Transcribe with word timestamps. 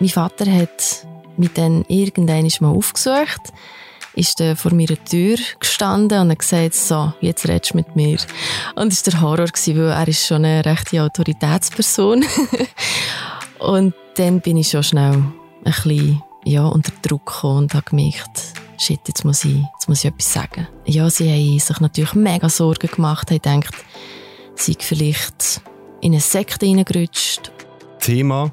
mein 0.00 0.08
Vater 0.08 0.50
hat 0.52 1.06
mich 1.36 1.52
dann 1.54 1.84
irgendwann 1.88 2.48
mal 2.60 2.76
aufgesucht, 2.76 3.52
ist 4.14 4.40
dann 4.40 4.56
vor 4.56 4.74
meiner 4.74 5.02
Tür 5.04 5.36
gestanden 5.60 6.20
und 6.20 6.30
hat 6.30 6.38
gesagt, 6.40 6.74
so, 6.74 7.12
jetzt 7.20 7.46
redest 7.48 7.72
du 7.72 7.76
mit 7.76 7.94
mir. 7.94 8.18
Und 8.74 8.92
das 8.92 9.06
war 9.06 9.12
der 9.12 9.20
Horror, 9.20 9.46
weil 9.48 9.90
er 9.90 10.08
ist 10.08 10.26
schon 10.26 10.44
eine 10.44 10.64
rechte 10.64 11.02
Autoritätsperson. 11.02 12.24
und 13.58 13.94
dann 14.16 14.40
bin 14.40 14.56
ich 14.56 14.70
schon 14.70 14.82
schnell 14.82 15.14
ein 15.14 15.32
bisschen 15.64 16.22
ja, 16.44 16.66
unter 16.66 16.92
Druck 17.02 17.26
gekommen 17.26 17.58
und 17.58 17.74
habe 17.74 17.90
gemerkt, 17.90 18.54
shit, 18.78 19.00
jetzt 19.06 19.24
muss, 19.24 19.44
ich, 19.44 19.62
jetzt 19.74 19.88
muss 19.88 20.04
ich 20.04 20.10
etwas 20.10 20.32
sagen. 20.32 20.66
Ja, 20.86 21.08
sie 21.10 21.30
haben 21.30 21.58
sich 21.58 21.80
natürlich 21.80 22.14
mega 22.14 22.48
Sorgen 22.48 22.88
gemacht, 22.88 23.30
haben 23.30 23.60
gedacht, 23.60 23.74
sie 24.54 24.76
vielleicht 24.78 25.60
in 26.00 26.12
eine 26.12 26.20
Sekte 26.20 26.66
reingerutscht. 26.66 27.52
Thema 28.00 28.52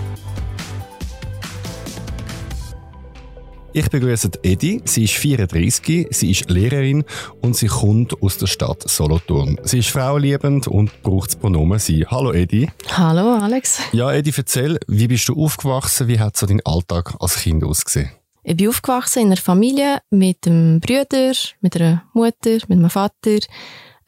Ich 3.73 3.89
begrüße 3.89 4.31
Edi. 4.43 4.81
Sie 4.83 5.05
ist 5.05 5.13
34, 5.13 6.07
sie 6.11 6.31
ist 6.31 6.49
Lehrerin 6.49 7.05
und 7.41 7.55
sie 7.55 7.67
kommt 7.67 8.21
aus 8.21 8.37
der 8.37 8.47
Stadt 8.47 8.83
Solothurn. 8.89 9.57
Sie 9.63 9.79
ist 9.79 9.89
frauenliebend 9.89 10.67
und 10.67 11.01
braucht 11.03 11.29
das 11.29 11.35
Pronomen 11.37 11.79
sie. 11.79 12.05
Hallo 12.05 12.33
Edi. 12.33 12.69
Hallo 12.89 13.35
Alex. 13.35 13.79
Ja, 13.93 14.11
Edi, 14.11 14.33
erzähl, 14.35 14.77
wie 14.87 15.07
bist 15.07 15.29
du 15.29 15.41
aufgewachsen? 15.41 16.09
Wie 16.09 16.19
hat 16.19 16.35
so 16.35 16.47
dein 16.47 16.59
Alltag 16.65 17.15
als 17.21 17.37
Kind 17.37 17.63
ausgesehen? 17.63 18.11
Ich 18.43 18.57
bin 18.57 18.67
aufgewachsen 18.67 19.19
in 19.19 19.27
einer 19.27 19.37
Familie 19.37 19.99
mit 20.09 20.45
einem 20.45 20.81
Bruder, 20.81 21.31
mit 21.61 21.75
einer 21.77 22.03
Mutter, 22.13 22.55
mit 22.67 22.71
einem 22.71 22.89
Vater. 22.89 23.39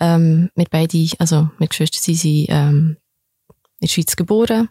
Ähm, 0.02 0.50
wir 0.55 0.66
beide, 0.70 1.08
also 1.20 1.48
meine 1.58 1.70
Geschwister, 1.70 2.00
sie 2.02 2.16
sind 2.16 2.48
ähm, 2.50 2.98
in 3.80 3.88
der 3.88 3.88
Schweiz 3.88 4.17
geboren 4.17 4.67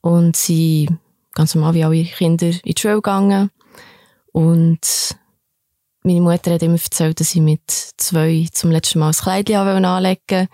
und 0.00 0.34
sie 0.34 0.88
ganz 1.34 1.54
normal 1.54 1.74
wie 1.74 1.84
alle 1.84 2.04
Kinder 2.04 2.46
in 2.46 2.74
die 2.74 2.80
Schule 2.80 2.94
gegangen. 2.94 3.50
Und 4.34 5.16
meine 6.02 6.20
Mutter 6.20 6.54
hat 6.54 6.62
immer 6.64 6.74
erzählt, 6.74 7.20
dass 7.20 7.36
ich 7.36 7.40
mit 7.40 7.70
zwei 7.70 8.48
zum 8.52 8.72
letzten 8.72 8.98
Mal 8.98 9.10
ein 9.10 9.14
Kleidchen 9.14 9.84
anlegen 9.84 10.48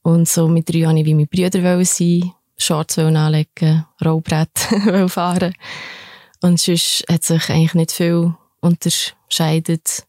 Und 0.00 0.26
so 0.26 0.48
mit 0.48 0.70
drei 0.70 0.86
wollte 0.86 1.00
ich 1.00 1.04
wie 1.04 1.14
meine 1.14 1.26
Brüder 1.26 1.84
sein, 1.84 2.32
Shorts 2.56 2.98
anlegen, 2.98 3.84
Rollbrett 4.02 4.58
fahren. 5.08 5.52
Und 6.40 6.58
sonst 6.58 7.04
hat 7.10 7.22
sich 7.22 7.50
eigentlich 7.50 7.74
nicht 7.74 7.92
viel 7.92 8.34
unterscheidet. 8.60 10.06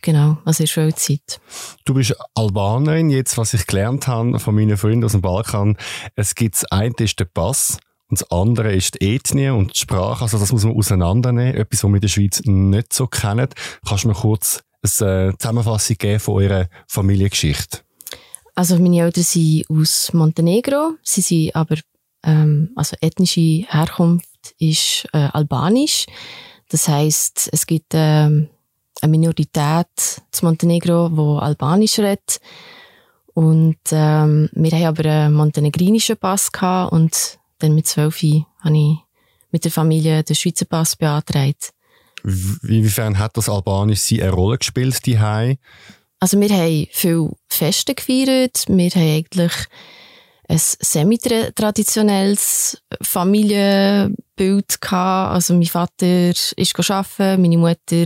Genau, 0.00 0.38
also 0.44 0.62
in 0.62 0.66
der 0.66 0.72
Schulzeit. 0.72 1.40
Du 1.84 1.94
bist 1.94 2.14
Albanerin, 2.36 3.10
jetzt, 3.10 3.36
was 3.38 3.54
ich 3.54 3.66
gelernt 3.66 4.06
habe 4.06 4.38
von 4.38 4.54
meinen 4.54 4.76
Freunden 4.76 5.04
aus 5.04 5.12
dem 5.12 5.20
Balkan. 5.20 5.76
Es 6.14 6.36
gibt 6.36 6.54
das 6.54 6.80
ist 7.00 7.18
der 7.18 7.24
Pass 7.24 7.78
und 8.10 8.20
das 8.20 8.30
andere 8.30 8.74
ist 8.74 9.00
die 9.00 9.14
Ethnie 9.14 9.50
und 9.50 9.74
die 9.74 9.78
Sprache. 9.78 10.24
Also 10.24 10.38
das 10.38 10.50
muss 10.50 10.64
man 10.64 10.76
auseinandernehmen. 10.76 11.54
Etwas, 11.54 11.84
was 11.84 11.90
wir 11.90 11.94
in 11.94 12.00
der 12.00 12.08
Schweiz 12.08 12.42
nicht 12.44 12.92
so 12.92 13.06
kennen. 13.06 13.48
Kannst 13.86 14.04
du 14.04 14.08
mir 14.08 14.14
kurz 14.14 14.62
eine 15.00 15.28
äh, 15.28 15.38
Zusammenfassung 15.38 15.96
geben 15.96 16.20
von 16.20 16.42
eurer 16.42 16.66
Familiengeschichte? 16.88 17.78
Also 18.56 18.78
meine 18.78 19.00
Eltern 19.00 19.22
sind 19.22 19.64
aus 19.70 20.12
Montenegro. 20.12 20.94
Sie 21.02 21.20
sind 21.20 21.54
aber, 21.54 21.76
ähm, 22.24 22.70
also 22.74 22.96
ethnische 23.00 23.64
Herkunft 23.68 24.26
ist 24.58 25.06
äh, 25.12 25.28
albanisch. 25.32 26.06
Das 26.68 26.88
heißt, 26.88 27.50
es 27.52 27.66
gibt 27.66 27.92
ähm, 27.94 28.48
eine 29.00 29.10
Minorität 29.10 29.86
zu 30.32 30.44
Montenegro, 30.44 31.10
wo 31.12 31.38
Albanisch 31.38 31.98
redet. 32.00 32.40
Und 33.34 33.78
ähm, 33.92 34.50
wir 34.52 34.72
haben 34.72 34.86
aber 34.86 35.08
einen 35.08 35.34
montenegrinischen 35.34 36.16
Pass 36.16 36.50
gehabt 36.50 36.92
und 36.92 37.39
dann 37.60 37.74
mit 37.74 37.86
zwölf 37.86 38.22
habe 38.22 38.76
ich 38.76 38.98
mit 39.50 39.64
der 39.64 39.70
Familie 39.70 40.22
den 40.22 40.36
Schweizer 40.36 40.64
Pass 40.64 40.96
beantragt. 40.96 41.72
Inwiefern 42.22 43.18
hat 43.18 43.36
das 43.36 43.48
Albanisch 43.48 44.12
eine 44.12 44.30
Rolle 44.30 44.58
gespielt, 44.58 45.04
die 45.06 45.18
Also 46.18 46.38
wir 46.38 46.50
haben 46.50 46.86
viel 46.90 47.30
Feste 47.48 47.94
gefeiert. 47.94 48.64
Wir 48.68 48.90
haben 48.90 49.16
eigentlich 49.16 49.52
ein 50.48 50.58
semi-traditionelles 50.58 52.82
Familienbild 53.00 54.80
gehabt. 54.80 55.34
Also 55.34 55.54
mein 55.54 55.64
Vater 55.64 56.32
ist 56.56 56.90
arbeiten, 56.90 57.42
meine 57.42 57.58
Mutter 57.58 58.04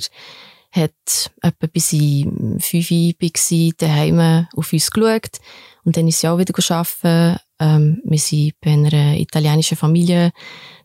hat 0.70 1.30
etwa 1.42 1.66
bis 1.72 1.92
ich 1.92 2.26
fünf 2.58 2.90
war, 2.90 3.72
daheim 3.78 4.46
auf 4.54 4.72
uns 4.72 4.90
geschaut. 4.90 5.38
Und 5.84 5.96
dann 5.96 6.08
ist 6.08 6.20
sie 6.20 6.28
auch 6.28 6.38
wieder 6.38 6.54
arbeiten. 6.76 7.38
Ähm, 7.60 8.00
wir 8.04 8.18
sind 8.18 8.54
bei 8.60 8.72
einer 8.72 9.16
italienischen 9.16 9.76
Familie 9.76 10.32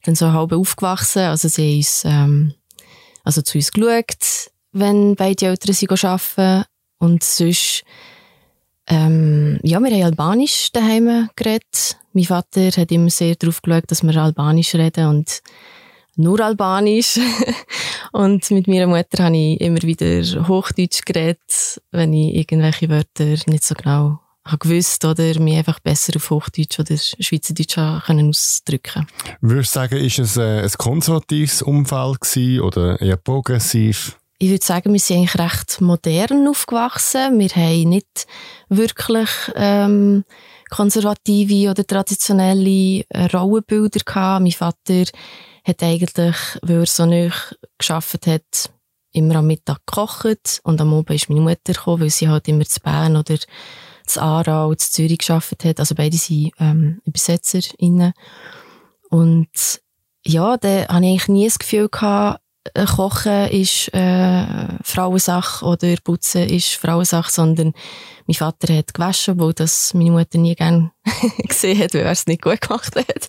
dann 0.04 0.16
so 0.16 0.32
halb 0.32 0.52
aufgewachsen. 0.52 1.24
Also 1.24 1.48
sie 1.48 1.78
uns, 1.78 2.04
ähm, 2.06 2.54
also 3.24 3.42
zu 3.42 3.58
uns 3.58 3.72
geschaut, 3.72 4.52
wenn 4.72 5.16
beide 5.16 5.48
Eltern 5.48 5.74
sie 5.74 5.90
arbeiten. 5.90 6.66
Und 7.00 7.24
sonst, 7.24 7.84
ähm, 8.88 9.60
ja, 9.64 9.80
wir 9.80 9.92
haben 9.92 10.04
Albanisch 10.04 10.72
daheim 10.74 11.30
geredet. 11.36 11.98
Mein 12.12 12.26
Vater 12.26 12.70
hat 12.72 12.92
immer 12.92 13.10
sehr 13.10 13.36
darauf 13.36 13.62
geschaut, 13.62 13.86
dass 13.88 14.04
wir 14.04 14.16
Albanisch 14.18 14.76
reden 14.76 15.08
und 15.08 15.42
nur 16.18 16.42
Albanisch. 16.42 17.18
und 18.12 18.52
mit 18.52 18.68
meiner 18.68 18.88
Mutter 18.88 19.24
habe 19.24 19.38
ich 19.38 19.62
immer 19.62 19.82
wieder 19.84 20.48
Hochdeutsch 20.48 21.06
geredet, 21.06 21.82
wenn 21.92 22.12
ich 22.14 22.36
irgendwelche 22.36 22.90
Wörter 22.90 23.38
nicht 23.48 23.64
so 23.64 23.76
genau 23.76 24.20
habe 24.52 24.58
gewusst 24.58 25.06
oder 25.06 25.40
mich 25.40 25.58
einfach 25.58 25.80
besser 25.80 26.14
auf 26.16 26.30
Hochdeutsch 26.30 26.80
oder 26.80 26.98
Schweizerdeutsch 26.98 27.76
können 28.06 28.30
ausdrücken 28.30 29.08
Würdest 29.42 29.76
du 29.76 29.80
sagen, 29.80 29.98
ist 29.98 30.20
es 30.20 30.38
äh, 30.38 30.62
ein 30.62 30.72
konservatives 30.78 31.62
Umfeld 31.62 32.22
gewesen 32.22 32.62
oder 32.62 33.02
eher 33.02 33.18
progressiv? 33.18 34.18
Ich 34.42 34.50
würde 34.50 34.66
sagen, 34.66 34.94
wir 34.94 35.00
sind 35.00 35.18
eigentlich 35.18 35.38
recht 35.38 35.82
modern 35.82 36.48
aufgewachsen. 36.48 37.40
Wir 37.40 37.50
haben 37.50 37.90
nicht 37.90 38.26
wirklich 38.70 39.30
ähm, 39.56 40.24
konservative 40.70 41.72
oder 41.72 41.86
traditionelle 41.86 43.04
äh, 43.10 43.26
Rollenbilder 43.34 44.00
gehabt. 44.06 44.44
Mein 44.44 44.52
Vater 44.52 45.04
hat 45.66 45.84
eigentlich, 45.84 46.36
weil 46.62 46.80
er 46.80 46.86
so 46.86 47.06
nicht 47.06 47.60
geschafft 47.78 48.28
hat, 48.28 48.72
immer 49.12 49.36
am 49.36 49.48
Mittag 49.48 49.80
gekocht 49.86 50.62
und 50.64 50.80
am 50.80 50.94
Abend 50.94 51.10
ist 51.12 51.30
meine 51.30 51.42
Mutter 51.42 51.74
gekommen, 51.74 52.02
weil 52.02 52.10
sie 52.10 52.30
halt 52.30 52.48
immer 52.48 52.66
zu 52.66 52.80
Bern 52.80 53.18
oder 53.18 53.38
zu 54.10 54.22
Aarau, 54.22 54.74
zu 54.76 54.92
Zürich 54.92 55.20
geschafft 55.20 55.64
hat. 55.64 55.80
Also 55.80 55.96
beide 55.96 56.18
sind 56.18 56.52
ähm, 56.60 57.02
UbersetzerInnen. 57.06 58.14
Und 59.10 59.82
ja, 60.26 60.58
da 60.58 60.70
hatte 60.70 60.86
ich 60.86 60.90
eigentlich 60.90 61.28
nie 61.28 61.46
das 61.46 61.60
Gefühl 61.60 61.90
gehabt, 61.90 62.42
äh, 62.74 62.86
Kochen 62.86 63.48
ist 63.50 63.94
äh, 63.94 64.46
Frauensache 64.84 65.66
oder 65.66 65.96
Putzen 66.04 66.48
ist 66.48 66.76
Frauensache, 66.76 67.32
sondern 67.32 67.74
mein 68.28 68.36
Vater 68.36 68.76
hat 68.76 68.94
gewaschen, 68.94 69.40
wo 69.40 69.52
das 69.52 69.94
meine 69.94 70.12
Mutter 70.12 70.38
nie 70.38 70.56
gern 70.56 70.92
gesehen 71.48 71.80
hat, 71.80 71.94
weil 71.94 72.02
er 72.02 72.12
es 72.12 72.28
nicht 72.28 72.42
gut 72.42 72.62
gemacht 72.62 72.96
hat. 72.96 73.28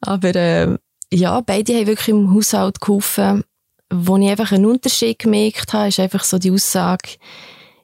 Aber 0.00 0.34
äh, 0.34 0.76
ja, 1.12 1.40
beide 1.40 1.74
haben 1.74 1.86
wirklich 1.86 2.08
im 2.08 2.34
Haushalt 2.34 2.80
geholfen. 2.80 3.44
Wo 3.94 4.16
ich 4.16 4.30
einfach 4.30 4.52
einen 4.52 4.66
Unterschied 4.66 5.18
gemerkt 5.18 5.72
habe, 5.74 5.88
ist 5.88 6.00
einfach 6.00 6.24
so 6.24 6.38
die 6.38 6.50
Aussage, 6.50 7.16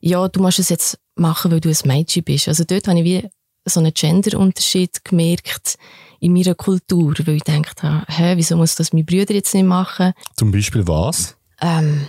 ja, 0.00 0.28
du 0.28 0.40
musst 0.40 0.58
es 0.58 0.68
jetzt 0.68 0.98
machen, 1.16 1.50
weil 1.50 1.60
du 1.60 1.68
ein 1.68 1.76
Mädchen 1.84 2.24
bist. 2.24 2.48
Also 2.48 2.64
dort 2.64 2.88
habe 2.88 3.00
ich 3.00 3.04
wie 3.04 3.28
so 3.64 3.80
einen 3.80 3.92
Gender-Unterschied 3.92 5.04
gemerkt 5.04 5.76
in 6.20 6.32
meiner 6.32 6.54
Kultur, 6.54 7.14
weil 7.24 7.36
ich 7.36 7.44
gedacht 7.44 7.82
habe, 7.82 8.04
hä, 8.08 8.34
wieso 8.36 8.56
muss 8.56 8.74
das 8.74 8.92
mein 8.92 9.04
Brüder 9.04 9.34
jetzt 9.34 9.54
nicht 9.54 9.66
machen? 9.66 10.12
Zum 10.36 10.50
Beispiel 10.50 10.86
was? 10.86 11.36
Ähm, 11.60 12.06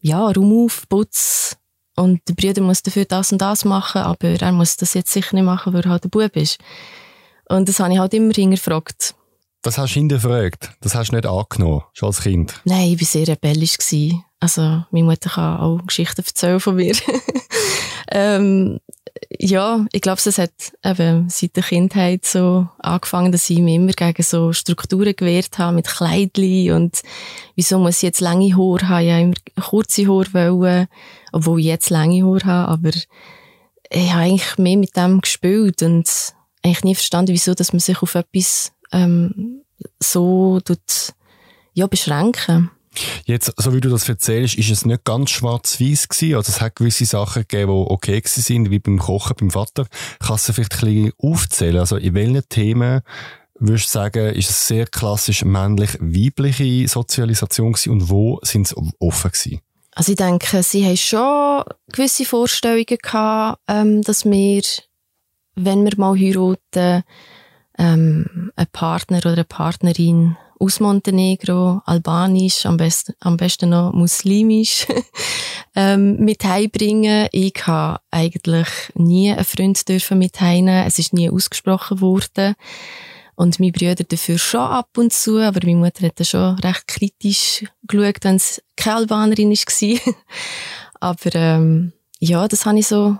ja, 0.00 0.30
Raum 0.30 0.64
auf, 0.64 0.88
Putz. 0.88 1.56
Und 1.96 2.20
der 2.28 2.34
Bruder 2.34 2.62
muss 2.62 2.82
dafür 2.82 3.04
das 3.04 3.32
und 3.32 3.42
das 3.42 3.64
machen, 3.64 4.00
aber 4.00 4.28
er 4.28 4.52
muss 4.52 4.76
das 4.76 4.94
jetzt 4.94 5.12
sicher 5.12 5.34
nicht 5.34 5.44
machen, 5.44 5.72
weil 5.74 5.82
er 5.82 5.90
halt 5.90 6.04
ein 6.04 6.10
Bub 6.10 6.34
ist. 6.36 6.58
Und 7.48 7.68
das 7.68 7.80
habe 7.80 7.92
ich 7.92 7.98
halt 7.98 8.14
immer 8.14 8.32
hingefragt. 8.32 9.14
Das 9.62 9.76
hast 9.76 9.94
du 9.94 9.98
hinterfragt? 9.98 10.70
Das 10.80 10.94
hast 10.94 11.10
du 11.10 11.16
nicht 11.16 11.26
angenommen, 11.26 11.82
schon 11.92 12.06
als 12.06 12.22
Kind? 12.22 12.54
Nein, 12.64 12.92
ich 12.92 13.00
war 13.00 13.06
sehr 13.06 13.28
rebellisch. 13.28 13.76
Also, 14.40 14.84
meine 14.90 15.04
Mutter 15.04 15.30
kann 15.30 15.60
auch 15.60 15.86
Geschichten 15.86 16.22
erzählen 16.22 16.60
von 16.60 16.76
mir. 16.76 16.96
ähm, 18.10 18.80
ja, 19.38 19.86
ich 19.92 20.00
glaube, 20.00 20.20
es 20.24 20.38
hat 20.38 20.52
eben 20.84 21.28
seit 21.28 21.56
der 21.56 21.62
Kindheit 21.62 22.24
so 22.24 22.68
angefangen, 22.78 23.32
dass 23.32 23.50
ich 23.50 23.58
mich 23.58 23.74
immer 23.74 23.92
gegen 23.92 24.22
so 24.22 24.52
Strukturen 24.52 25.14
gewehrt 25.14 25.58
habe 25.58 25.76
mit 25.76 25.86
Kleidli 25.86 26.72
und 26.72 27.02
wieso 27.54 27.78
muss 27.78 27.96
ich 27.96 28.02
jetzt 28.02 28.20
lange 28.20 28.56
Haare 28.56 28.88
haben? 28.88 29.04
Ich 29.04 29.12
habe 29.12 29.22
immer 29.22 29.68
kurze 29.68 30.06
Haare 30.06 30.32
wollen, 30.32 30.88
obwohl 31.32 31.60
ich 31.60 31.66
jetzt 31.66 31.90
lange 31.90 32.24
Haare 32.24 32.44
habe, 32.44 32.72
aber 32.72 32.90
ich 33.90 34.12
habe 34.12 34.22
eigentlich 34.22 34.58
mehr 34.58 34.76
mit 34.76 34.96
dem 34.96 35.20
gespielt 35.20 35.82
und 35.82 36.08
eigentlich 36.62 36.84
nie 36.84 36.94
verstanden, 36.94 37.32
wieso, 37.32 37.54
dass 37.54 37.72
man 37.72 37.80
sich 37.80 38.02
auf 38.02 38.14
etwas 38.14 38.72
ähm, 38.92 39.62
so 39.98 40.60
tut, 40.60 41.14
ja, 41.72 41.86
beschränken. 41.86 42.70
Jetzt, 43.24 43.52
so 43.56 43.72
wie 43.72 43.80
du 43.80 43.88
das 43.88 44.08
erzählst, 44.08 44.56
ist 44.56 44.70
es 44.70 44.84
nicht 44.84 45.04
ganz 45.04 45.30
schwarz-weiß 45.30 46.08
gewesen. 46.08 46.34
Also 46.34 46.50
es 46.50 46.60
hat 46.60 46.76
gewisse 46.76 47.04
Sachen 47.04 47.42
gegeben, 47.42 47.72
die 47.72 47.90
okay 47.90 48.20
gewesen 48.20 48.42
sind, 48.42 48.70
wie 48.70 48.80
beim 48.80 48.98
Kochen 48.98 49.36
beim 49.38 49.50
Vater. 49.50 49.86
Kannst 50.18 50.48
du 50.48 50.52
vielleicht 50.52 50.82
ein 50.82 50.94
bisschen 50.94 51.12
aufzählen? 51.18 51.78
Also 51.78 51.96
in 51.96 52.14
welchen 52.14 52.48
Themen 52.48 53.02
würdest 53.60 53.86
du 53.86 53.98
sagen, 53.98 54.34
ist 54.34 54.50
es 54.50 54.66
sehr 54.66 54.86
klassisch 54.86 55.44
männlich-weibliche 55.44 56.88
Sozialisation 56.88 57.72
gewesen 57.72 57.90
und 57.90 58.10
wo 58.10 58.40
sind 58.42 58.66
es 58.66 58.74
offen 58.98 59.30
gewesen? 59.30 59.60
Also 59.92 60.12
ich 60.12 60.18
denke, 60.18 60.62
sie 60.62 60.84
haben 60.84 60.96
schon 60.96 61.64
gewisse 61.92 62.24
Vorstellungen 62.24 62.86
gehabt, 62.86 63.60
ähm, 63.68 64.02
dass 64.02 64.24
wir, 64.24 64.62
wenn 65.56 65.84
wir 65.84 65.92
mal 65.96 66.18
heiraten, 66.18 67.04
ähm, 67.78 68.50
einen 68.56 68.66
Partner 68.72 69.18
oder 69.18 69.32
eine 69.32 69.44
Partnerin 69.44 70.36
aus 70.60 70.78
Montenegro, 70.78 71.80
albanisch, 71.86 72.66
am 72.66 72.76
besten, 72.76 73.14
am 73.20 73.38
besten 73.38 73.70
noch 73.70 73.92
muslimisch, 73.92 74.86
ähm, 75.74 76.16
mit 76.18 76.44
heimbringen. 76.44 77.28
Ich 77.32 77.66
habe 77.66 78.00
eigentlich 78.10 78.68
nie 78.94 79.32
einen 79.32 79.44
Freund 79.44 79.88
dürfen 79.88 80.18
mit 80.18 80.40
heimnehmen. 80.40 80.86
Es 80.86 80.98
ist 80.98 81.14
nie 81.14 81.30
ausgesprochen 81.30 82.02
worden. 82.02 82.54
Und 83.36 83.58
meine 83.58 83.72
Brüder 83.72 84.04
dafür 84.04 84.36
schon 84.36 84.60
ab 84.60 84.90
und 84.98 85.14
zu, 85.14 85.38
aber 85.38 85.60
meine 85.64 85.78
Mutter 85.78 86.06
hat 86.06 86.20
da 86.20 86.24
schon 86.24 86.58
recht 86.58 86.86
kritisch 86.86 87.64
geschaut, 87.84 88.18
wenn 88.20 88.36
es 88.36 88.62
keine 88.76 88.96
Albanerin 88.96 89.50
war. 89.50 90.14
aber 91.00 91.34
ähm, 91.34 91.94
ja, 92.18 92.46
das 92.46 92.66
habe 92.66 92.78
ich 92.78 92.86
so 92.86 93.16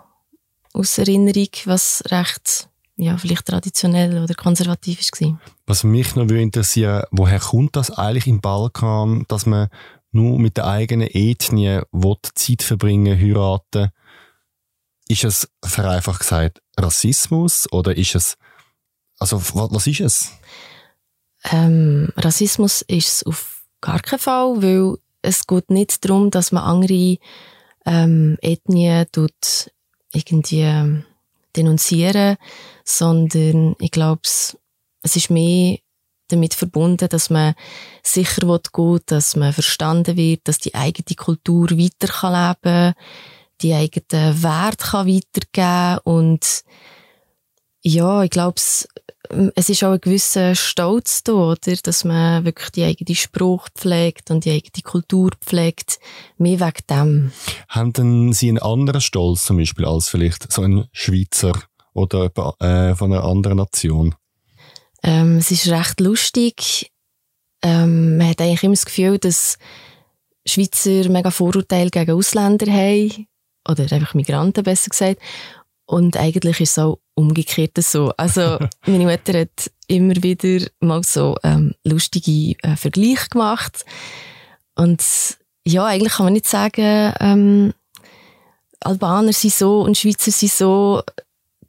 aus 0.75 0.99
Erinnerung, 0.99 1.49
was 1.65 2.03
recht 2.11 2.70
ja, 3.01 3.17
vielleicht 3.17 3.47
traditionell 3.47 4.23
oder 4.23 4.35
konservativ 4.35 5.01
war. 5.01 5.41
Was 5.67 5.85
mich 5.85 6.15
noch 6.17 6.29
interessieren 6.29 7.05
woher 7.11 7.41
kommt 7.41 7.77
das 7.77 7.91
eigentlich 7.91 8.27
im 8.27 8.41
Balkan, 8.41 9.25
dass 9.29 9.47
man 9.47 9.69
nur 10.13 10.39
mit 10.39 10.57
der 10.57 10.67
eigenen 10.67 11.09
Ethnie 11.11 11.81
Zeit 12.35 12.63
verbringen 12.63 13.19
heiraten? 13.19 13.91
Ist 15.09 15.25
es 15.25 15.49
vereinfacht 15.65 16.21
gesagt 16.21 16.63
Rassismus 16.79 17.71
oder 17.73 17.97
ist 17.97 18.15
es 18.15 18.37
also, 19.21 19.41
was 19.55 19.87
ist 19.87 20.01
es? 20.01 20.33
Ähm, 21.45 22.09
Rassismus 22.17 22.83
ist 22.83 23.09
es 23.09 23.23
auf 23.27 23.65
gar 23.81 24.01
keinen 24.01 24.19
Fall, 24.19 24.63
weil 24.63 24.97
es 25.23 25.47
geht 25.47 25.71
nicht 25.71 26.05
darum, 26.05 26.31
dass 26.31 26.53
man 26.53 26.65
andere 26.65 27.19
ähm, 27.85 28.39
Ethnien 28.41 29.07
tut 29.13 29.71
irgendwie 30.13 30.63
ähm, 30.63 31.05
denunzieren, 31.57 32.37
sondern 32.85 33.77
ich 33.79 33.91
glaube, 33.91 34.23
es 34.25 34.57
ist 35.03 35.31
mehr 35.31 35.79
damit 36.29 36.55
verbunden, 36.55 37.09
dass 37.09 37.31
man 37.31 37.55
sicher 38.03 38.47
will 38.47 39.01
dass 39.07 39.37
man 39.37 39.53
verstanden 39.53 40.17
wird, 40.17 40.43
dass 40.45 40.59
die 40.59 40.75
eigene 40.75 41.17
Kultur 41.17 41.71
weiter 41.71 42.13
kann 42.13 42.55
leben, 42.63 42.95
die 43.63 43.75
eigenen 43.75 44.43
Werte 44.43 44.87
kann 44.91 45.09
weitergeben 45.09 46.01
und 46.05 46.63
ja, 47.83 48.23
ich 48.23 48.31
glaube, 48.31 48.61
es 49.55 49.69
ist 49.69 49.85
auch 49.85 49.93
ein 49.93 50.01
gewisser 50.01 50.55
Stolz 50.55 51.23
da, 51.23 51.33
oder? 51.33 51.77
Dass 51.83 52.05
man 52.05 52.45
wirklich 52.45 52.71
die 52.71 52.85
eigene 52.85 53.15
Spruch 53.15 53.69
pflegt 53.75 54.31
und 54.31 54.45
die 54.45 54.51
eigene 54.51 54.83
Kultur 54.83 55.31
pflegt. 55.41 55.99
Mehr 56.37 56.61
wegen 56.61 56.87
dem. 56.89 57.33
Haben 57.69 57.93
denn 57.93 58.33
Sie 58.33 58.49
einen 58.49 58.59
anderen 58.59 59.01
Stolz 59.01 59.45
zum 59.45 59.57
Beispiel 59.59 59.85
als 59.85 60.09
vielleicht 60.09 60.53
so 60.53 60.63
ein 60.63 60.89
Schweizer 60.93 61.53
oder 61.95 62.27
äh, 62.61 62.95
von 62.95 63.13
einer 63.13 63.25
anderen 63.25 63.59
Nation? 63.59 64.15
Ähm, 65.03 65.39
es 65.39 65.51
ist 65.51 65.69
recht 65.69 66.01
lustig. 66.01 66.91
Ähm, 67.63 68.17
man 68.19 68.29
hat 68.29 68.41
eigentlich 68.41 68.63
immer 68.63 68.75
das 68.75 68.85
Gefühl, 68.85 69.19
dass 69.19 69.59
Schweizer 70.47 71.09
mega 71.09 71.31
Vorurteile 71.31 71.91
gegen 71.91 72.13
Ausländer 72.13 72.71
haben. 72.71 73.27
Oder 73.69 73.83
einfach 73.93 74.15
Migranten, 74.15 74.65
besser 74.65 74.91
gesagt. 74.91 75.21
Und 75.91 76.17
eigentlich 76.17 76.61
ist 76.61 76.71
es 76.71 76.79
auch 76.79 77.01
umgekehrt 77.17 77.73
so. 77.79 78.13
Also, 78.17 78.59
meine 78.87 79.07
Mutter 79.07 79.41
hat 79.41 79.73
immer 79.89 80.15
wieder 80.23 80.65
mal 80.79 81.03
so 81.03 81.35
ähm, 81.43 81.75
lustige 81.83 82.55
äh, 82.63 82.77
Vergleiche 82.77 83.29
gemacht. 83.29 83.85
Und 84.77 85.03
ja, 85.67 85.85
eigentlich 85.87 86.13
kann 86.13 86.27
man 86.27 86.35
nicht 86.35 86.47
sagen, 86.47 87.13
ähm, 87.19 87.75
Albaner 88.79 89.33
sind 89.33 89.53
so 89.53 89.81
und 89.81 89.99
Schweizer 89.99 90.31
sind 90.31 90.53
so. 90.53 91.03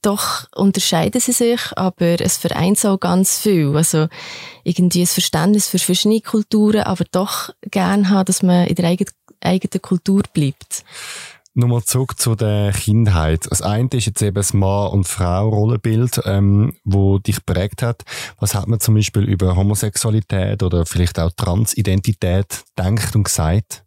Doch 0.04 0.48
unterscheiden 0.56 1.20
sie 1.20 1.32
sich, 1.32 1.60
aber 1.76 2.22
es 2.22 2.38
vereint 2.38 2.84
auch 2.86 3.00
ganz 3.00 3.40
viel. 3.40 3.76
Also 3.76 4.08
irgendwie 4.64 5.02
ein 5.02 5.08
Verständnis 5.08 5.68
für 5.68 5.80
verschiedene 5.80 6.22
Kulturen, 6.22 6.82
aber 6.82 7.06
doch 7.12 7.50
gern 7.72 8.10
haben, 8.10 8.26
dass 8.26 8.44
man 8.44 8.68
in 8.68 8.76
der 8.76 8.86
eigenen, 8.86 9.14
eigenen 9.42 9.82
Kultur 9.82 10.22
bleibt. 10.32 10.84
Nochmal 11.54 11.84
zurück 11.84 12.18
zu 12.18 12.36
der 12.36 12.72
Kindheit. 12.72 13.46
Das 13.50 13.62
eine 13.62 13.90
ist 13.92 14.06
jetzt 14.06 14.22
eben 14.22 14.36
das 14.36 14.54
Mann- 14.54 14.92
und 14.92 15.06
Frau-Rollenbild, 15.06 16.22
ähm, 16.24 16.78
wo 16.86 17.20
dich 17.20 17.46
prägt 17.46 17.82
hat. 17.82 18.04
Was 18.40 18.56
hat 18.56 18.70
man 18.70 18.80
zum 18.80 18.96
Beispiel 18.96 19.24
über 19.24 19.58
Homosexualität 19.58 20.64
oder 20.64 20.86
vielleicht 20.86 21.20
auch 21.20 21.32
Transidentität 21.32 22.64
denkt 22.78 23.18
und 23.18 23.24
gesagt? 23.24 23.84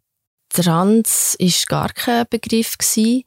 Trans 0.49 1.35
ist 1.39 1.67
gar 1.67 1.89
kein 1.89 2.25
Begriff 2.29 2.77
gewesen. 2.77 3.23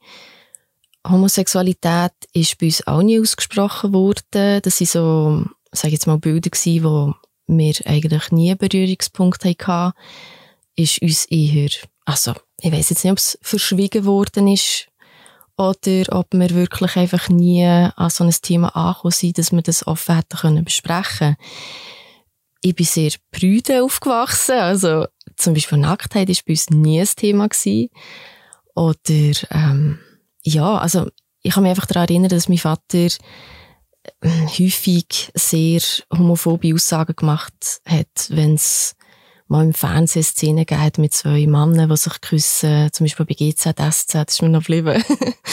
Homosexualität 1.05 2.13
ist 2.33 2.57
bei 2.59 2.67
uns 2.67 2.87
auch 2.87 3.01
nie 3.01 3.19
ausgesprochen 3.19 3.91
worden. 3.91 4.61
Das 4.61 4.77
sind 4.77 4.89
so, 4.89 5.43
sage 5.73 5.93
jetzt 5.93 6.07
mal, 6.07 6.17
Bilder 6.17 6.49
gewesen, 6.49 6.83
wo 6.85 7.13
wir 7.47 7.73
eigentlich 7.85 8.31
nie 8.31 8.55
Berührungspunkte 8.55 9.49
hatten. 9.49 9.97
Ist 10.77 11.01
uns 11.01 11.25
eher 11.25 11.69
also, 12.09 12.33
ich 12.61 12.71
weiß 12.71 12.89
jetzt 12.89 13.03
nicht, 13.03 13.11
ob 13.11 13.17
es 13.19 13.37
verschwiegen 13.41 14.05
worden 14.05 14.47
ist 14.47 14.87
oder 15.57 16.17
ob 16.17 16.33
wir 16.33 16.49
wirklich 16.51 16.95
einfach 16.95 17.29
nie 17.29 17.65
an 17.65 18.09
so 18.09 18.23
ein 18.23 18.31
Thema 18.31 18.75
angekommen 18.75 19.11
sind, 19.11 19.37
dass 19.37 19.51
wir 19.51 19.61
das 19.61 19.85
offen 19.85 20.15
hätten 20.15 20.37
können 20.37 20.65
besprechen 20.65 21.35
Ich 22.61 22.75
bin 22.75 22.85
sehr 22.85 23.11
prüde 23.31 23.83
aufgewachsen, 23.83 24.55
also 24.55 25.05
zum 25.35 25.53
Beispiel 25.53 25.77
Nacktheit 25.77 26.29
war 26.29 26.35
bei 26.45 26.53
uns 26.53 26.69
nie 26.69 26.99
ein 26.99 27.07
Thema 27.15 27.47
gewesen. 27.47 27.89
Oder, 28.75 29.33
ähm, 29.51 29.99
ja, 30.43 30.77
also 30.77 31.09
ich 31.41 31.53
kann 31.53 31.63
mich 31.63 31.69
einfach 31.69 31.85
daran 31.85 32.07
erinnern, 32.07 32.29
dass 32.29 32.49
mein 32.49 32.57
Vater 32.57 33.07
äh, 34.21 34.47
häufig 34.47 35.31
sehr 35.35 35.81
homophobe 36.11 36.73
Aussagen 36.73 37.15
gemacht 37.15 37.81
hat, 37.85 38.29
wenn 38.29 38.55
es 38.55 38.95
mal 39.49 39.65
im 39.65 39.73
Fernsehen 39.73 40.23
Szenen 40.23 40.65
gegeben 40.65 41.01
mit 41.01 41.13
zwei 41.13 41.47
Männern, 41.47 41.89
die 41.89 41.97
sich 41.97 42.21
küssen, 42.21 42.89
zum 42.93 43.05
Beispiel 43.05 43.25
bei 43.25 43.33
GZ, 43.33 43.75
SZ, 43.77 44.13
das 44.13 44.33
ist 44.33 44.41
mir 44.41 44.49
noch 44.49 44.61
geblieben. 44.61 45.03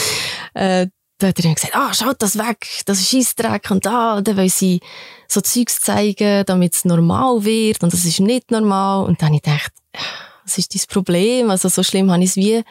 äh, 0.54 0.86
da 1.18 1.28
hat 1.28 1.38
er 1.38 1.42
dann 1.42 1.54
gesagt, 1.54 1.74
ah, 1.74 1.94
schaut 1.94 2.20
das 2.20 2.36
weg, 2.36 2.82
das 2.84 3.00
ist 3.00 3.08
Scheissdreck 3.08 3.70
und 3.70 3.86
da, 3.86 4.20
dann 4.20 4.36
wollen 4.36 4.50
sie 4.50 4.80
so 5.28 5.40
Zeugs 5.40 5.80
zeigen, 5.80 6.44
damit 6.44 6.74
es 6.74 6.84
normal 6.84 7.44
wird 7.44 7.82
und 7.82 7.92
das 7.92 8.04
ist 8.04 8.20
nicht 8.20 8.50
normal. 8.50 9.06
Und 9.06 9.22
dann 9.22 9.28
habe 9.28 9.36
ich 9.36 9.42
gedacht, 9.42 9.72
was 10.44 10.58
ist 10.58 10.74
dein 10.74 10.82
Problem? 10.88 11.50
Also 11.50 11.68
so 11.70 11.82
schlimm 11.82 12.10
habe 12.12 12.22
ich 12.22 12.30
es 12.30 12.36
wie 12.36 12.62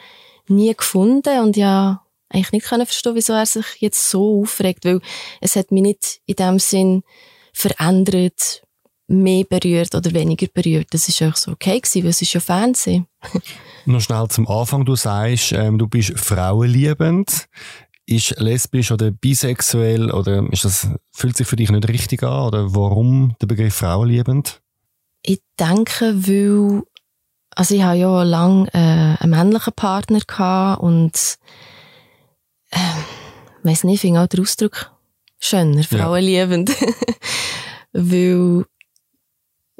nie 0.48 0.74
gefunden 0.74 1.40
und 1.40 1.56
ja, 1.56 2.02
eigentlich 2.28 2.52
nicht 2.52 2.66
können 2.66 2.86
verstehen, 2.86 3.16
wieso 3.16 3.32
er 3.32 3.46
sich 3.46 3.66
jetzt 3.80 4.10
so 4.10 4.42
aufregt, 4.42 4.84
weil 4.84 5.00
es 5.40 5.56
hat 5.56 5.72
mich 5.72 5.82
nicht 5.82 6.20
in 6.26 6.36
dem 6.36 6.58
Sinn 6.60 7.02
verändert, 7.52 8.62
mehr 9.08 9.44
berührt 9.44 9.94
oder 9.94 10.12
weniger 10.12 10.46
berührt. 10.52 10.88
Das 10.90 11.08
ist 11.08 11.22
auch 11.22 11.36
so 11.36 11.52
okay 11.52 11.80
gewesen, 11.80 12.02
weil 12.02 12.10
es 12.10 12.22
ist 12.22 12.32
ja 12.32 12.40
Fernsehen. 12.40 13.06
Noch 13.86 14.00
schnell 14.00 14.26
zum 14.28 14.48
Anfang. 14.48 14.84
Du 14.84 14.96
sagst, 14.96 15.52
ähm, 15.52 15.78
du 15.78 15.86
bist 15.86 16.18
frauenliebend. 16.18 17.48
Ist 18.08 18.38
lesbisch 18.38 18.92
oder 18.92 19.10
bisexuell 19.10 20.12
oder 20.12 20.44
ist 20.52 20.64
das, 20.64 20.88
fühlt 21.12 21.36
sich 21.36 21.46
für 21.46 21.56
dich 21.56 21.70
nicht 21.70 21.88
richtig 21.88 22.22
an? 22.22 22.46
Oder 22.46 22.74
warum 22.74 23.34
der 23.40 23.46
Begriff 23.46 23.74
frauenliebend? 23.74 24.60
Ich 25.22 25.40
denke, 25.58 26.14
weil, 26.14 26.82
also 27.56 27.74
ich 27.74 27.82
habe 27.82 27.96
ja 27.98 28.22
lange 28.22 28.68
äh, 28.72 29.22
einen 29.22 29.30
männlichen 29.30 29.72
Partner 29.72 30.20
gehabt 30.20 30.82
und, 30.82 31.38
äh, 32.70 32.78
weiss 33.64 33.82
nicht, 33.82 33.96
ich 33.96 34.00
finde 34.02 34.20
auch 34.20 34.28
den 34.28 34.40
Ausdruck 34.40 34.92
schöner, 35.40 35.82
frauenliebend. 35.82 36.70
Ja. 36.80 36.86
weil 37.92 38.66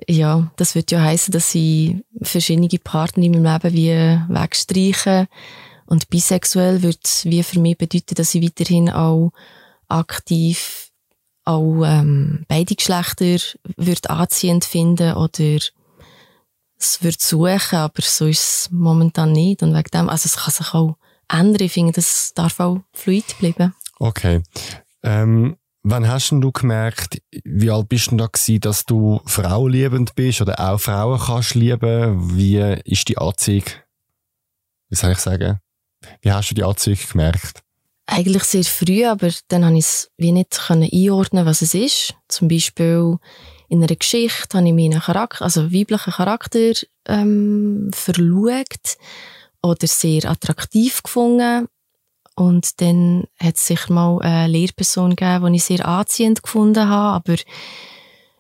ja, 0.09 0.51
das 0.57 0.75
würde 0.75 0.97
ja 0.97 1.03
heißen, 1.03 1.33
dass 1.33 1.51
sie 1.51 2.05
verschiedene 2.21 2.69
Partner 2.83 3.25
in 3.25 3.43
meinem 3.43 3.73
Leben 3.73 4.27
wie 4.29 4.35
wegstreichen. 4.35 5.29
Und 5.87 6.11
bisexuell 6.11 6.83
würde 6.83 6.99
wie 7.25 7.43
für 7.43 7.61
mich 7.61 7.79
bedeuten, 7.79 8.17
dass 8.17 8.35
ich 8.35 8.43
weiterhin 8.43 8.91
auch 8.91 9.31
aktiv 9.89 10.91
auch 11.45 11.85
ähm, 11.85 12.45
beide 12.49 12.75
Geschlechter 12.75 13.39
würde 13.77 14.11
anziehend 14.11 14.65
finden 14.65 15.15
oder 15.15 15.61
es 16.79 17.03
würde 17.03 17.17
suchen, 17.21 17.79
aber 17.79 18.03
so 18.03 18.27
ist 18.27 18.41
es 18.41 18.69
momentan 18.71 19.33
nicht. 19.33 19.63
Und 19.63 19.75
wegen 19.75 19.91
dem, 19.95 20.09
also 20.09 20.27
es 20.27 20.37
kann 20.37 20.53
sich 20.53 20.75
auch 20.75 20.97
ändern. 21.29 21.63
Ich 21.63 21.73
finde, 21.73 21.93
das 21.93 22.33
darf 22.35 22.61
auch 22.61 22.81
fluid 22.93 23.39
bleiben. 23.39 23.75
Okay. 23.99 24.43
Ähm, 25.03 25.57
Wann 25.89 26.09
hast 26.09 26.33
denn 26.33 26.41
du 26.41 26.51
gemerkt, 26.51 27.23
wie 27.45 27.71
alt 27.71 27.89
bist 27.89 28.11
du 28.11 28.17
da 28.17 28.27
gewesen, 28.27 28.59
dass 28.59 28.87
du 28.87 29.21
frauenliebend 29.25 30.17
bist 30.17 30.41
oder 30.41 30.59
auch 30.59 30.81
Frauen 30.81 31.21
kannst 31.21 31.55
lieben? 31.55 32.37
Wie 32.37 32.59
ist 32.85 33.07
die 33.07 33.17
Anziehung? 33.17 33.67
Wie 34.89 34.97
soll 34.97 35.13
ich 35.13 35.19
sagen? 35.19 35.61
Wie 36.23 36.33
hast 36.33 36.51
du 36.51 36.57
die 36.57 36.65
Anziehung 36.65 36.99
gemerkt? 37.13 37.63
Eigentlich 38.07 38.43
sehr 38.43 38.65
früh, 38.65 39.05
aber 39.05 39.31
dann 39.47 39.63
konnte 39.63 39.79
ich 39.79 39.85
es 39.85 40.11
wie 40.17 40.33
nicht 40.33 40.61
einordnen, 40.69 41.47
was 41.47 41.63
es 41.63 41.73
ist. 41.73 42.17
Zum 42.27 42.49
Beispiel 42.49 43.19
in 43.69 43.79
einer 43.81 43.95
Geschichte 43.95 44.59
habe 44.59 44.67
ich 44.67 44.75
meinen 44.75 44.99
Charakter, 44.99 45.45
also 45.45 45.73
weiblichen 45.73 46.15
Charakter, 46.15 46.73
ähm, 47.07 47.93
verlegt 47.95 48.99
oder 49.63 49.87
sehr 49.87 50.25
attraktiv 50.25 51.05
gefunden. 51.05 51.69
Und 52.37 52.81
dann 52.83 53.25
hat 53.41 53.57
es 53.57 53.67
sicher 53.67 53.93
mal 53.93 54.21
eine 54.21 54.47
Lehrperson 54.47 55.17
gegeben, 55.17 55.53
die 55.53 55.57
ich 55.57 55.65
sehr 55.65 55.89
anziehend 55.89 56.43
gefunden 56.43 56.89
habe, 56.89 57.17
aber 57.17 57.43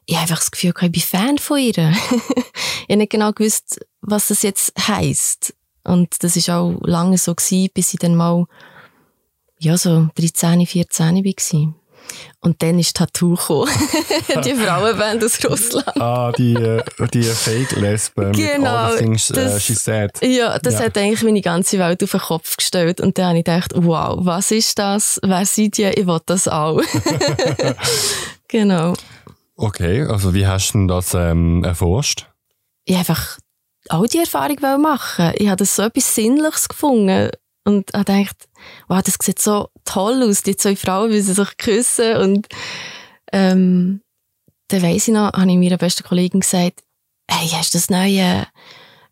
ich 0.04 0.14
habe 0.14 0.22
einfach 0.22 0.38
das 0.38 0.50
Gefühl, 0.50 0.74
ich 0.80 0.92
bin 0.92 1.02
Fan 1.02 1.38
von 1.38 1.58
ihr. 1.58 1.76
ich 1.76 2.88
habe 2.88 2.96
nicht 2.96 3.10
genau 3.10 3.32
gewusst, 3.32 3.80
was 4.02 4.28
das 4.28 4.42
jetzt 4.42 4.72
heisst. 4.86 5.54
Und 5.82 6.22
das 6.22 6.36
ist 6.36 6.50
auch 6.50 6.78
lange 6.82 7.18
so 7.18 7.34
gewesen, 7.34 7.70
bis 7.74 7.94
ich 7.94 7.98
dann 7.98 8.14
mal, 8.14 8.44
ja, 9.58 9.76
so 9.76 10.08
13, 10.14 10.66
14 10.66 11.24
war. 11.24 11.74
Und 12.40 12.62
dann 12.62 12.78
ist 12.78 12.96
Tattoo 12.96 13.34
gekommen. 13.34 13.70
die 14.44 14.54
Frauenband 14.54 15.24
aus 15.24 15.44
Russland. 15.44 16.00
Ah, 16.00 16.32
die, 16.32 16.54
äh, 16.54 16.82
die 17.12 17.22
Fake-Lesbe 17.22 18.32
genau, 18.34 18.90
mit 18.90 18.98
Things 18.98 19.30
uh, 19.30 19.58
She 19.58 19.74
Said. 19.74 20.12
Ja, 20.22 20.58
das 20.58 20.74
ja. 20.74 20.80
hat 20.80 20.96
eigentlich 20.96 21.22
meine 21.22 21.40
ganze 21.40 21.78
Welt 21.78 22.02
auf 22.04 22.10
den 22.10 22.20
Kopf 22.20 22.56
gestellt. 22.56 23.00
Und 23.00 23.18
dann 23.18 23.26
habe 23.28 23.38
ich 23.38 23.44
gedacht, 23.44 23.72
wow, 23.74 24.18
was 24.20 24.50
ist 24.50 24.78
das? 24.78 25.18
Wer 25.24 25.44
seid 25.44 25.78
ihr? 25.78 25.96
Ich 25.96 26.06
will 26.06 26.20
das 26.26 26.46
auch. 26.46 26.80
genau. 28.48 28.94
Okay, 29.56 30.02
also 30.02 30.34
wie 30.34 30.46
hast 30.46 30.72
du 30.72 30.86
das 30.86 31.14
ähm, 31.14 31.64
erforscht? 31.64 32.28
Ich 32.84 32.96
einfach 32.96 33.38
auch 33.88 34.06
die 34.06 34.18
Erfahrung 34.18 34.80
machen. 34.80 35.32
Ich 35.36 35.48
habe 35.48 35.56
das 35.56 35.74
so 35.74 35.82
etwas 35.82 36.14
Sinnliches 36.14 36.68
gefunden 36.68 37.30
und 37.64 37.92
habe 37.92 38.04
gedacht, 38.04 38.48
wow, 38.88 39.02
das 39.02 39.16
sieht 39.20 39.40
so 39.40 39.68
toll 39.86 40.22
aus, 40.22 40.42
die 40.42 40.56
zwei 40.56 40.76
Frauen, 40.76 41.10
wie 41.10 41.20
sie 41.20 41.32
sich 41.32 41.56
küssen 41.56 42.16
und 42.16 42.46
ähm, 43.32 44.02
dann 44.68 44.82
weiss 44.82 45.08
ich 45.08 45.14
noch, 45.14 45.32
habe 45.32 45.50
ich 45.50 45.56
meiner 45.56 45.78
besten 45.78 46.04
Kollegin 46.04 46.40
gesagt, 46.40 46.82
hey, 47.30 47.48
hast 47.48 47.74
du 47.74 47.78
das 47.78 47.90
neue, 47.90 48.46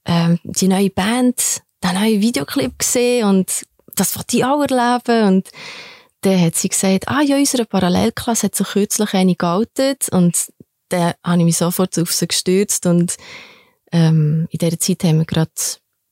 ähm, 0.05 0.39
die 0.45 0.69
neue 0.69 0.91
Band, 0.91 1.63
den 1.83 1.95
neuen 1.95 2.21
Videoclip 2.21 2.79
gesehen 2.79 3.27
und 3.27 3.65
das 3.97 4.17
wollte 4.17 4.37
ich 4.37 4.45
auch 4.45 4.63
erleben? 4.63 5.29
Und 5.29 5.51
dann 6.23 6.41
hat 6.41 6.57
sie 6.57 6.69
gesagt, 6.69 7.09
ah 7.09 7.21
ja, 7.23 7.37
unsere 7.37 7.67
Parallelklasse 7.67 8.47
hat 8.47 8.55
sich 8.55 8.67
kürzlich 8.67 9.15
eine 9.15 9.37
geoutet 9.37 10.09
und 10.11 10.53
dann 10.89 11.15
habe 11.25 11.39
ich 11.39 11.45
mich 11.45 11.57
sofort 11.57 11.99
auf 11.99 12.13
sie 12.13 12.29
gestürzt 12.29 12.87
und 12.87 13.17
ähm, 13.93 14.49
in 14.51 14.59
dieser 14.59 14.79
Zeit 14.79 15.05
haben 15.05 15.19
wir 15.19 15.25
gerade 15.25 15.51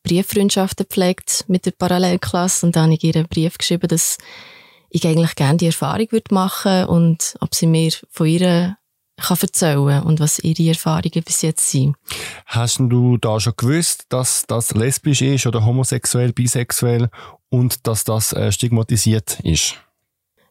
Brieffreundschaften 0.05 0.87
gepflegt 0.89 1.45
mit 1.49 1.67
der 1.67 1.73
Parallelklasse 1.73 2.67
und 2.67 2.77
dann 2.77 2.85
habe 2.85 2.95
ich 2.95 3.05
ihr 3.05 3.17
einen 3.17 3.29
Brief 3.29 3.59
geschrieben, 3.59 3.89
dass 3.89 4.19
ich 4.95 5.07
eigentlich 5.07 5.35
gerne 5.35 5.57
die 5.57 5.67
Erfahrung 5.67 6.07
würde 6.11 6.35
machen 6.35 6.85
und 6.85 7.35
ob 7.41 7.55
sie 7.55 7.67
mir 7.67 7.91
von 8.11 8.27
ihr 8.27 8.77
kann 9.17 9.39
erzählen 9.41 10.03
und 10.03 10.21
was 10.21 10.39
ihre 10.41 10.69
Erfahrungen 10.69 11.23
bis 11.25 11.43
jetzt 11.43 11.71
sind. 11.71 11.97
Hast 12.47 12.79
du 12.79 13.17
da 13.17 13.41
schon 13.41 13.55
gewusst, 13.57 14.07
dass 14.09 14.45
das 14.47 14.73
lesbisch 14.73 15.23
ist 15.23 15.47
oder 15.47 15.65
homosexuell, 15.65 16.33
bisexuell 16.33 17.09
und 17.49 17.87
dass 17.87 18.05
das 18.05 18.33
äh, 18.33 18.53
stigmatisiert 18.53 19.41
ist? 19.41 19.75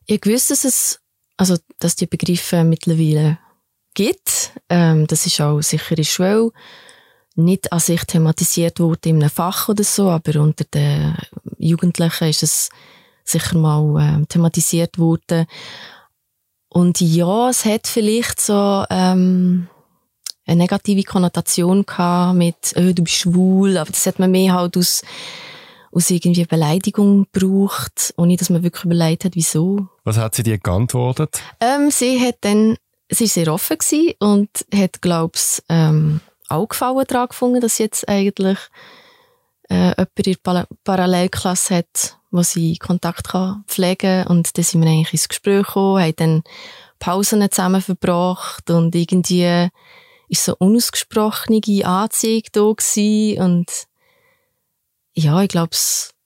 Ich 0.06 0.26
wusste, 0.26 0.54
dass 0.54 0.64
es, 0.64 1.02
also, 1.38 1.58
dass 1.80 1.96
die 1.96 2.08
Begriffe 2.08 2.64
mittlerweile 2.64 3.40
gibt. 3.94 4.54
Ähm, 4.70 5.06
das 5.08 5.26
ist 5.26 5.42
auch 5.42 5.62
sicher 5.62 5.98
in 5.98 6.04
Schule 6.04 6.52
nicht 7.36 7.72
an 7.72 7.80
sich 7.80 8.04
thematisiert 8.04 8.80
wurde 8.80 9.10
in 9.10 9.22
einem 9.22 9.30
Fach 9.30 9.70
oder 9.70 9.84
so, 9.84 10.10
aber 10.10 10.40
unter 10.42 10.66
den 10.66 11.16
Jugendlichen 11.58 12.28
ist 12.28 12.44
es 12.44 12.70
sicher 13.32 13.58
mal 13.58 14.22
äh, 14.22 14.26
thematisiert 14.28 14.98
worden. 15.00 15.46
Und 16.70 17.02
ja, 17.02 17.50
es 17.50 17.66
hat 17.66 17.88
vielleicht 17.88 18.40
so 18.40 18.86
ähm, 18.90 19.68
eine 20.46 20.58
negative 20.64 21.04
Konnotation 21.04 21.86
gehabt 21.86 22.38
mit 22.38 22.74
oh, 22.76 22.94
du 22.94 23.04
bist 23.04 23.18
schwul, 23.18 23.78
aber 23.78 23.92
das 23.92 24.06
hat 24.06 24.20
man 24.20 24.32
mehr 24.32 24.54
halt 24.54 24.78
aus 24.78 25.02
aus 25.92 26.10
irgendwie 26.10 26.46
Beleidigung 26.46 27.28
gebraucht, 27.32 28.14
ohne 28.18 28.38
dass 28.38 28.50
man 28.50 28.64
wirklich 28.64 28.86
überlegt 28.86 29.26
hat, 29.26 29.36
wieso. 29.36 29.88
Was 30.04 30.18
hat 30.18 30.36
sie 30.36 30.44
dir 30.44 30.58
geantwortet? 30.58 31.42
Ähm, 31.60 31.92
sie 31.92 32.20
hat 32.26 32.38
dann, 32.42 32.78
sie 33.10 33.26
war 33.26 33.28
sehr 33.28 33.54
offen 33.54 33.78
und 34.20 34.50
hat, 34.74 35.02
glaub's, 35.02 35.62
ähm, 35.70 36.22
auch 36.48 36.68
Gefallen 36.68 37.06
daran 37.08 37.28
gefunden, 37.30 37.62
dass 37.62 37.78
jetzt 37.78 38.08
eigentlich 38.08 38.58
äh, 39.70 39.90
jemand 39.98 40.28
in 40.28 40.36
der 40.46 40.68
Parallelklasse 40.84 41.78
hat, 41.78 42.18
wo 42.32 42.44
sie 42.44 42.78
Kontakt 42.78 43.30
kann 43.30 43.64
pflegen. 43.68 44.26
Und 44.28 44.58
dann 44.58 44.64
sind 44.64 44.82
wir 44.82 44.90
eigentlich 44.90 45.14
ins 45.14 45.30
Gespräch 45.30 45.68
gekommen, 45.68 46.02
haben 46.02 46.16
dann 46.16 46.44
Pausen 47.00 47.50
zusammen 47.52 47.82
verbracht 47.82 48.70
und 48.70 48.96
irgendwie 48.96 49.70
ist 50.30 50.46
so 50.46 50.56
unausgesprochene 50.58 51.86
Anziehung 51.86 52.44
da 52.54 52.62
gewesen. 52.62 53.42
Und 53.42 53.88
ja, 55.14 55.42
ich 55.42 55.50
glaube, 55.50 55.76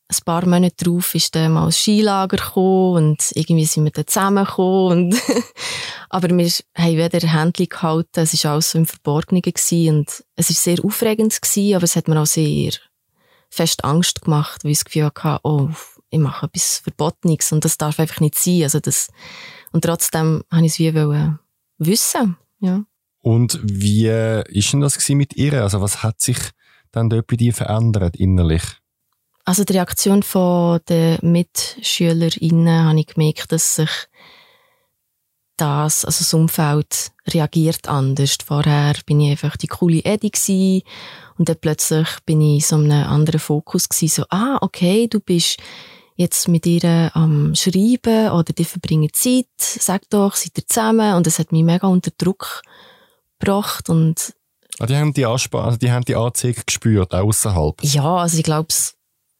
ein 0.07 0.23
paar 0.25 0.45
Monate 0.45 0.75
darauf 0.77 1.15
ist 1.15 1.33
dann 1.33 1.53
mal 1.53 1.65
ein 1.65 1.71
Skilager 1.71 2.37
gekommen 2.37 2.95
und 2.95 3.31
irgendwie 3.33 3.65
sind 3.65 3.85
wir 3.85 3.91
dann 3.91 4.05
zusammengekommen. 4.05 4.91
Und 4.91 5.21
aber 6.09 6.29
wir 6.29 6.51
haben 6.77 6.97
weder 6.97 7.27
Händchen 7.27 7.69
gehalten, 7.69 8.19
es 8.19 8.43
war 8.43 8.51
alles 8.51 8.71
so 8.71 8.77
im 8.77 8.85
Verborgenen 8.85 9.41
gewesen 9.41 9.97
und 9.97 10.23
es 10.35 10.49
war 10.49 10.55
sehr 10.55 10.85
aufregend 10.85 11.41
gewesen, 11.41 11.75
aber 11.75 11.83
es 11.83 11.95
hat 11.95 12.07
mir 12.07 12.21
auch 12.21 12.27
sehr 12.27 12.73
fest 13.49 13.83
Angst 13.83 14.21
gemacht, 14.21 14.63
weil 14.63 14.71
ich 14.71 14.79
das 14.79 14.85
Gefühl 14.85 15.05
hatte, 15.05 15.39
oh, 15.43 15.69
ich 16.15 16.21
mache 16.21 16.45
etwas 16.47 16.81
Verbotenes 16.83 17.51
und 17.51 17.65
das 17.65 17.77
darf 17.77 17.99
einfach 17.99 18.21
nicht 18.21 18.35
sein. 18.35 18.63
Also 18.63 18.79
das, 18.79 19.09
und 19.71 19.83
trotzdem 19.83 20.43
habe 20.51 20.65
ich 20.65 20.73
es 20.73 20.79
wie 20.79 20.95
wollen 20.95 21.39
wissen, 21.77 22.37
ja. 22.59 22.83
Und 23.21 23.59
wie 23.63 24.07
ist 24.47 24.71
denn 24.71 24.81
das 24.81 25.09
mit 25.09 25.35
ihr? 25.35 25.61
Also 25.63 25.81
was 25.81 26.03
hat 26.03 26.21
sich 26.21 26.37
dann 26.91 27.09
dort 27.09 27.27
bei 27.27 27.35
dir 27.35 27.53
verändert 27.53 28.15
innerlich? 28.15 28.63
Also 29.43 29.63
die 29.63 29.73
Reaktion 29.73 30.23
der 30.87 31.19
MitschülerInnen 31.21 32.85
habe 32.85 32.99
ich 32.99 33.07
gemerkt, 33.07 33.51
dass 33.51 33.75
sich 33.75 33.89
das, 35.57 36.05
also 36.05 36.19
das 36.19 36.33
Umfeld 36.33 37.11
reagiert 37.27 37.87
anders. 37.87 38.37
Vorher 38.45 38.95
bin 39.05 39.21
ich 39.21 39.31
einfach 39.31 39.57
die 39.57 39.67
coole 39.67 40.03
Eddie 40.03 40.31
gewesen, 40.31 40.83
und 41.37 41.49
dann 41.49 41.57
plötzlich 41.59 42.07
bin 42.25 42.41
ich 42.41 42.55
in 42.55 42.61
so 42.61 42.75
einem 42.75 43.07
anderen 43.07 43.39
Fokus 43.39 43.89
gewesen, 43.89 44.21
so, 44.21 44.25
ah, 44.29 44.57
okay, 44.61 45.07
du 45.07 45.19
bist 45.19 45.57
jetzt 46.15 46.47
mit 46.47 46.65
ihr 46.65 47.11
am 47.13 47.53
Schreiben 47.55 48.31
oder 48.31 48.53
die 48.53 48.65
verbringen 48.65 49.09
Zeit, 49.13 49.47
sag 49.57 50.09
doch, 50.09 50.35
seid 50.35 50.57
ihr 50.57 50.67
zusammen 50.67 51.15
und 51.15 51.27
das 51.27 51.39
hat 51.39 51.51
mich 51.51 51.63
mega 51.63 51.87
unter 51.87 52.11
Druck 52.17 52.61
gebracht 53.39 53.89
und 53.89 54.33
ah, 54.79 54.85
die 54.85 54.95
haben 54.95 55.13
die 55.13 55.25
Ansprache, 55.25 55.65
also 55.65 55.77
die 55.77 55.91
haben 55.91 56.05
die 56.05 56.15
Anzeige 56.15 56.63
gespürt, 56.65 57.13
außerhalb. 57.13 57.83
Ja, 57.83 58.15
also 58.17 58.37
ich 58.37 58.43
glaube, 58.43 58.69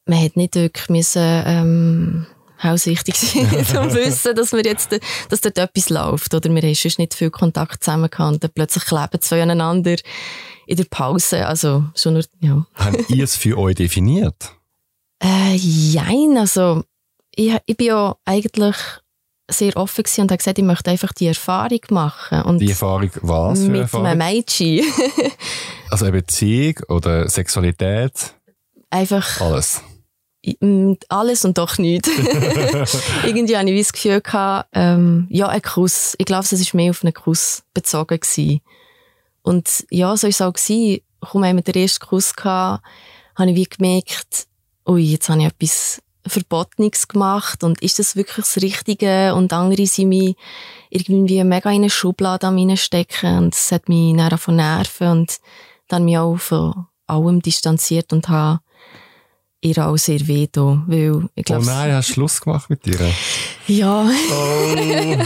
man 0.05 0.21
hat 0.21 0.35
nicht 0.35 0.55
wirklich 0.55 0.89
müssen, 0.89 1.43
ähm, 1.45 2.27
hauswichtig 2.61 3.15
sein, 3.17 3.45
um 3.55 3.89
zu 3.89 3.95
wissen, 3.95 4.35
dass 4.35 4.51
wir 4.51 4.63
jetzt, 4.63 4.97
dass 5.29 5.41
dort 5.41 5.57
etwas 5.57 5.89
läuft. 5.89 6.33
Oder 6.33 6.49
wir 6.53 6.61
haben 6.61 6.75
sonst 6.75 6.99
nicht 6.99 7.13
viel 7.13 7.29
Kontakt 7.29 7.83
zusammen 7.83 8.09
gehabt 8.09 8.43
und 8.43 8.53
plötzlich 8.53 8.85
kleben 8.85 9.21
zwei 9.21 9.41
aneinander 9.41 9.95
in 10.67 10.77
der 10.77 10.85
Pause. 10.85 11.47
Also, 11.47 11.85
schon 11.95 12.13
nur, 12.13 12.23
ja. 12.39 12.65
Habt 12.75 13.09
ihr 13.09 13.23
es 13.23 13.35
für 13.35 13.57
euch 13.57 13.75
definiert? 13.75 14.54
Äh, 15.25 15.55
jein, 15.55 16.37
also, 16.37 16.83
ich, 17.35 17.57
ich 17.65 17.77
bin 17.77 17.87
ja 17.87 18.15
eigentlich 18.25 18.75
sehr 19.49 19.75
offen 19.75 20.03
gewesen 20.03 20.21
und 20.21 20.31
habe 20.31 20.37
gesagt, 20.37 20.59
ich 20.59 20.63
möchte 20.63 20.91
einfach 20.91 21.13
die 21.13 21.27
Erfahrung 21.27 21.79
machen. 21.89 22.43
Und 22.43 22.59
die 22.59 22.69
Erfahrung 22.69 23.09
was 23.21 23.59
für 23.59 23.69
Mit 23.69 23.81
Erfahrung? 23.81 24.05
einem 24.05 24.19
Mädchen. 24.19 24.85
also 25.89 26.05
eine 26.05 26.11
Beziehung 26.11 26.75
oder 26.89 27.27
Sexualität? 27.27 28.35
Einfach... 28.91 29.41
Alles? 29.41 29.81
Alles 31.09 31.43
und 31.43 31.57
doch 31.57 31.79
nichts. 31.79 32.07
Irgendwie 33.25 33.57
hatte 33.57 33.71
ich 33.71 33.81
das 33.81 33.93
Gefühl, 33.93 34.21
gehabt, 34.21 34.69
ähm, 34.73 35.25
ja, 35.31 35.47
ein 35.47 35.61
Kuss. 35.63 36.13
Ich 36.19 36.25
glaube, 36.27 36.43
es 36.43 36.51
war 36.51 36.79
mehr 36.79 36.91
auf 36.91 37.03
einen 37.03 37.15
Kuss 37.15 37.63
bezogen. 37.73 38.19
Gewesen. 38.19 38.61
Und 39.41 39.87
ja, 39.89 40.15
so 40.15 40.23
war 40.23 40.29
es 40.29 40.41
auch. 40.41 40.53
Gewesen. 40.53 41.01
Kaum 41.19 41.43
haben 41.43 41.55
wir 41.55 41.63
den 41.63 41.81
ersten 41.81 42.05
Kuss 42.05 42.35
gehabt, 42.35 42.83
habe 43.35 43.49
ich 43.49 43.55
wie 43.55 43.63
gemerkt, 43.63 44.47
ui, 44.87 45.03
jetzt 45.03 45.29
habe 45.29 45.41
ich 45.41 45.47
etwas 45.47 46.01
Verbotenes 46.27 47.07
gemacht 47.07 47.63
und 47.63 47.81
ist 47.81 47.99
das 47.99 48.15
wirklich 48.15 48.45
das 48.45 48.61
Richtige? 48.61 49.35
Und 49.35 49.53
andere 49.53 49.85
sind 49.85 50.09
mich 50.09 50.35
irgendwie 50.89 51.43
mega 51.43 51.69
in 51.69 51.77
eine 51.77 51.89
Schublade 51.89 52.47
am 52.47 52.57
stecken 52.77 53.37
und 53.37 53.53
das 53.53 53.71
hat 53.71 53.89
mich 53.89 54.15
dann 54.15 54.37
von 54.37 54.55
nerven 54.55 55.07
und 55.09 55.37
dann 55.87 56.05
mich 56.05 56.17
auch 56.17 56.37
von 56.37 56.87
allem 57.07 57.41
distanziert 57.41 58.11
und 58.13 58.29
habe 58.29 58.59
ihr 59.65 59.85
auch 59.85 59.97
sehr 59.97 60.27
weh 60.27 60.47
da, 60.51 60.83
weil 60.87 61.27
ich 61.35 61.45
glaube... 61.45 61.63
Oh 61.63 61.69
nein, 61.69 61.93
hast 61.93 62.09
du 62.09 62.13
Schluss 62.13 62.41
gemacht 62.41 62.69
mit 62.69 62.85
dir? 62.85 62.99
Ja. 63.67 64.09
Oh. 64.31 65.17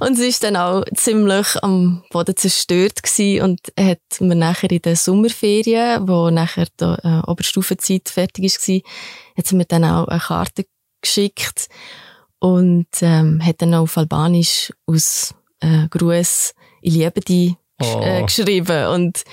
und 0.04 0.16
sie 0.16 0.28
ist 0.28 0.42
dann 0.44 0.56
auch 0.56 0.84
ziemlich 0.94 1.46
am 1.62 2.02
Boden 2.10 2.36
zerstört 2.36 3.02
gewesen 3.02 3.42
und 3.42 3.60
hat 3.78 4.00
mir 4.20 4.36
nachher 4.36 4.70
in 4.70 4.82
den 4.82 4.96
Sommerferien, 4.96 6.08
wo 6.08 6.30
nachher 6.30 6.66
die 6.80 6.84
äh, 6.84 7.22
Oberstufenzeit 7.26 8.08
fertig 8.08 8.44
war, 8.44 8.80
hat 9.36 9.46
sie 9.46 9.56
mir 9.56 9.66
dann 9.66 9.84
auch 9.84 10.08
eine 10.08 10.20
Karte 10.20 10.66
geschickt 11.02 11.68
und 12.38 12.86
ähm, 13.02 13.44
hat 13.44 13.60
dann 13.62 13.74
auf 13.74 13.98
Albanisch 13.98 14.72
aus 14.86 15.34
äh, 15.60 15.88
Gruß 15.88 16.54
«Ich 16.82 16.94
liebe 16.94 17.20
dich» 17.20 17.50
äh, 17.78 18.20
Oh. 18.20 18.26
geschrieben 18.26 18.86
und 18.88 19.24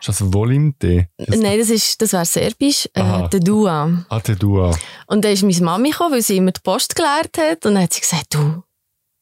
Ist 0.00 0.08
das 0.08 0.18
Volinte? 0.18 1.08
nein, 1.18 1.58
das 1.58 1.70
ist, 1.70 2.00
das 2.00 2.12
wäre 2.12 2.24
Serbisch, 2.24 2.88
äh, 2.94 3.00
Aha. 3.00 3.28
«Der 3.28 3.40
Dua». 3.40 4.04
Ate 4.08 4.36
Dua. 4.36 4.76
Und 5.06 5.24
dann 5.24 5.32
ist 5.32 5.42
meine 5.42 5.60
Mami 5.60 5.90
gekommen, 5.90 6.14
weil 6.14 6.22
sie 6.22 6.36
immer 6.36 6.52
die 6.52 6.60
Post 6.62 6.94
geleert 6.94 7.36
hat. 7.38 7.66
Und 7.66 7.74
dann 7.74 7.82
hat 7.84 7.92
sie 7.92 8.00
gesagt, 8.00 8.26
du, 8.34 8.62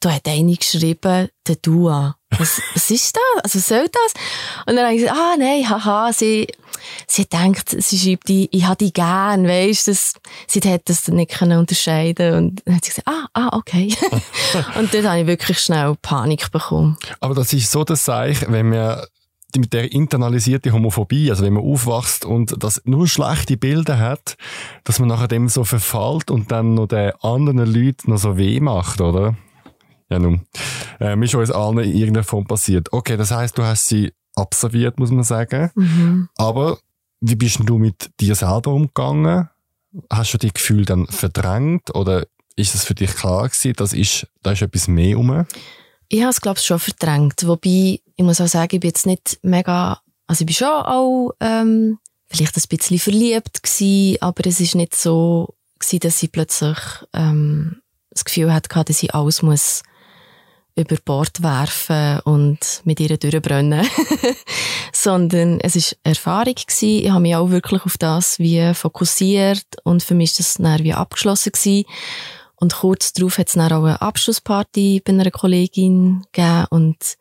da 0.00 0.12
hat 0.12 0.28
eine 0.28 0.54
geschrieben, 0.54 1.28
der 1.47 1.56
Dua. 1.56 2.16
Was, 2.38 2.61
was 2.75 2.90
ist 2.90 3.16
das? 3.16 3.45
Also 3.45 3.59
soll 3.61 3.88
das? 3.88 4.12
Und 4.66 4.76
dann 4.76 4.85
habe 4.85 4.95
ich 4.95 5.00
gesagt, 5.00 5.18
ah, 5.18 5.37
nein, 5.38 5.68
haha, 5.68 6.12
sie, 6.12 6.47
sie 7.06 7.25
denkt, 7.25 7.71
sie 7.71 7.99
schreibt 7.99 8.28
die, 8.28 8.49
ich 8.50 8.64
habe 8.66 8.76
die 8.76 8.92
gern, 8.92 9.47
weisst, 9.49 9.88
das, 9.88 10.12
sie 10.47 10.61
hätte 10.61 10.92
das 10.92 11.09
nicht 11.09 11.30
können 11.33 11.59
unterscheiden 11.59 12.35
Und 12.35 12.62
dann 12.66 12.76
hat 12.76 12.85
sie 12.85 12.90
gesagt, 12.90 13.09
ah, 13.09 13.26
ah, 13.33 13.56
okay. 13.56 13.95
und 14.78 14.92
dort 14.92 15.04
habe 15.06 15.21
ich 15.21 15.26
wirklich 15.26 15.59
schnell 15.61 15.97
Panik 16.02 16.50
bekommen. 16.52 16.99
Aber 17.21 17.35
das 17.35 17.52
ist 17.54 17.71
so 17.71 17.85
das 17.85 18.04
Zeichen, 18.04 18.52
wenn 18.52 18.68
man 18.68 18.99
die- 18.99 19.06
mit 19.59 19.73
der 19.73 19.93
internalisierten 19.93 20.73
Homophobie, 20.73 21.31
also 21.31 21.45
wenn 21.45 21.55
man 21.55 21.65
aufwachst 21.65 22.25
und 22.25 22.63
das 22.63 22.83
nur 22.85 23.09
schlechte 23.09 23.57
Bilder 23.57 23.99
hat, 23.99 24.37
dass 24.85 24.99
man 24.99 25.09
nachher 25.09 25.29
dem 25.29 25.49
so 25.49 25.65
verfällt 25.65 26.31
und 26.31 26.53
dann 26.53 26.75
noch 26.75 26.87
den 26.87 27.13
anderen 27.23 27.67
Leuten 27.67 28.11
noch 28.11 28.19
so 28.19 28.37
weh 28.37 28.61
macht, 28.61 29.01
oder? 29.01 29.37
Ja, 30.09 30.19
nun. 30.19 30.43
Ähm, 31.01 31.23
ist 31.23 31.35
uns 31.35 31.51
allen 31.51 31.79
in 31.79 31.93
irgendeiner 31.93 32.25
Form 32.25 32.47
passiert. 32.47 32.93
Okay, 32.93 33.17
das 33.17 33.31
heißt, 33.31 33.59
du 33.59 33.65
hast 33.65 33.89
sie 33.89 34.13
absolviert, 34.37 34.99
muss 34.99 35.11
man 35.11 35.25
sagen. 35.25 35.71
Mhm. 35.75 36.29
Aber 36.37 36.79
wie 37.21 37.35
bist 37.35 37.59
denn 37.59 37.67
du 37.67 37.79
mit 37.79 38.11
dir 38.21 38.35
selber 38.35 38.73
umgegangen? 38.73 39.49
Hast 40.11 40.35
du 40.35 40.39
die 40.39 40.53
Gefühl 40.53 40.85
dann 40.85 41.07
verdrängt 41.07 41.95
oder 41.95 42.27
ist 42.55 42.75
es 42.75 42.85
für 42.85 42.95
dich 42.95 43.15
klar 43.15 43.49
gewesen, 43.49 43.75
das 43.77 43.93
ist, 43.93 44.27
da 44.43 44.53
ist 44.53 44.63
etwas 44.63 44.89
mehr 44.89 45.17
rum? 45.17 45.47
Ich 46.09 46.21
habe 46.21 46.31
es, 46.31 46.41
glaube 46.41 46.59
ich, 46.59 46.65
schon 46.65 46.79
verdrängt. 46.79 47.47
Wobei, 47.47 48.01
ich 48.17 48.25
muss 48.25 48.41
auch 48.41 48.47
sagen, 48.47 48.75
ich 48.77 48.81
bin 48.81 48.89
jetzt 48.89 49.07
nicht 49.07 49.39
mega, 49.43 50.01
also 50.27 50.43
ich 50.43 50.47
bin 50.47 50.55
schon 50.55 50.69
auch, 50.69 51.33
ähm, 51.41 51.99
vielleicht 52.27 52.57
ein 52.57 52.63
bisschen 52.69 52.99
verliebt 52.99 53.63
gewesen, 53.63 54.17
aber 54.21 54.47
es 54.47 54.61
ist 54.61 54.75
nicht 54.75 54.95
so 54.95 55.55
gewesen, 55.79 56.01
dass 56.01 56.23
ich 56.23 56.33
plötzlich, 56.33 56.79
ähm, 57.13 57.83
das 58.11 58.25
Gefühl 58.25 58.53
hatte, 58.53 58.69
dass 58.85 59.03
ich 59.03 59.15
alles 59.15 59.43
muss 59.43 59.83
über 60.77 60.97
Bord 61.05 61.43
werfen 61.43 62.21
und 62.21 62.83
mit 62.85 63.01
ihr 63.01 63.17
durchbrennen. 63.17 63.87
Sondern 64.93 65.59
es 65.61 65.75
ist 65.75 65.99
Erfahrung 66.05 66.55
gewesen. 66.55 67.05
Ich 67.05 67.11
habe 67.11 67.21
mich 67.21 67.35
auch 67.35 67.51
wirklich 67.51 67.85
auf 67.85 67.97
das 67.99 68.39
wie 68.39 68.75
fokussiert 68.75 69.65
und 69.85 70.03
für 70.03 70.15
mich 70.15 70.31
ist 70.31 70.39
das 70.41 70.55
dann 70.55 70.85
wie 70.85 70.93
abgeschlossen 70.93 71.53
gewesen. 71.53 71.85
Und 72.59 72.75
kurz 72.75 73.13
darauf 73.13 73.39
hat 73.39 73.49
es 73.49 73.55
dann 73.55 73.73
auch 73.73 73.85
eine 73.85 74.01
Abschlussparty 74.01 75.03
bei 75.05 75.13
einer 75.13 75.31
Kollegin 75.31 76.25
gegeben 76.33 76.67
und 76.71 77.17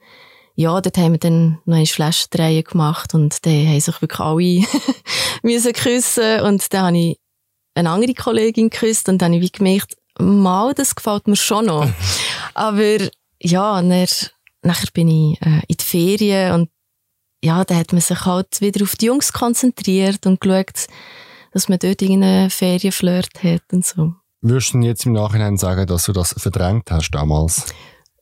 ja, 0.58 0.80
dort 0.80 0.98
haben 0.98 1.12
wir 1.12 1.20
dann 1.20 1.60
noch 1.66 1.76
eine 1.76 1.86
Flaschendreie 1.86 2.64
gemacht 2.64 3.14
und 3.14 3.46
dann 3.46 3.68
haben 3.68 3.80
sich 3.80 4.02
wirklich 4.02 4.20
alle 4.20 4.64
müssen 5.44 5.74
küssen 5.74 6.40
und 6.42 6.74
dann 6.74 6.86
habe 6.86 6.98
ich 6.98 7.20
eine 7.74 7.90
andere 7.90 8.14
Kollegin 8.14 8.70
geküsst 8.70 9.10
und 9.10 9.22
dann 9.22 9.34
habe 9.34 9.44
ich 9.44 9.52
wie 9.52 9.58
gemerkt, 9.58 9.98
mal, 10.18 10.74
das 10.74 10.96
gefällt 10.96 11.28
mir 11.28 11.36
schon 11.36 11.66
noch. 11.66 11.90
Aber 12.54 12.98
ja, 13.42 13.82
dann, 13.82 14.08
nachher 14.62 14.88
bin 14.94 15.10
ich 15.10 15.42
äh, 15.42 15.62
in 15.68 15.78
die 15.78 15.84
Ferien 15.84 16.54
und 16.54 16.70
ja, 17.44 17.66
da 17.66 17.76
hat 17.76 17.92
man 17.92 18.02
sich 18.02 18.26
halt 18.26 18.62
wieder 18.62 18.84
auf 18.84 18.96
die 18.96 19.08
Jungs 19.08 19.34
konzentriert 19.34 20.26
und 20.26 20.40
geschaut, 20.40 20.88
dass 21.52 21.68
man 21.68 21.80
dort 21.80 22.02
irgendeinen 22.02 22.50
Ferienflirt 22.50 23.44
hat 23.44 23.64
und 23.72 23.86
so. 23.86 24.14
Würdest 24.48 24.76
du 24.76 24.80
jetzt 24.80 25.08
im 25.08 25.14
Nachhinein 25.14 25.58
sagen, 25.58 25.88
dass 25.88 26.06
du 26.06 26.12
das 26.14 26.36
verdrängt 26.38 26.92
hast 26.92 27.10
damals? 27.10 27.66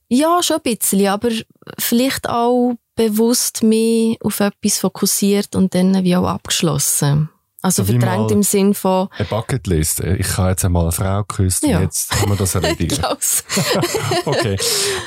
Ja, 0.08 0.42
schon 0.42 0.58
ein 0.58 0.62
bisschen, 0.78 1.08
aber 1.08 1.30
vielleicht 1.78 2.30
auch 2.30 2.76
bewusst 2.96 3.62
mehr 3.62 4.16
auf 4.24 4.40
etwas 4.40 4.78
fokussiert 4.80 5.54
und 5.54 5.76
dann 5.76 6.02
wie 6.06 6.16
auch 6.16 6.26
abgeschlossen. 6.26 7.30
Also 7.62 7.88
Wie 7.88 7.98
verdrängt 7.98 8.32
im 8.32 8.44
Sinn 8.44 8.74
von 8.74 9.08
Eine 9.18 9.28
Bucketlist. 9.28 10.02
Ich 10.02 10.38
habe 10.38 10.50
jetzt 10.52 10.64
einmal 10.66 10.84
eine 10.84 10.92
Frau 10.94 11.24
geküsst 11.24 11.64
Ja. 11.66 11.78
und 11.78 11.84
jetzt 11.84 12.10
kann 12.10 12.30
man 12.30 12.38
das 12.38 12.56
erledigen. 12.56 12.98
Okay. 14.26 14.58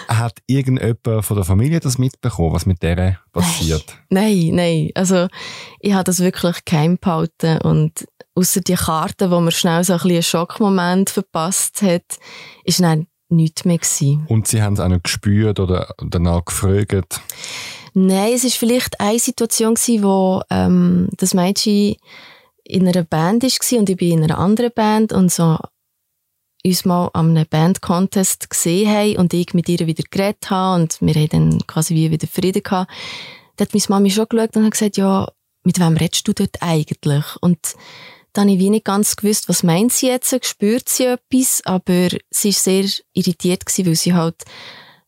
Hat 0.09 0.39
irgendjemand 0.47 1.25
von 1.25 1.37
der 1.37 1.45
Familie 1.45 1.81
das 1.81 1.97
mitbekommen, 1.99 2.53
was 2.55 2.67
mit 2.67 2.83
der 2.83 3.19
passiert? 3.33 3.85
Nein, 4.11 4.51
nein. 4.53 4.91
Also, 4.95 5.29
ich 5.81 5.93
habe 5.93 6.05
das 6.05 6.21
wirklich 6.21 6.65
geheim 6.65 6.99
behalten 6.99 7.59
und 7.63 8.07
außer 8.37 8.61
die 8.61 8.75
Karte, 8.75 9.31
wo 9.31 9.41
man 9.41 9.51
schnell 9.51 9.83
so 9.83 9.95
ein 9.95 9.99
bisschen 9.99 10.13
einen 10.13 10.23
Schockmoment 10.23 11.11
verpasst 11.11 11.83
hat, 11.83 12.05
ist 12.65 12.81
dann 12.81 13.07
nichts 13.29 13.65
mehr 13.65 13.79
gewesen. 13.79 14.25
Und 14.29 14.47
sie 14.47 14.63
haben 14.63 14.75
es 14.75 14.81
auch 14.81 14.89
nicht 14.89 15.05
gespürt 15.05 15.59
oder 15.59 15.93
danach 15.99 16.45
gefragt. 16.45 17.21
Nein, 17.95 18.33
es 18.35 18.45
ist 18.45 18.57
vielleicht 18.57 19.01
eine 19.01 19.19
Situation 19.19 19.75
gewesen, 19.75 20.03
wo 20.03 20.43
ähm, 20.51 21.09
das 21.17 21.35
Mädchen 21.35 21.97
in 22.63 22.87
einer 22.87 23.05
Band 23.05 23.43
war 23.43 23.79
und 23.79 23.91
ich 23.91 23.97
bin 23.97 24.19
in 24.19 24.25
einer 24.25 24.39
anderen 24.39 24.71
Band 24.73 25.13
und 25.13 25.33
so 25.33 25.57
uns 26.65 26.85
mal 26.85 27.11
an 27.15 27.31
einem 27.31 27.47
Band-Contest 27.49 28.51
gesehen 28.51 28.91
haben 28.91 29.17
und 29.17 29.33
ich 29.33 29.55
mit 29.55 29.69
ihr 29.69 29.87
wieder 29.87 30.03
geredet 30.11 30.51
habe 30.51 30.83
und 30.83 31.01
wir 31.01 31.15
haben 31.15 31.29
dann 31.29 31.67
quasi 31.67 31.95
wie 31.95 32.11
wieder 32.11 32.27
Frieden 32.27 32.63
gehabt. 32.63 32.91
Da 33.57 33.65
hat 33.65 33.73
meine 33.73 33.85
Mami 33.89 34.11
schon 34.11 34.27
geschaut 34.29 34.57
und 34.57 34.65
hat 34.65 34.73
gesagt, 34.73 34.97
ja, 34.97 35.29
mit 35.63 35.79
wem 35.79 35.97
redest 35.97 36.27
du 36.27 36.33
dort 36.33 36.61
eigentlich? 36.61 37.25
Und 37.41 37.77
dann 38.37 38.49
habe 38.49 38.55
ich 38.55 38.59
wie 38.59 38.71
nicht 38.71 38.85
ganz 38.85 39.17
gewusst, 39.17 39.49
was 39.49 39.63
meint 39.63 39.93
sie 39.93 40.09
jetzt, 40.09 40.45
spürt 40.45 40.89
sie 40.89 41.05
etwas, 41.07 41.63
aber 41.65 42.09
sie 42.31 42.51
ist 42.51 42.65
sehr 42.65 42.85
irritiert 43.15 43.65
gewesen, 43.65 43.87
weil 43.87 43.95
sie 43.95 44.15
halt 44.15 44.45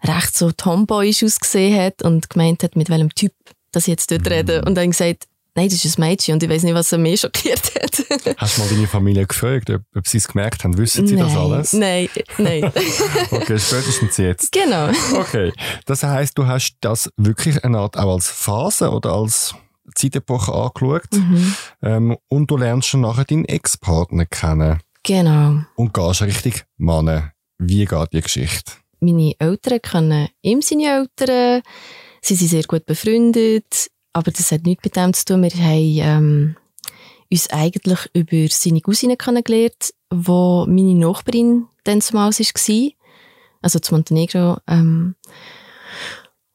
recht 0.02 0.36
so 0.36 0.52
tomboyisch 0.52 1.24
ausgesehen 1.24 1.78
hat 1.78 2.02
und 2.02 2.30
gemeint 2.30 2.62
hat, 2.62 2.76
mit 2.76 2.88
welchem 2.88 3.14
Typ 3.14 3.32
dass 3.72 3.84
ich 3.84 3.92
jetzt 3.92 4.10
dort 4.10 4.28
rede. 4.30 4.62
Und 4.64 4.74
dann 4.76 4.90
gesagt, 4.90 5.24
nein, 5.54 5.68
das 5.68 5.84
ist 5.84 5.98
ein 5.98 6.08
Mädchen 6.08 6.34
und 6.34 6.42
ich 6.42 6.48
weiß 6.48 6.62
nicht, 6.62 6.74
was 6.74 6.92
er 6.92 6.98
mehr 6.98 7.16
schockiert 7.16 7.74
hat. 7.74 8.36
Hast 8.38 8.56
du 8.56 8.62
mal 8.62 8.70
deine 8.70 8.86
Familie 8.86 9.26
gefragt, 9.26 9.70
ob, 9.70 9.82
ob 9.94 10.06
sie 10.06 10.18
es 10.18 10.28
gemerkt 10.28 10.64
haben? 10.64 10.78
Wissen 10.78 11.06
sie 11.06 11.16
das 11.16 11.36
alles? 11.36 11.72
Nein, 11.72 12.08
nein. 12.38 12.72
Okay, 13.30 13.58
spätestens 13.58 14.16
jetzt. 14.16 14.52
genau. 14.52 14.88
Okay. 15.14 15.52
Das 15.86 16.02
heisst, 16.02 16.38
du 16.38 16.46
hast 16.46 16.76
das 16.80 17.10
wirklich 17.16 17.64
eine 17.64 17.78
Art 17.78 17.96
auch 17.98 18.14
als 18.14 18.28
Phase 18.28 18.90
oder 18.90 19.12
als 19.12 19.54
Zeitepoche 19.94 20.52
angeschaut. 20.52 21.12
Mhm. 21.12 21.54
Ähm, 21.82 22.16
und 22.28 22.50
du 22.50 22.56
lernst 22.56 22.88
schon 22.88 23.02
nachher 23.02 23.24
deinen 23.24 23.44
Ex-Partner 23.44 24.26
kennen. 24.26 24.80
Genau. 25.02 25.62
Und 25.76 25.94
gehst 25.94 26.22
richtig 26.22 26.64
Mann. 26.76 27.32
Wie 27.58 27.84
geht 27.84 28.12
die 28.12 28.20
Geschichte? 28.20 28.72
Meine 29.00 29.34
Eltern 29.38 29.80
kennen 29.80 30.28
ihm 30.42 30.60
seine 30.62 30.86
Eltern. 30.86 31.62
Sie 32.20 32.34
sind 32.34 32.48
sehr 32.48 32.64
gut 32.64 32.84
befreundet. 32.86 33.88
Aber 34.12 34.30
das 34.30 34.50
hat 34.52 34.64
nichts 34.64 34.84
mit 34.84 34.96
dem 34.96 35.12
zu 35.12 35.24
tun. 35.24 35.42
Wir 35.42 35.50
haben 35.50 35.98
ähm, 36.24 36.56
uns 37.30 37.50
eigentlich 37.50 37.98
über 38.14 38.48
seine 38.50 38.80
Cousine 38.80 39.16
kennengelernt, 39.16 39.94
wo 40.10 40.66
meine 40.66 40.94
Nachbarin 40.94 41.66
dann 41.84 42.00
zumal 42.00 42.32
war. 42.32 42.90
Also 43.62 43.78
zu 43.78 43.94
Montenegro. 43.94 44.58
Ähm, 44.66 45.14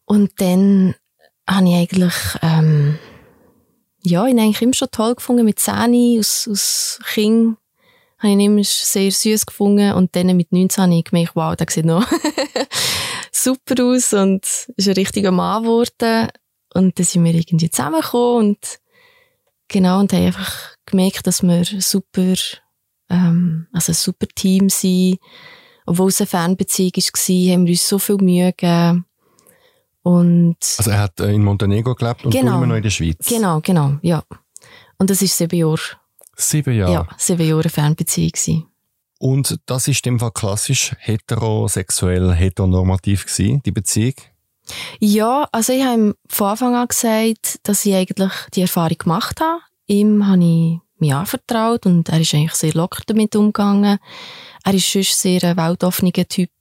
und 0.06 0.32
dann 0.38 0.96
habe 1.50 1.68
ich 1.70 1.76
eigentlich, 1.76 2.14
ähm, 2.42 2.98
ja, 4.06 4.28
ihn 4.28 4.40
eigentlich 4.40 4.62
immer 4.62 4.74
schon 4.74 4.90
toll 4.92 5.16
gefunden 5.16 5.46
mit 5.46 5.60
Zähne 5.60 6.20
aus, 6.20 6.48
aus 6.50 7.00
Kind. 7.14 7.58
Habe 8.20 8.28
ich 8.28 8.34
ihn 8.34 8.40
immer 8.40 8.64
sehr 8.64 9.12
süß 9.12 9.46
gefunden. 9.46 9.94
Und 9.94 10.16
dann 10.16 10.36
mit 10.36 10.52
19 10.52 10.84
habe 10.84 10.96
ich 10.96 11.06
gemerkt, 11.06 11.36
wow, 11.36 11.56
der 11.56 11.68
sieht 11.70 11.86
noch 11.86 12.06
super 13.32 13.84
aus 13.84 14.14
und 14.14 14.46
ist 14.76 14.88
ein 14.88 14.94
richtiger 14.94 15.32
Mann 15.32 15.64
geworden. 15.64 16.30
Und 16.74 16.98
dann 16.98 17.06
sind 17.06 17.24
wir 17.24 17.34
irgendwie 17.34 17.70
zusammengekommen 17.70 18.50
und 18.50 18.80
genau, 19.68 20.00
und 20.00 20.12
haben 20.12 20.26
einfach 20.26 20.76
gemerkt, 20.86 21.28
dass 21.28 21.44
wir 21.44 21.64
super, 21.64 22.34
ähm, 23.10 23.68
also 23.72 23.92
ein 23.92 23.96
super 23.96 24.28
Team 24.34 24.70
sind. 24.70 25.20
Obwohl 25.86 26.10
es 26.10 26.22
eine 26.22 26.28
Fernbeziehung 26.28 26.94
war, 26.96 27.54
haben 27.54 27.66
wir 27.66 27.72
uns 27.74 27.88
so 27.88 28.00
viel 28.00 28.18
Mühe 28.18 28.54
gegeben. 28.54 29.06
Und 30.04 30.58
Also 30.78 30.92
er 30.92 31.00
hat 31.00 31.20
äh, 31.20 31.32
in 31.32 31.44
Montenegro 31.44 31.96
gelebt 31.96 32.26
und 32.26 32.32
Genau. 32.32 32.58
immer 32.58 32.68
noch 32.68 32.76
in 32.76 32.84
der 32.84 32.90
Schweiz. 32.90 33.26
genau, 33.28 33.60
genau, 33.62 33.96
ja. 34.02 34.22
Und 34.98 35.10
das 35.10 35.22
ist 35.22 35.38
sieben 35.38 35.58
Jahre, 35.58 35.80
Sieben 36.36 36.76
ja, 36.76 36.90
Jahre. 36.90 37.08
sieben 37.18 37.48
Jahre 37.48 37.70
Fernbeziehung 37.70 38.32
gewesen. 38.32 38.66
Und 39.20 39.58
das 39.66 39.88
ist 39.88 40.06
in 40.06 40.14
dem 40.14 40.20
Fall 40.20 40.32
klassisch 40.32 40.94
heterosexuell, 41.00 42.34
heteronormativ 42.34 43.26
gewesen, 43.26 43.62
die 43.66 43.72
Beziehung. 43.72 44.16
Ja, 45.00 45.48
also 45.52 45.74
ich 45.74 45.84
habe 45.84 45.94
ihm 45.96 46.16
von 46.28 46.48
Anfang 46.50 46.76
an 46.76 46.88
gesagt, 46.88 47.60
dass 47.64 47.86
ich 47.86 47.94
eigentlich 47.96 48.32
die 48.54 48.62
Erfahrung 48.62 48.98
gemacht 48.98 49.40
habe. 49.42 49.60
Ihm 49.88 50.26
habe 50.28 50.44
ich 50.44 50.80
mich 51.00 51.14
anvertraut 51.14 51.86
und 51.86 52.10
er 52.10 52.20
ist 52.22 52.34
eigentlich 52.34 52.54
sehr 52.54 52.74
locker 52.74 53.04
damit 53.08 53.36
umgegangen. 53.36 54.00
Er 54.64 54.74
ist 54.74 54.92
sonst 54.92 55.20
sehr 55.20 55.44
ein 55.44 55.58
weltoffener 55.58 56.12
Typ 56.12 56.52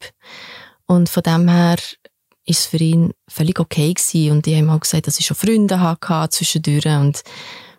und 0.87 1.09
von 1.09 1.23
dem 1.23 1.49
her 1.49 1.77
ist 2.45 2.61
es 2.61 2.67
für 2.67 2.79
ihn 2.79 3.13
völlig 3.29 3.61
okay 3.61 3.93
gewesen 3.93 4.33
und 4.33 4.47
ich 4.47 4.55
habe 4.55 4.65
ihm 4.65 4.71
auch 4.71 4.81
gesagt, 4.81 5.07
dass 5.07 5.21
ich 5.21 5.27
schon 5.27 5.37
Freunde 5.37 5.81
hatte 5.81 6.31
zwischendurch 6.31 6.87
und 6.87 7.23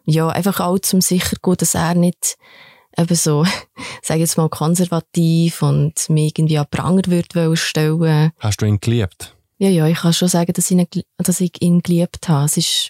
ja, 0.06 0.30
einfach 0.30 0.60
auch 0.60 0.80
zum 0.80 1.02
sicher 1.02 1.38
gut, 1.42 1.62
dass 1.62 1.76
er 1.76 1.96
nicht 1.96 2.38
eben 2.98 3.16
so, 3.16 3.46
sage 4.02 4.22
jetzt 4.22 4.38
mal, 4.38 4.50
konservativ 4.50 5.62
und 5.62 6.10
mich 6.10 6.38
irgendwie 6.38 6.58
an 6.58 6.68
Pranger 6.70 7.04
würde 7.08 7.56
stellen. 7.56 8.32
Hast 8.40 8.62
du 8.62 8.66
ihn 8.66 8.80
geliebt? 8.80 9.36
Ja, 9.58 9.70
ja, 9.70 9.88
ich 9.88 9.98
kann 10.00 10.14
schon 10.14 10.28
sagen, 10.28 10.52
dass 10.54 10.70
ich 10.70 10.78
ihn, 10.78 11.04
dass 11.18 11.40
ich 11.40 11.62
ihn 11.62 11.82
geliebt 11.82 12.28
habe. 12.28 12.46
Es 12.46 12.58
ist 12.58 12.90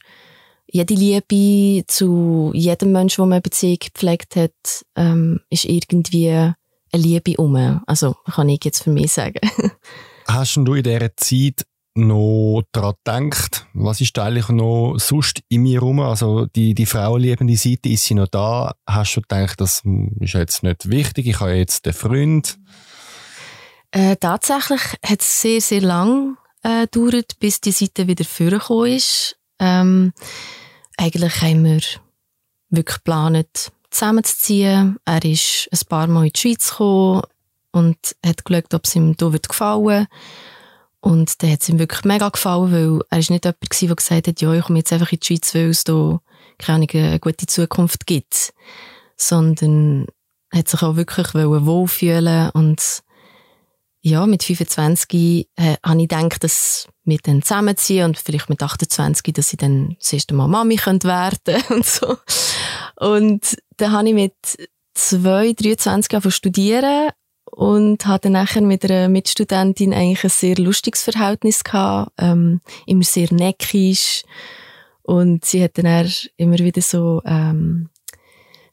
jede 0.65 0.93
Liebe 0.95 1.85
zu 1.87 2.51
jedem 2.53 2.91
Menschen, 2.91 3.17
der 3.17 3.25
man 3.27 3.33
eine 3.33 3.41
Beziehung 3.41 3.77
gepflegt 3.79 4.35
hat, 4.35 4.85
ähm, 4.95 5.41
ist 5.49 5.65
irgendwie 5.65 6.29
eine 6.29 6.55
Liebe 6.93 7.35
um. 7.37 7.81
Also 7.85 8.15
kann 8.25 8.49
ich 8.49 8.65
jetzt 8.65 8.83
für 8.83 8.89
mich 8.89 9.11
sagen. 9.11 9.39
Hast 10.27 10.55
du 10.57 10.73
in 10.73 10.83
dieser 10.83 11.15
Zeit 11.15 11.65
noch 11.95 12.63
daran 12.71 12.95
gedacht? 13.03 13.67
Was 13.73 14.01
ist 14.01 14.17
eigentlich 14.17 14.49
noch 14.49 14.97
sonst 14.97 15.41
in 15.49 15.63
mir 15.63 15.79
rum? 15.79 15.99
Also 15.99 16.47
die, 16.47 16.73
die 16.73 16.85
frauenliebende 16.85 17.55
Seite, 17.55 17.89
ist 17.89 18.05
sie 18.05 18.15
noch 18.15 18.27
da? 18.27 18.73
Hast 18.87 19.15
du 19.15 19.21
gedacht, 19.21 19.61
das 19.61 19.83
ist 20.19 20.33
jetzt 20.33 20.63
nicht 20.63 20.89
wichtig, 20.89 21.27
ich 21.27 21.39
habe 21.39 21.53
jetzt 21.53 21.85
einen 21.85 21.93
Freund? 21.93 22.57
Äh, 23.91 24.15
tatsächlich 24.15 24.81
hat 25.05 25.21
es 25.21 25.41
sehr, 25.41 25.61
sehr 25.61 25.81
lang 25.81 26.37
äh, 26.63 26.87
gedauert, 26.87 27.37
bis 27.39 27.61
die 27.61 27.71
Seite 27.71 28.07
wieder 28.07 28.25
vorgekommen 28.25 28.93
ist. 28.93 29.37
Ähm, 29.59 30.13
eigentlich 30.97 31.41
haben 31.41 31.63
wir 31.63 31.81
wirklich 32.69 32.97
geplant, 32.97 33.71
zusammenzuziehen. 33.91 34.97
Er 35.05 35.23
ist 35.23 35.69
ein 35.71 35.87
paar 35.87 36.07
Mal 36.07 36.25
in 36.25 36.33
die 36.33 36.39
Schweiz 36.39 36.71
gekommen 36.71 37.21
und 37.73 37.97
hat 38.25 38.45
geschaut, 38.45 38.73
ob 38.73 38.85
es 38.85 38.95
ihm 38.95 39.15
hier 39.19 39.31
gefallen 39.31 39.83
würde. 39.83 40.07
Und 41.01 41.43
dann 41.43 41.51
hat 41.51 41.61
es 41.61 41.69
ihm 41.69 41.79
wirklich 41.79 42.05
mega 42.05 42.29
gefallen, 42.29 42.71
weil 42.71 43.01
er 43.09 43.19
ist 43.19 43.29
nicht 43.29 43.43
jemand 43.43 43.59
gewesen, 43.59 43.87
der 43.87 43.95
gesagt 43.95 44.27
hat, 44.27 44.41
ja, 44.41 44.53
ich 44.53 44.63
komme 44.63 44.79
jetzt 44.79 44.93
einfach 44.93 45.11
in 45.11 45.19
die 45.19 45.25
Schweiz, 45.25 45.53
weil 45.53 45.69
es 45.69 45.83
hier 45.85 46.21
keine 46.57 46.87
eine 46.89 47.19
gute 47.19 47.45
Zukunft 47.45 48.05
gibt. 48.05 48.53
Sondern 49.17 50.07
hat 50.53 50.69
sich 50.69 50.81
auch 50.81 50.95
wirklich 50.95 51.33
wohlfühlen 51.33 52.51
und 52.51 53.03
ja, 54.05 54.25
mit 54.27 54.43
25 54.43 55.47
äh, 55.55 55.77
habe 55.83 56.01
ich 56.01 56.09
gedacht, 56.09 56.43
dass 56.43 56.89
wir 57.05 57.17
dann 57.23 57.41
zusammenziehen 57.41 58.05
und 58.05 58.17
vielleicht 58.17 58.49
mit 58.49 58.61
28, 58.61 59.33
dass 59.33 59.53
ich 59.53 59.57
dann 59.57 59.95
das 59.97 60.11
erste 60.11 60.33
Mal 60.35 60.47
Mami 60.47 60.75
könnte 60.75 61.07
werden 61.07 61.63
und 61.69 61.85
so. 61.85 62.17
Und 62.97 63.57
dann 63.77 63.91
habe 63.93 64.09
ich 64.09 64.13
mit 64.13 64.35
2, 64.93 65.53
23 65.53 66.13
angefangen 66.13 66.31
studieren 66.31 67.11
und 67.55 68.05
hatte 68.07 68.29
nachher 68.29 68.61
mit 68.61 68.83
einer 68.83 69.09
Mitstudentin 69.09 69.93
eigentlich 69.93 70.23
ein 70.23 70.29
sehr 70.29 70.55
lustiges 70.55 71.03
Verhältnis 71.03 71.63
gehabt, 71.63 72.11
ähm, 72.17 72.61
immer 72.87 73.03
sehr 73.03 73.31
neckisch 73.31 74.23
und 75.03 75.45
sie 75.45 75.63
hat 75.63 75.77
dann 75.77 76.09
immer 76.37 76.57
wieder 76.57 76.81
so 76.81 77.21
ähm, 77.25 77.89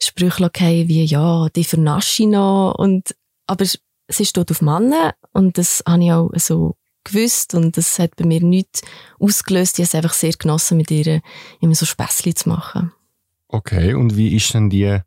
Sprüche 0.01 0.51
gegeben, 0.51 0.89
wie 0.89 1.05
ja, 1.05 1.49
die 1.55 1.65
vernasche 1.65 2.23
ich 2.23 2.29
noch 2.29 2.75
und 2.79 3.15
aber 3.47 3.67
sie 4.09 4.27
steht 4.27 4.51
auf 4.51 4.63
Männer 4.63 5.15
und 5.33 5.59
das 5.59 5.83
habe 5.87 6.05
ich 6.05 6.13
auch 6.13 6.31
so 6.37 6.77
gewusst 7.05 7.55
und 7.55 7.77
das 7.77 7.99
hat 7.99 8.17
bei 8.17 8.25
mir 8.25 8.43
nichts 8.43 8.83
ausgelöst. 9.19 9.79
Ich 9.79 9.85
habe 9.85 9.89
es 9.89 9.95
einfach 9.95 10.15
sehr 10.15 10.33
genossen, 10.33 10.79
mit 10.79 10.91
ihr 10.91 11.21
immer 11.61 11.75
so 11.75 11.85
Späßchen 11.85 12.37
zu 12.37 12.49
machen. 12.49 12.93
Okay, 13.49 13.95
und 13.95 14.17
wie 14.17 14.35
ist 14.37 14.55
denn 14.55 14.71
die 14.71 15.01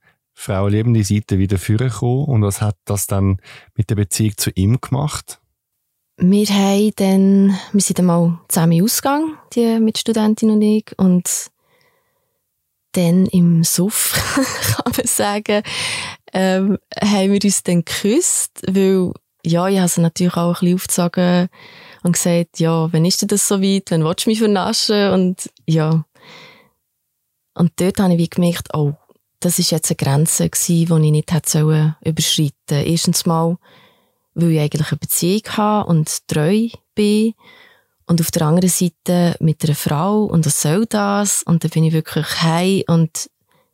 Frau 0.43 0.67
lebende 0.67 1.06
Seite 1.06 1.39
wieder 1.39 1.58
vorgekommen. 1.58 2.25
Und 2.25 2.41
was 2.41 2.60
hat 2.60 2.75
das 2.84 3.08
dann 3.08 3.38
mit 3.75 3.89
der 3.89 3.95
Beziehung 3.95 4.34
zu 4.36 4.49
ihm 4.51 4.82
gemacht? 4.82 5.39
Wir 6.17 6.45
haben 6.47 6.91
dann, 6.97 7.58
wir 7.71 7.79
sind 7.79 7.99
einmal 7.99 8.38
zusammen 8.49 8.84
ausgegangen, 8.84 9.38
die 9.53 9.79
Mitstudentin 9.79 10.49
und 10.49 10.62
ich, 10.62 10.86
und 10.97 11.49
dann 12.91 13.25
im 13.27 13.63
Suff, 13.63 14.19
kann 14.75 14.91
man 14.97 15.08
sagen, 15.08 15.63
ähm, 16.34 16.77
haben 17.01 17.32
wir 17.32 17.39
uns 17.41 17.63
dann 17.63 17.86
geküsst, 17.86 18.63
weil, 18.67 19.13
ja, 19.45 19.69
ich 19.69 19.79
habe 19.79 19.88
sie 19.88 20.01
natürlich 20.01 20.36
auch 20.36 20.49
ein 20.49 20.53
bisschen 20.60 20.75
aufgezogen 20.75 21.49
und 22.03 22.12
gesagt, 22.12 22.60
ja, 22.60 22.91
wann 22.91 23.06
ist 23.06 23.21
denn 23.21 23.29
das 23.29 23.47
so 23.47 23.62
weit, 23.62 23.91
wann 23.91 24.03
willst 24.03 24.25
du 24.25 24.29
mich 24.29 24.39
vernaschen? 24.39 25.12
Und 25.12 25.49
ja. 25.65 26.03
Und 27.53 27.71
dort 27.77 27.99
habe 28.01 28.13
ich 28.13 28.19
wie 28.19 28.29
gemerkt, 28.29 28.67
oh, 28.73 28.93
das 29.43 29.60
ist 29.60 29.71
jetzt 29.71 29.91
eine 29.91 29.97
Grenze 29.97 30.49
gewesen, 30.49 31.01
die 31.01 31.06
ich 31.08 31.12
nicht 31.12 31.32
hätte 31.34 31.95
überschreiten 32.01 32.53
sollen. 32.69 32.86
Erstens 32.86 33.25
mal, 33.25 33.58
weil 34.36 34.51
ich 34.51 34.60
eigentlich 34.60 34.91
eine 34.91 34.99
Beziehung 34.99 35.41
habe 35.58 35.89
und 35.89 36.27
treu 36.27 36.69
bin. 36.95 37.34
Und 38.06 38.21
auf 38.21 38.32
der 38.32 38.43
anderen 38.43 38.69
Seite 38.69 39.36
mit 39.39 39.63
einer 39.63 39.75
Frau 39.75 40.23
und 40.25 40.45
was 40.45 40.62
soll 40.62 40.86
das? 40.86 41.43
Und 41.43 41.63
dann 41.63 41.71
bin 41.71 41.84
ich 41.86 41.93
wirklich 41.93 42.41
heim 42.41 42.84
und 42.88 43.29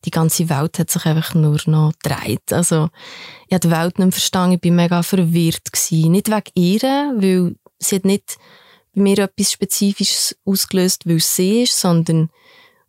die 0.05 0.12
ganze 0.12 0.49
Welt 0.49 0.79
hat 0.79 0.89
sich 0.89 1.05
einfach 1.05 1.34
nur 1.34 1.60
noch 1.65 1.93
gedreht. 2.01 2.53
Also, 2.53 2.89
ich 3.47 3.53
habe 3.53 3.67
die 3.67 3.71
Welt 3.71 3.99
nicht 3.99 4.05
mehr 4.05 4.12
verstanden, 4.12 4.60
ich 4.62 4.69
war 4.69 4.75
mega 4.75 5.03
verwirrt. 5.03 5.71
Gewesen. 5.71 6.12
Nicht 6.12 6.29
wegen 6.29 6.51
ihr, 6.55 6.82
weil 7.17 7.55
sie 7.79 7.95
hat 7.95 8.05
nicht 8.05 8.38
bei 8.95 9.01
mir 9.01 9.19
etwas 9.19 9.51
Spezifisches 9.51 10.38
ausgelöst, 10.45 11.08
weil 11.08 11.19
sie 11.19 11.63
ist, 11.63 11.79
sondern 11.79 12.29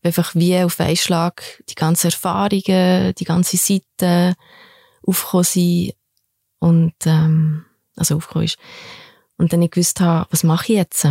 einfach 0.02 0.34
wie 0.34 0.58
auf 0.58 0.80
einen 0.80 0.96
Schlag 0.96 1.62
die 1.68 1.74
ganzen 1.74 2.06
Erfahrungen, 2.06 3.14
die 3.14 3.24
ganze 3.24 3.56
Seite 3.56 4.34
aufgekommen 5.06 5.44
sind 5.44 5.94
und 6.58 6.94
ähm, 7.06 7.64
also 7.96 8.16
aufgekommen 8.16 8.46
ist. 8.46 8.58
Und 9.36 9.52
dann 9.52 9.62
ich 9.62 9.70
gewusst 9.70 10.00
habe, 10.00 10.26
was 10.30 10.44
mache 10.44 10.72
ich 10.72 10.78
jetzt? 10.78 11.06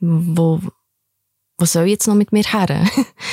Wo, 0.00 0.60
was 1.56 1.72
soll 1.72 1.84
ich 1.84 1.92
jetzt 1.92 2.06
noch 2.06 2.14
mit 2.14 2.32
mir 2.32 2.44
her? 2.44 2.86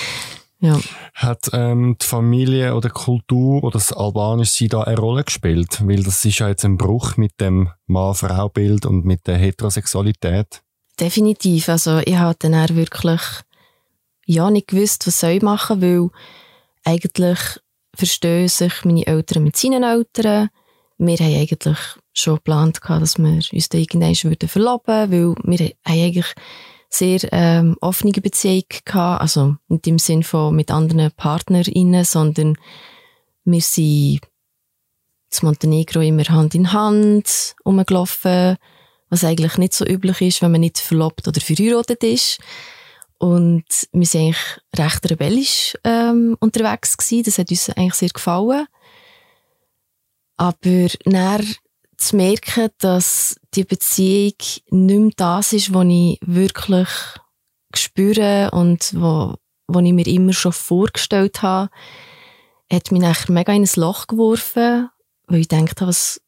ja. 0.60 0.80
Hat 1.14 1.50
ähm, 1.54 1.98
die 2.02 2.06
Familie 2.06 2.76
oder 2.76 2.90
Kultur 2.90 3.64
oder 3.64 3.74
das 3.74 3.94
Albanische 3.94 4.54
sie 4.54 4.68
da 4.68 4.82
eine 4.82 4.98
Rolle 4.98 5.24
gespielt? 5.24 5.86
Weil 5.86 6.04
das 6.04 6.24
ist 6.24 6.40
ja 6.40 6.48
jetzt 6.48 6.66
ein 6.66 6.78
Bruch 6.78 7.18
mit 7.18 7.40
dem 7.40 7.70
Mann-Frau-Bild 7.88 8.86
und 8.86 9.06
mit 9.06 9.28
der 9.28 9.38
Heterosexualität. 9.38 10.62
Definitiv. 11.00 11.70
Also 11.70 12.00
ich 12.00 12.16
habe 12.16 12.38
dann 12.40 12.76
wirklich 12.76 13.22
ja 14.26 14.50
nicht 14.52 14.68
gewusst, 14.68 15.08
was 15.08 15.20
soll 15.20 15.32
ich 15.32 15.42
machen, 15.42 15.82
weil 15.82 16.10
eigentlich 16.84 17.40
verstehen 17.96 18.48
sich 18.48 18.84
meine 18.84 19.08
Eltern 19.08 19.44
mit 19.44 19.56
seinen 19.56 19.84
Eltern. 19.84 20.50
Wir 20.98 21.18
haben 21.18 21.36
eigentlich 21.36 21.78
schon 22.14 22.36
geplant, 22.36 22.80
dass 22.88 23.18
wir 23.18 23.40
uns 23.52 23.70
da 23.70 23.78
irgendwann 23.78 24.16
verloben 24.48 25.12
würden, 25.12 25.36
weil 25.44 25.60
wir 25.60 25.66
haben 25.68 25.74
eigentlich 25.84 26.34
sehr 26.90 27.20
ähm, 27.32 27.76
offene 27.82 28.14
Beziehung 28.14 28.64
gehabt, 28.86 29.22
also 29.22 29.56
nicht 29.68 29.88
im 29.88 30.00
Sinn 30.00 30.24
von 30.24 30.56
mit 30.56 30.72
anderen 30.72 31.12
PartnerInnen, 31.12 32.06
sondern 32.06 32.58
wir 33.44 33.62
sind 33.62 34.22
zu 35.30 35.46
Montenegro 35.46 36.00
immer 36.00 36.24
Hand 36.24 36.56
in 36.56 36.72
Hand 36.72 37.56
rumgelaufen, 37.66 38.58
was 39.10 39.24
eigentlich 39.24 39.58
nicht 39.58 39.74
so 39.74 39.86
üblich 39.86 40.22
ist, 40.22 40.42
wenn 40.42 40.52
man 40.52 40.62
nicht 40.62 40.80
verlobt 40.80 41.28
oder 41.28 41.42
verheiratet 41.42 42.04
ist. 42.04 42.40
Und 43.18 43.66
wir 43.92 44.08
waren 44.08 44.22
eigentlich 44.22 44.60
recht 44.78 45.10
rebellisch 45.10 45.78
ähm, 45.84 46.38
unterwegs. 46.40 46.98
Gewesen. 46.98 47.24
Das 47.24 47.38
hat 47.38 47.50
uns 47.50 47.70
eigentlich 47.70 47.94
sehr 47.96 48.10
gefallen. 48.10 48.68
Aber 50.38 50.88
dann 51.06 51.56
zu 51.98 52.16
merken, 52.18 52.70
dass 52.80 53.40
die 53.54 53.64
Beziehung 53.64 54.34
nicht 54.70 55.00
mehr 55.00 55.12
das 55.16 55.54
ist, 55.54 55.74
was 55.74 55.86
ich 55.88 56.20
wirklich 56.26 56.90
spüre 57.74 58.52
und 58.52 58.94
wo 58.94 59.80
ich 59.80 59.94
mir 59.94 60.08
immer 60.08 60.34
schon 60.34 60.52
vorgestellt 60.52 61.42
habe, 61.42 61.70
hat 62.72 62.92
mich 62.92 63.02
nachher 63.02 63.32
mega 63.32 63.54
in 63.54 63.64
ein 63.64 63.70
Loch 63.76 64.08
geworfen, 64.08 64.90
weil 65.28 65.40
ich 65.40 65.48
dachte, 65.48 65.88
was, 65.88 66.22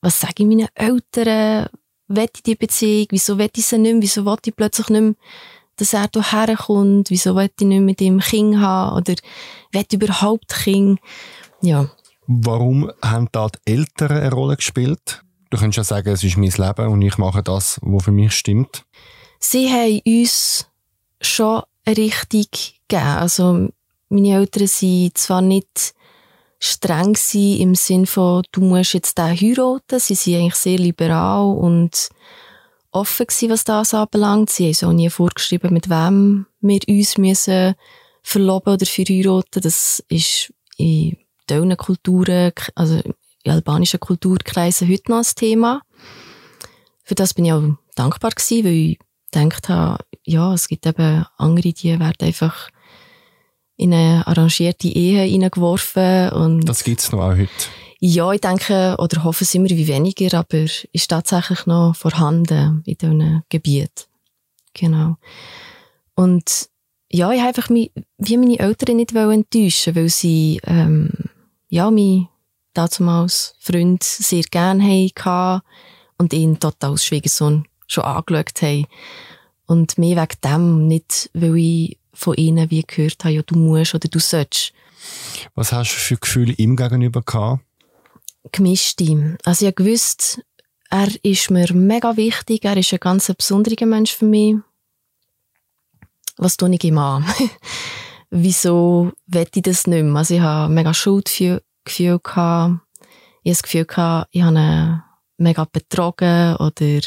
was 0.00 0.20
sage 0.20 0.34
ich 0.38 0.46
meinen 0.46 0.68
Eltern? 0.74 1.68
Will 2.08 2.28
ich 2.34 2.42
die 2.42 2.54
Beziehung? 2.54 3.06
Wieso 3.10 3.38
will 3.38 3.50
ich 3.56 3.66
sie 3.66 3.78
nicht 3.78 3.92
mehr? 3.92 4.02
Wieso 4.02 4.24
will 4.26 4.36
ich 4.44 4.54
plötzlich 4.54 4.88
nicht 4.90 5.00
mehr 5.00 5.14
dass 5.76 5.92
er 5.92 6.08
hierher 6.12 6.56
kommt, 6.56 7.10
wieso 7.10 7.34
will 7.36 7.50
ich 7.58 7.66
nicht 7.66 7.80
mit 7.80 8.00
ihm 8.00 8.20
Kind 8.20 8.58
haben 8.58 8.96
oder 8.96 9.14
will 9.72 9.86
überhaupt 9.92 10.48
Kind. 10.48 11.00
Ja. 11.60 11.88
Warum 12.26 12.90
haben 13.02 13.28
da 13.32 13.48
die 13.48 13.72
Eltern 13.72 14.12
eine 14.12 14.32
Rolle 14.32 14.56
gespielt? 14.56 15.22
Du 15.50 15.58
könntest 15.58 15.76
ja 15.76 15.84
sagen, 15.84 16.08
es 16.08 16.24
ist 16.24 16.36
mein 16.36 16.50
Leben 16.50 16.88
und 16.88 17.02
ich 17.02 17.18
mache 17.18 17.42
das, 17.42 17.78
was 17.82 18.04
für 18.04 18.12
mich 18.12 18.32
stimmt. 18.32 18.84
Sie 19.38 19.70
haben 19.70 20.00
uns 20.06 20.66
schon 21.20 21.62
eine 21.84 21.96
Richtung 21.96 22.44
gegeben. 22.50 23.06
Also, 23.06 23.68
meine 24.08 24.36
Eltern 24.36 24.66
sind 24.66 25.18
zwar 25.18 25.42
nicht 25.42 25.94
streng 26.58 27.14
im 27.32 27.74
Sinne 27.74 28.06
von, 28.06 28.42
du 28.52 28.62
musst 28.62 28.94
jetzt 28.94 29.18
den 29.18 29.38
heiraten. 29.38 30.00
Sie 30.00 30.14
sind 30.14 30.36
eigentlich 30.36 30.54
sehr 30.54 30.78
liberal 30.78 31.54
und 31.56 32.08
offen 32.94 33.26
gewesen, 33.26 33.50
was 33.50 33.64
das 33.64 33.92
anbelangt. 33.92 34.50
Sie 34.50 34.66
haben 34.66 34.74
so 34.74 34.92
nie 34.92 35.10
vorgeschrieben, 35.10 35.72
mit 35.72 35.90
wem 35.90 36.46
wir 36.60 36.80
uns 36.88 37.18
müssen 37.18 37.74
verloben 38.22 38.74
oder 38.74 38.86
verheiraten. 38.86 39.62
Das 39.62 40.02
ist 40.08 40.52
in 40.76 41.16
teilen 41.46 41.76
Kulturen, 41.76 42.52
also 42.74 43.00
in 43.42 43.52
albanischen 43.52 44.00
Kulturkreisen 44.00 44.88
heute 44.88 45.10
noch 45.10 45.18
ein 45.18 45.34
Thema. 45.36 45.82
Für 47.02 47.14
das 47.14 47.34
bin 47.34 47.44
ich 47.44 47.52
auch 47.52 47.62
dankbar 47.94 48.30
gewesen, 48.30 48.64
weil 48.64 48.72
ich 48.72 48.98
gedacht 49.30 49.68
habe, 49.68 50.04
ja, 50.22 50.54
es 50.54 50.68
gibt 50.68 50.86
eben 50.86 51.26
andere, 51.36 51.72
die 51.72 51.98
werden 51.98 52.26
einfach 52.26 52.70
in 53.76 53.92
eine 53.92 54.26
arrangierte 54.26 54.88
Ehe 54.88 55.24
hineingeworfen. 55.24 56.30
Und 56.30 56.64
das 56.68 56.84
gibt's 56.84 57.10
noch 57.12 57.20
auch 57.20 57.36
heute. 57.36 57.50
Ja, 58.06 58.30
ich 58.32 58.42
denke, 58.42 58.96
oder 58.98 59.24
hoffe 59.24 59.44
es 59.44 59.54
immer 59.54 59.70
wie 59.70 59.88
weniger, 59.88 60.40
aber 60.40 60.66
ist 60.92 61.08
tatsächlich 61.08 61.64
noch 61.64 61.96
vorhanden 61.96 62.82
in 62.84 62.98
diesen 62.98 63.42
Gebieten. 63.48 64.04
Genau. 64.74 65.16
Und 66.14 66.68
ja, 67.10 67.32
ich 67.32 67.38
habe 67.38 67.48
einfach 67.48 67.70
mich, 67.70 67.92
wie 68.18 68.36
meine 68.36 68.58
Eltern 68.58 68.96
nicht 68.96 69.14
enttäuschen 69.14 69.94
weil 69.94 70.10
sie, 70.10 70.60
ähm, 70.64 71.12
ja, 71.70 71.90
mich 71.90 72.26
damals 72.74 73.54
Freund 73.58 74.02
sehr 74.02 74.44
gerne 74.50 75.08
hatten 75.16 75.62
und 76.18 76.34
ihn 76.34 76.60
total 76.60 76.90
als 76.90 77.06
Schwiegersohn 77.06 77.66
schon 77.86 78.04
angeschaut 78.04 78.60
haben. 78.60 78.86
Und 79.64 79.96
mir 79.96 80.16
wegen 80.16 80.40
dem 80.44 80.88
nicht, 80.88 81.30
weil 81.32 81.56
ich 81.56 81.98
von 82.12 82.34
ihnen 82.34 82.70
wie 82.70 82.82
gehört 82.82 83.24
habe, 83.24 83.32
ja, 83.36 83.40
du 83.40 83.56
musst 83.56 83.94
oder 83.94 84.08
du 84.08 84.18
sollst. 84.18 84.74
Was 85.54 85.72
hast 85.72 85.90
du 85.94 85.96
für 85.96 86.16
Gefühle 86.18 86.52
ihm 86.52 86.76
gegenüber 86.76 87.22
gehabt? 87.22 87.64
Gemischte. 88.52 89.36
Also 89.44 89.66
ich 89.66 89.74
gewusst, 89.74 90.42
er 90.90 91.08
ist 91.22 91.50
mir 91.50 91.72
mega 91.72 92.16
wichtig, 92.16 92.64
er 92.64 92.76
ist 92.76 92.92
ein 92.92 93.00
ganz 93.00 93.32
besonderer 93.32 93.86
Mensch 93.86 94.14
für 94.14 94.26
mich. 94.26 94.56
Was 96.36 96.56
tue 96.56 96.74
ich 96.74 96.84
ihm 96.84 96.98
an? 96.98 97.24
Wieso 98.30 99.12
will 99.26 99.48
ich 99.54 99.62
das 99.62 99.86
nicht 99.86 100.04
mehr? 100.04 100.16
Also 100.16 100.34
ich 100.34 100.40
habe 100.40 100.72
mega 100.72 100.92
Schuldgefühl. 100.92 101.62
Ich 101.86 102.36
habe 102.36 102.80
das 103.44 103.62
Gefühl 103.62 103.86
ich 104.30 104.42
habe 104.42 104.58
ihn 104.58 105.02
mega 105.36 105.64
betrogen 105.64 106.56
oder 106.56 107.00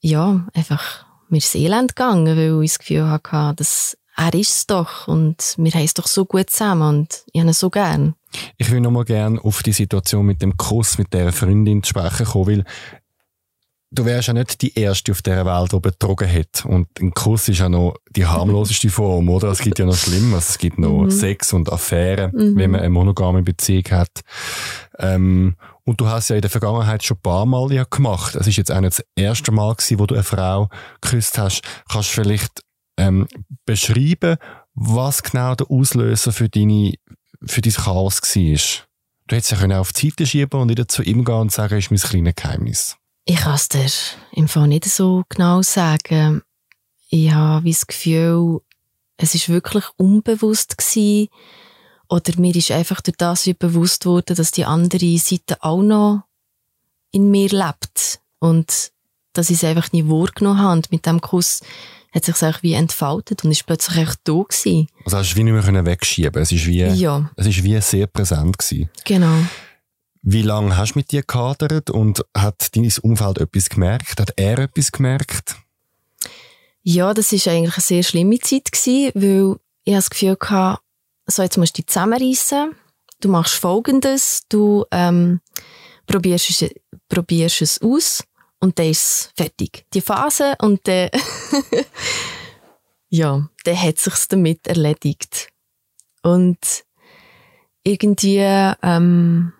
ja, 0.00 0.46
einfach 0.52 1.06
mir 1.28 1.40
das 1.40 1.54
Elend 1.54 1.96
gegangen, 1.96 2.36
weil 2.36 2.62
ich 2.62 2.72
das 2.72 2.78
Gefühl 2.78 3.08
hatte, 3.08 3.54
dass 3.56 3.96
er 4.16 4.34
ist 4.34 4.50
es 4.50 4.66
doch 4.66 5.08
und 5.08 5.54
wir 5.56 5.72
haben 5.72 5.84
es 5.84 5.94
doch 5.94 6.06
so 6.06 6.24
gut 6.24 6.50
zusammen 6.50 7.00
und 7.00 7.24
ich 7.32 7.40
habe 7.40 7.50
ihn 7.50 7.54
so 7.54 7.70
gern. 7.70 8.14
Ich 8.56 8.70
will 8.70 8.80
nochmal 8.80 9.04
gerne 9.04 9.42
auf 9.42 9.62
die 9.62 9.72
Situation 9.72 10.26
mit 10.26 10.42
dem 10.42 10.56
Kuss 10.56 10.98
mit 10.98 11.12
der 11.12 11.32
Freundin 11.32 11.82
zu 11.82 11.90
sprechen 11.90 12.26
kommen, 12.26 12.46
weil 12.46 12.64
du 13.94 14.04
wärst 14.04 14.28
ja 14.28 14.34
nicht 14.34 14.60
die 14.62 14.76
Erste 14.78 15.12
auf 15.12 15.22
dieser 15.22 15.46
Welt, 15.46 15.72
die 15.72 15.80
betrogen 15.80 16.30
hat. 16.30 16.64
Und 16.64 16.88
ein 17.00 17.12
Kuss 17.12 17.48
ist 17.48 17.60
ja 17.60 17.68
noch 17.68 17.96
die 18.10 18.26
harmloseste 18.26 18.90
Form, 18.90 19.28
oder? 19.28 19.48
Es 19.48 19.60
gibt 19.60 19.78
ja 19.78 19.86
noch 19.86 19.96
Schlimmes. 19.96 20.50
Es 20.50 20.58
gibt 20.58 20.78
noch 20.78 21.04
mhm. 21.04 21.10
Sex 21.10 21.52
und 21.52 21.72
Affären, 21.72 22.32
mhm. 22.34 22.56
wenn 22.56 22.70
man 22.72 22.80
eine 22.80 22.90
monogame 22.90 23.42
Beziehung 23.42 23.84
hat. 23.90 24.20
Ähm, 24.98 25.56
und 25.84 26.00
du 26.00 26.08
hast 26.08 26.30
ja 26.30 26.36
in 26.36 26.42
der 26.42 26.50
Vergangenheit 26.50 27.04
schon 27.04 27.18
ein 27.18 27.22
paar 27.22 27.46
Mal 27.46 27.72
ja 27.72 27.84
gemacht. 27.84 28.34
Es 28.34 28.46
ist 28.46 28.56
jetzt 28.56 28.72
auch 28.72 28.80
nicht 28.80 28.98
das 28.98 29.04
erste 29.16 29.52
Mal 29.52 29.74
gewesen, 29.74 29.98
wo 29.98 30.06
du 30.06 30.14
eine 30.14 30.24
Frau 30.24 30.68
geküsst 31.00 31.38
hast. 31.38 31.62
Kannst 31.90 32.10
du 32.10 32.22
vielleicht 32.22 32.62
ähm, 32.96 33.26
beschreiben, 33.66 34.36
was 34.74 35.22
genau 35.22 35.54
der 35.54 35.70
Auslöser 35.70 36.32
für 36.32 36.48
deine, 36.48 36.94
für 37.46 37.60
dein 37.60 37.72
Chaos 37.72 38.20
war? 38.22 38.84
Du 39.26 39.36
hättest 39.36 39.52
ja 39.52 39.80
auf 39.80 39.92
die 39.92 40.10
Seite 40.10 40.26
schieben 40.26 40.60
und 40.60 40.68
wieder 40.68 40.86
zu 40.86 41.02
ihm 41.02 41.24
gehen 41.24 41.34
und 41.34 41.52
sagen, 41.52 41.78
ist 41.78 41.90
mein 41.90 42.00
kleines 42.00 42.34
Geheimnis. 42.34 42.96
Ich 43.24 43.36
kann 43.36 43.54
es 43.54 43.68
dir 43.68 43.90
im 44.32 44.48
Fall 44.48 44.68
nicht 44.68 44.84
so 44.84 45.24
genau 45.28 45.62
sagen. 45.62 46.42
Ich 47.08 47.30
habe 47.32 47.68
das 47.68 47.86
Gefühl, 47.86 48.60
es 49.16 49.34
ist 49.34 49.48
wirklich 49.48 49.84
unbewusst 49.96 50.76
gewesen, 50.76 51.28
oder 52.08 52.38
mir 52.38 52.54
ist 52.54 52.70
einfach 52.70 53.00
durch 53.00 53.16
das 53.16 53.46
wie 53.46 53.54
bewusst 53.54 54.04
worden, 54.04 54.36
dass 54.36 54.50
die 54.50 54.66
andere 54.66 55.18
Seite 55.18 55.62
auch 55.62 55.82
noch 55.82 56.24
in 57.12 57.30
mir 57.30 57.48
lebt. 57.48 58.20
Und 58.40 58.92
dass 59.32 59.50
ich 59.50 59.56
es 59.56 59.64
einfach 59.64 59.92
nie 59.92 60.06
wahrgenommen 60.06 60.60
habe. 60.60 60.72
Und 60.74 60.92
mit 60.92 61.06
dem 61.06 61.20
Kuss 61.20 61.62
hat 62.14 62.24
sich 62.24 62.42
einfach 62.42 62.62
wie 62.62 62.74
entfaltet 62.74 63.44
und 63.44 63.50
ist 63.50 63.66
plötzlich 63.66 63.98
echt 63.98 64.20
da 64.24 64.32
gewesen. 64.32 64.88
Also 65.04 65.18
hast 65.18 65.32
du 65.32 65.36
wie 65.36 65.42
nicht 65.42 65.66
mehr 65.66 65.86
wegschieben 65.86 66.40
Es 66.40 66.52
ist 66.52 66.66
wie, 66.66 66.84
ja. 66.84 67.30
es 67.36 67.46
ist 67.46 67.64
wie 67.64 67.80
sehr 67.80 68.06
präsent 68.06 68.56
gewesen. 68.56 68.88
Genau. 69.04 69.36
Wie 70.22 70.42
lange 70.42 70.76
hast 70.76 70.94
du 70.94 71.00
mit 71.00 71.10
dir 71.10 71.22
gehadert 71.22 71.90
und 71.90 72.24
hat 72.36 72.74
dein 72.74 72.90
Umfeld 73.02 73.38
etwas 73.38 73.68
gemerkt? 73.68 74.20
Hat 74.20 74.32
er 74.36 74.58
etwas 74.60 74.92
gemerkt? 74.92 75.56
Ja, 76.82 77.12
das 77.12 77.32
ist 77.32 77.48
eigentlich 77.48 77.74
eine 77.74 77.82
sehr 77.82 78.02
schlimme 78.02 78.38
Zeit 78.38 78.70
gewesen, 78.70 79.10
weil 79.14 79.56
ich 79.84 79.94
das 79.94 80.10
Gefühl 80.10 80.36
hatte, 80.40 80.80
so 81.26 81.42
jetzt 81.42 81.58
musst 81.58 81.76
du 81.76 81.82
dich 81.82 81.88
zusammenreissen. 81.88 82.74
Du 83.20 83.28
machst 83.28 83.54
Folgendes, 83.54 84.42
du 84.48 84.84
ähm, 84.90 85.40
probierst, 86.06 86.50
es, 86.50 86.70
probierst 87.08 87.62
es 87.62 87.82
aus 87.82 88.22
und 88.64 88.78
dann 88.78 88.86
ist 88.86 89.02
es 89.02 89.30
fertig. 89.36 89.84
Die 89.92 90.00
Phase 90.00 90.54
und 90.58 90.88
dann, 90.88 91.10
ja, 93.10 93.46
dann 93.64 93.82
hat 93.82 93.98
es 93.98 94.04
sich 94.04 94.14
damit 94.28 94.66
erledigt. 94.66 95.48
Und 96.22 96.56
irgendwie 97.82 98.38
ähm, 98.38 99.52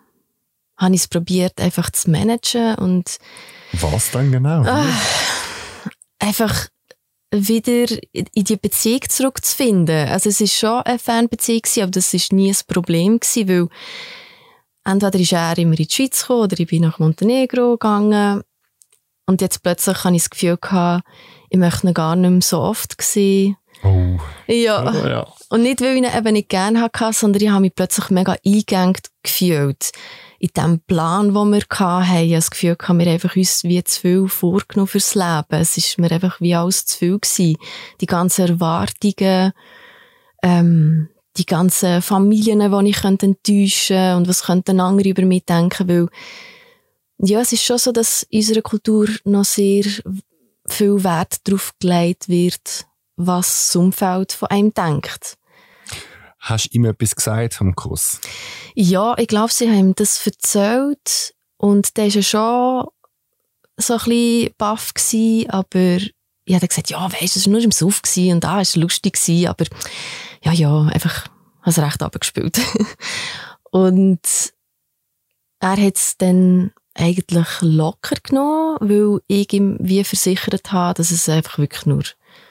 habe 0.79 0.95
ich 0.95 1.03
es 1.03 1.09
probiert, 1.09 1.61
einfach 1.61 1.91
zu 1.91 2.11
managen 2.11 2.77
und 2.77 3.19
Was 3.75 4.11
dann 4.11 4.33
genau? 4.33 4.65
Äh, 4.65 4.87
einfach 6.19 6.69
wieder 7.31 7.87
in 8.13 8.45
die 8.45 8.57
Beziehung 8.57 9.03
zurückzufinden. 9.07 10.09
Also 10.09 10.31
es 10.31 10.41
ist 10.41 10.55
schon 10.55 10.81
eine 10.81 10.99
Fernbeziehung, 10.99 11.63
aber 11.77 11.91
das 11.91 12.15
ist 12.15 12.33
nie 12.33 12.51
ein 12.51 12.57
Problem 12.67 13.21
gewesen, 13.21 13.49
weil 13.49 13.69
entweder 14.85 15.21
ist 15.21 15.33
er 15.33 15.59
immer 15.59 15.79
in 15.79 15.87
die 15.87 15.95
Schweiz 15.95 16.23
gekommen 16.23 16.45
oder 16.45 16.59
ich 16.59 16.69
bin 16.69 16.83
nach 16.83 16.99
Montenegro 16.99 17.73
gegangen 17.73 18.43
und 19.27 19.41
jetzt 19.41 19.63
plötzlich 19.63 20.05
habe 20.05 20.17
ich 20.17 20.23
das 20.23 20.31
Gefühl 20.31 20.59
gehabt, 20.61 21.05
ich 21.51 21.59
möchte 21.59 21.87
ihn 21.87 21.95
gar 21.95 22.17
nicht 22.17 22.31
mehr 22.31 22.43
so 22.43 22.61
oft 22.61 23.01
sehen. 23.01 23.57
Oh. 23.83 24.19
Ja. 24.47 24.93
Oh, 24.93 25.07
ja. 25.07 25.27
Und 25.51 25.63
nicht, 25.63 25.81
weil 25.81 25.97
ich 25.97 26.03
ihn 26.03 26.19
eben 26.19 26.33
nicht 26.33 26.49
gerne 26.49 26.81
hatte, 26.81 27.13
sondern 27.13 27.43
ich 27.43 27.49
habe 27.49 27.61
mich 27.61 27.75
plötzlich 27.75 28.11
mega 28.11 28.37
eingegangen 28.45 28.97
gefühlt 29.23 29.93
in 30.45 30.51
dem 30.57 30.81
Plan, 30.81 31.33
den 31.33 31.51
wir 31.51 31.63
hatten, 31.71 32.09
habe 32.09 32.23
ich 32.23 32.33
das 32.33 32.51
Gefühl, 32.51 32.77
haben 32.83 32.99
wir 32.99 33.07
einfach 33.07 33.35
uns 33.35 33.65
wie 33.65 33.83
zu 33.83 34.01
viel 34.01 34.29
vorgenommen 34.29 34.89
fürs 34.89 35.15
Leben. 35.15 35.47
Es 35.49 35.77
ist 35.79 35.99
mir 35.99 36.11
einfach 36.11 36.39
wie 36.41 36.55
alles 36.55 36.85
zu 36.85 36.99
viel 36.99 37.19
gewesen. 37.19 37.57
Die 38.03 38.07
ganzen 38.07 38.49
Erwartungen, 38.49 39.53
ähm, 40.43 41.09
die 41.39 41.47
ganzen 41.47 42.03
Familien, 42.03 42.61
die 42.61 42.91
ich 42.91 43.05
enttäuschen 43.05 43.97
könnte 43.97 44.17
und 44.17 44.29
was 44.29 44.45
könnten 44.45 44.81
andere 44.81 45.09
über 45.09 45.23
mich 45.23 45.47
denken, 45.47 45.89
weil 45.89 46.09
ja, 47.19 47.41
es 47.41 47.53
ist 47.53 47.65
schon 47.65 47.79
so, 47.79 47.93
dass 47.93 48.25
in 48.31 48.41
unserer 48.41 48.63
Kultur 48.63 49.09
noch 49.25 49.45
sehr 49.45 49.85
viel 50.67 51.05
Wert 51.05 51.37
darauf 51.45 51.73
gelegt 51.79 52.29
wird, 52.29 52.87
was 53.17 53.67
das 53.67 53.77
Umfeld 53.77 54.33
von 54.33 54.49
einem 54.49 54.75
denkt. 54.75 55.37
Hast 56.39 56.67
du 56.67 56.77
ihm 56.77 56.85
etwas 56.85 57.15
gesagt 57.15 57.55
vom 57.55 57.75
Kuss? 57.75 58.21
Ja, 58.75 59.17
ich 59.17 59.29
glaube, 59.29 59.53
sie 59.53 59.69
haben 59.69 59.79
ihm 59.79 59.95
das 59.95 60.27
erzählt 60.27 61.35
und 61.57 61.97
der 61.97 62.05
war 62.05 62.11
ja 62.11 62.23
schon 62.23 62.89
so 63.77 63.95
ein 63.95 63.99
bisschen 64.05 64.55
baff 64.59 64.93
gewesen, 64.93 65.51
aber 65.51 65.99
ich 66.45 66.55
habe 66.55 66.69
gesagt, 66.69 66.91
ja, 66.91 67.11
weißt, 67.11 67.37
du, 67.37 67.41
es 67.41 67.47
war 67.47 67.53
nur 67.53 67.63
im 67.63 67.71
Suff 67.71 68.03
und 68.17 68.41
da 68.41 68.55
war 68.55 68.61
es 68.61 68.77
lustig 68.77 69.19
aber 69.49 69.65
ja, 70.43 70.53
ja, 70.53 70.83
einfach, 70.83 71.29
habe 71.63 71.83
recht 71.83 72.03
abgespielt. 72.03 72.61
und 73.71 74.21
er 75.61 75.77
hat 75.77 75.97
es 75.97 76.19
dann 76.19 76.73
eigentlich 76.95 77.47
locker 77.61 78.17
genommen, 78.23 78.79
weil 78.81 79.21
ich 79.27 79.53
ihm 79.53 79.77
wie 79.81 80.05
versichert 80.05 80.73
habe, 80.73 80.95
dass 80.95 81.11
es 81.11 81.29
einfach 81.29 81.59
wirklich 81.59 81.87
nur 81.87 82.05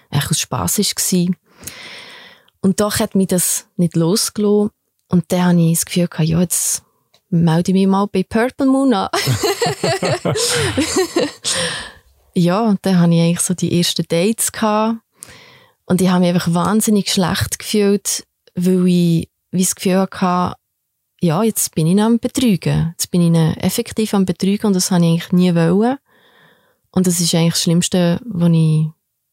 echt 0.09 0.29
aus 0.29 0.39
Spass 0.39 0.77
war. 0.77 1.35
Und 2.61 2.79
doch 2.79 2.99
hat 2.99 3.15
mich 3.15 3.27
das 3.27 3.67
nicht 3.77 3.95
losgelassen. 3.95 4.71
Und 5.09 5.25
dann 5.31 5.43
habe 5.43 5.61
ich 5.61 5.77
das 5.77 5.85
Gefühl 5.85 6.07
gehabt, 6.07 6.29
ja, 6.29 6.39
jetzt 6.39 6.83
melde 7.29 7.71
ich 7.71 7.73
mich 7.73 7.87
mal 7.87 8.07
bei 8.07 8.23
Purple 8.23 8.67
Moon 8.67 8.93
an. 8.93 9.09
ja, 12.33 12.75
dann 12.81 12.99
hatte 12.99 13.13
ich 13.13 13.21
eigentlich 13.21 13.39
so 13.41 13.53
die 13.53 13.77
ersten 13.77 14.05
Dates 14.07 14.51
gehabt. 14.51 14.99
Und 15.85 16.01
ich 16.01 16.09
habe 16.09 16.21
mich 16.21 16.33
einfach 16.33 16.53
wahnsinnig 16.53 17.11
schlecht 17.11 17.59
gefühlt, 17.59 18.25
weil 18.55 18.87
ich 18.87 19.29
wie 19.51 19.61
das 19.61 19.75
Gefühl 19.75 20.07
hatte, 20.09 20.55
ja, 21.23 21.41
jetzt 21.41 21.73
bin 21.73 21.87
ich 21.87 22.01
am 22.01 22.19
Betrügen. 22.19 22.89
Jetzt 22.91 23.09
bin 23.09 23.33
ich 23.33 23.63
effektiv 23.63 24.13
am 24.13 24.25
Betrügen 24.25 24.67
und 24.67 24.75
das 24.75 24.91
habe 24.91 25.05
ich 25.05 25.11
eigentlich 25.11 25.31
nie 25.31 25.55
wollen. 25.55 25.97
Und 26.91 27.07
das 27.07 27.21
ist 27.21 27.33
eigentlich 27.33 27.53
das 27.53 27.61
Schlimmste, 27.63 28.19
was 28.25 28.49
ich 28.49 28.89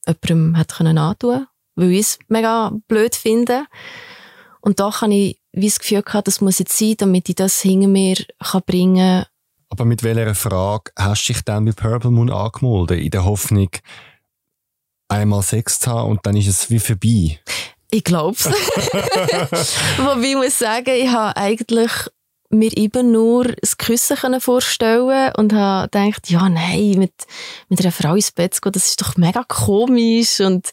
jemandem 0.07 0.55
hätte 0.55 0.85
antun 0.85 1.17
können 1.19 1.47
weil 1.77 1.93
ich 1.93 2.01
es 2.01 2.19
mega 2.29 2.73
blöd 2.89 3.15
finde. 3.17 3.65
Und 4.61 4.79
da 4.79 5.01
habe 5.01 5.15
ich 5.15 5.41
wie 5.53 5.67
das 5.67 5.81
Gefühl 5.81 6.03
gehabt, 6.03 6.29
das 6.29 6.41
muss 6.41 6.59
jetzt 6.59 6.79
sein, 6.79 6.95
damit 6.97 7.29
ich 7.29 7.35
das 7.35 7.61
hinter 7.61 7.89
mir 7.89 8.17
kann 8.39 8.63
bringen 8.67 9.23
kann. 9.23 9.27
Aber 9.71 9.85
mit 9.85 10.03
welcher 10.03 10.35
Frage 10.35 10.93
hast 10.97 11.27
du 11.27 11.33
dich 11.33 11.43
dann 11.43 11.65
bei 11.65 11.73
Purple 11.73 12.11
Moon 12.11 12.31
angemeldet? 12.31 13.01
In 13.01 13.11
der 13.11 13.25
Hoffnung, 13.25 13.71
einmal 15.09 15.43
Sex 15.43 15.81
zu 15.81 15.91
haben 15.91 16.11
und 16.11 16.21
dann 16.23 16.37
ist 16.37 16.49
es 16.49 16.71
wie 16.71 16.79
vorbei? 16.79 17.41
Ich 17.91 18.05
glaube 18.05 18.37
es. 18.37 18.47
Wobei 19.99 20.31
ich 20.31 20.37
muss 20.37 20.59
sagen, 20.59 20.95
ich 20.95 21.09
habe 21.09 21.37
eigentlich 21.37 21.91
mir 22.51 22.77
eben 22.77 23.13
nur 23.13 23.45
das 23.61 23.79
Küssen 23.79 24.41
vorstellen 24.41 25.33
und 25.37 25.53
habe 25.53 25.89
gedacht, 25.89 26.31
ja, 26.31 26.49
nein, 26.49 26.95
mit, 26.99 27.13
mit 27.69 27.81
einer 27.81 27.93
Frau 27.93 28.15
ins 28.15 28.33
Bett 28.33 28.55
zu 28.55 28.61
gehen, 28.61 28.73
das 28.73 28.89
ist 28.89 29.01
doch 29.01 29.17
mega 29.17 29.45
komisch 29.45 30.41
und, 30.41 30.71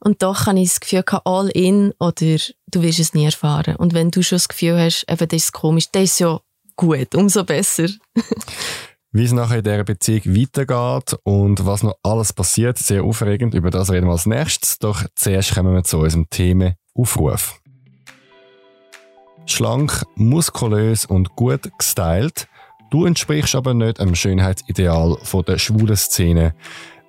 und 0.00 0.22
doch 0.22 0.46
habe 0.46 0.60
ich 0.60 0.68
das 0.68 0.80
Gefühl 0.80 1.02
gehabt, 1.02 1.26
all 1.26 1.48
in 1.48 1.92
oder 1.98 2.36
du 2.66 2.82
wirst 2.82 2.98
es 2.98 3.14
nie 3.14 3.24
erfahren. 3.24 3.76
Und 3.76 3.94
wenn 3.94 4.10
du 4.10 4.22
schon 4.22 4.36
das 4.36 4.48
Gefühl 4.48 4.78
hast, 4.78 5.06
eben, 5.10 5.28
das 5.28 5.44
ist 5.44 5.52
komisch, 5.52 5.86
das 5.90 6.02
ist 6.04 6.20
ja 6.20 6.38
gut, 6.76 7.14
umso 7.14 7.44
besser. 7.44 7.88
Wie 9.10 9.24
es 9.24 9.32
nachher 9.32 9.58
in 9.58 9.64
dieser 9.64 9.84
Beziehung 9.84 10.36
weitergeht 10.36 11.18
und 11.24 11.64
was 11.64 11.82
noch 11.82 11.96
alles 12.02 12.34
passiert, 12.34 12.76
sehr 12.76 13.04
aufregend. 13.04 13.54
Über 13.54 13.70
das 13.70 13.90
reden 13.90 14.06
wir 14.06 14.12
als 14.12 14.26
nächstes. 14.26 14.78
Doch 14.78 15.04
zuerst 15.14 15.54
kommen 15.54 15.74
wir 15.74 15.82
zu 15.82 15.98
unserem 15.98 16.28
Thema 16.28 16.74
Aufruf. 16.94 17.58
Schlank, 19.46 20.04
muskulös 20.14 21.06
und 21.06 21.36
gut 21.36 21.70
gestylt. 21.78 22.48
Du 22.90 23.06
entsprichst 23.06 23.54
aber 23.54 23.72
nicht 23.72 23.98
einem 23.98 24.14
Schönheitsideal 24.14 25.16
von 25.22 25.44
der 25.44 25.56
schwulen 25.56 25.96
Szene. 25.96 26.54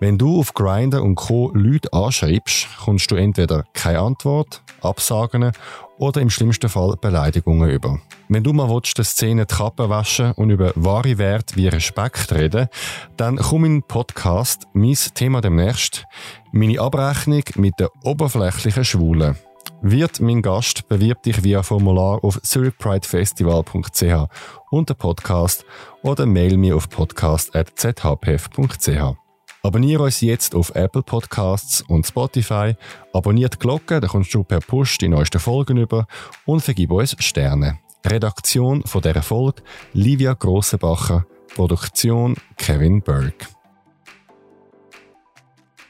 Wenn 0.01 0.17
du 0.17 0.39
auf 0.39 0.53
Grindr 0.53 1.03
und 1.03 1.15
Co. 1.15 1.51
Leute 1.53 1.91
anschreibst, 1.91 2.69
kommst 2.83 3.11
du 3.11 3.15
entweder 3.15 3.65
keine 3.73 3.99
Antwort, 3.99 4.63
Absagen 4.81 5.51
oder 5.97 6.21
im 6.21 6.29
schlimmsten 6.29 6.69
Fall 6.69 6.95
Beleidigungen 7.01 7.69
über. 7.69 7.99
Wenn 8.29 8.45
du 8.45 8.53
mal 8.53 8.69
willst, 8.69 8.97
der 8.97 9.03
Szene 9.03 9.45
die 9.45 9.53
Kappe 9.53 9.89
waschen 9.89 10.31
und 10.31 10.51
über 10.51 10.71
wahre 10.75 11.17
Werte 11.17 11.57
wie 11.57 11.67
Respekt 11.67 12.31
reden, 12.31 12.69
dann 13.17 13.35
komm 13.35 13.65
in 13.65 13.81
den 13.81 13.83
Podcast, 13.83 14.67
mein 14.71 14.95
Thema 15.15 15.41
demnächst, 15.41 16.05
meine 16.53 16.79
Abrechnung 16.79 17.43
mit 17.55 17.73
der 17.77 17.89
oberflächlichen 18.05 18.85
Schwulen. 18.85 19.35
Wird 19.81 20.21
mein 20.21 20.41
Gast, 20.41 20.87
bewirb 20.87 21.23
dich 21.23 21.43
via 21.43 21.61
Formular 21.61 22.23
auf 22.23 22.41
zurichpridefestival.ch 22.41 24.29
unter 24.71 24.93
Podcast 24.93 25.65
oder 26.03 26.25
mail 26.25 26.55
mir 26.55 26.77
auf 26.77 26.89
podcast.zhpf.ch. 26.89 29.28
Abonniere 29.61 30.03
uns 30.03 30.21
jetzt 30.21 30.55
auf 30.55 30.73
Apple 30.73 31.03
Podcasts 31.03 31.81
und 31.81 32.07
Spotify, 32.07 32.75
abonniert 33.11 33.55
die 33.55 33.59
Glocke, 33.59 33.99
dann 33.99 34.09
kommst 34.09 34.33
du 34.33 34.45
per 34.45 34.61
Push 34.61 34.99
die 34.99 35.09
neuesten 35.09 35.39
Folgen 35.39 35.75
über 35.75 36.07
und 36.45 36.61
vergib 36.61 36.91
uns 36.91 37.13
Sterne. 37.19 37.79
Redaktion 38.05 38.83
von 38.85 39.01
dieser 39.01 39.21
Folge 39.21 39.61
Livia 39.91 40.33
Grossenbacher, 40.33 41.25
Produktion 41.55 42.37
Kevin 42.55 43.01
Burke. 43.01 43.47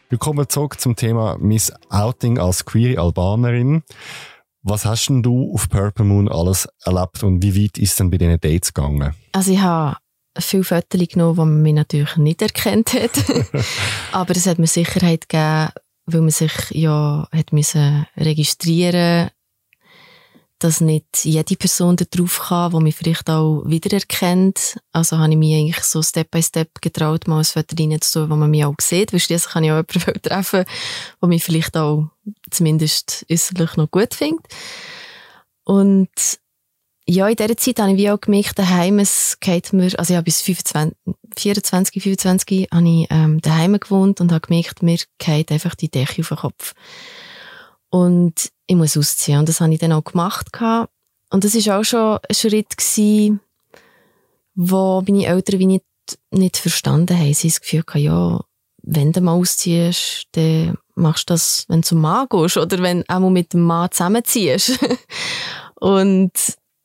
Willkommen 0.10 0.50
zurück 0.50 0.80
zum 0.80 0.96
Thema 0.96 1.38
Miss 1.40 1.72
Outing 1.92 2.40
als 2.40 2.66
queere 2.66 3.00
Albanerin. 3.00 3.84
Was 4.64 4.86
hast 4.86 5.10
denn 5.10 5.22
du 5.22 5.54
auf 5.54 5.70
Purple 5.70 6.06
Moon 6.06 6.28
alles 6.28 6.68
erlebt 6.84 7.22
und 7.22 7.44
wie 7.44 7.64
weit 7.64 7.78
ist 7.78 8.00
denn 8.00 8.10
bei 8.10 8.18
diesen 8.18 8.40
Dates 8.40 8.74
gegangen? 8.74 9.14
Also 9.32 9.52
ich 9.52 9.62
habe 9.62 9.98
viele 10.42 10.64
Fotos 10.64 11.08
genommen, 11.08 11.36
die 11.36 11.40
man 11.40 11.62
mich 11.62 11.74
natürlich 11.74 12.16
nicht 12.18 12.42
erkannt 12.42 12.94
hat. 12.94 13.12
Aber 14.12 14.36
es 14.36 14.46
hat 14.46 14.60
mir 14.60 14.68
Sicherheit 14.68 15.30
gegeben, 15.30 15.70
weil 16.06 16.22
man 16.22 16.30
sich 16.30 16.54
ja 16.72 17.28
hat 17.32 17.54
müssen 17.54 18.06
registrieren 18.18 19.30
dass 20.60 20.82
nicht 20.82 21.24
jede 21.24 21.56
Person 21.56 21.96
da 21.96 22.06
drauf 22.06 22.48
kann, 22.50 22.72
die 22.72 22.80
mich 22.82 22.96
vielleicht 22.96 23.30
auch 23.30 23.64
wiedererkennt. 23.66 24.78
Also 24.92 25.18
habe 25.18 25.32
ich 25.32 25.38
mich 25.38 25.56
eigentlich 25.56 25.84
so 25.86 26.04
Step 26.04 26.32
by 26.32 26.44
Step 26.44 26.82
getraut, 26.82 27.28
mal 27.28 27.40
ein 27.40 27.46
Foto 27.46 27.76
reinzutun, 27.80 28.30
wo 28.30 28.36
man 28.36 28.52
mich 28.52 28.66
auch 28.66 28.76
sieht, 28.80 29.14
weil 29.14 29.22
schließlich 29.22 29.54
kann 29.54 29.64
ich 29.64 29.72
auch 29.72 29.84
jemanden 29.90 30.22
treffen, 30.22 30.66
der 31.22 31.30
mich 31.30 31.44
vielleicht 31.44 31.78
auch 31.78 32.10
zumindest 32.52 33.26
äußerlich 33.32 33.78
noch 33.78 33.90
gut 33.90 34.14
findet. 34.14 34.46
Und 35.64 36.10
ja, 37.10 37.28
in 37.28 37.36
dieser 37.36 37.58
Zeit 37.58 37.80
habe 37.80 37.92
ich 37.92 37.98
wie 37.98 38.12
auch 38.12 38.22
gemerkt, 38.22 38.60
daheim, 38.60 39.00
es 39.00 39.38
geht 39.40 39.74
mir, 39.74 39.98
also 39.98 40.14
ich 40.14 40.16
habe 40.18 40.26
bis 40.26 40.42
25, 40.42 40.96
24, 41.36 42.04
25 42.04 42.68
habe 42.72 42.88
ich 42.88 43.08
ähm, 43.10 43.42
daheim 43.42 43.80
gewohnt 43.80 44.22
und 44.22 44.32
habe 44.32 44.46
gemerkt, 44.46 44.84
mir 44.84 45.00
geht 45.18 45.52
einfach 45.52 45.74
die 45.74 45.90
Decke 45.90 46.22
auf 46.22 46.28
den 46.28 46.38
Kopf. 46.38 46.74
Und 47.90 48.52
ich 48.68 48.76
muss 48.76 48.96
ausziehen. 48.96 49.40
Und 49.40 49.50
das 49.50 49.60
habe 49.60 49.74
ich 49.74 49.80
dann 49.80 49.92
auch 49.92 50.04
gemacht. 50.04 50.50
Und 51.32 51.44
das 51.44 51.56
war 51.56 51.80
auch 51.80 51.84
schon 51.84 52.20
ein 52.30 52.36
Schritt, 52.36 52.78
gewesen, 52.78 53.40
wo 54.54 55.02
meine 55.08 55.26
Eltern 55.26 55.60
wie 55.60 55.66
nicht, 55.66 55.86
nicht 56.30 56.58
verstanden 56.58 57.18
haben. 57.18 57.34
Sie 57.34 57.48
haben 57.48 57.54
das 57.54 57.62
Gefühl 57.62 57.84
gehabt, 57.84 58.04
ja, 58.04 58.40
wenn 58.84 59.12
du 59.12 59.22
mal 59.22 59.34
ausziehst, 59.34 60.28
dann 60.34 60.78
machst 60.94 61.30
du 61.30 61.34
das, 61.34 61.66
wenn 61.70 61.82
du 61.82 61.88
zum 61.88 62.02
Mann 62.02 62.28
gehst 62.30 62.58
oder 62.58 62.78
wenn 62.84 63.00
du 63.02 63.10
auch 63.10 63.20
mal 63.20 63.32
mit 63.32 63.54
dem 63.54 63.62
Mann 63.62 63.90
zusammenziehst. 63.90 64.78
und 65.76 66.32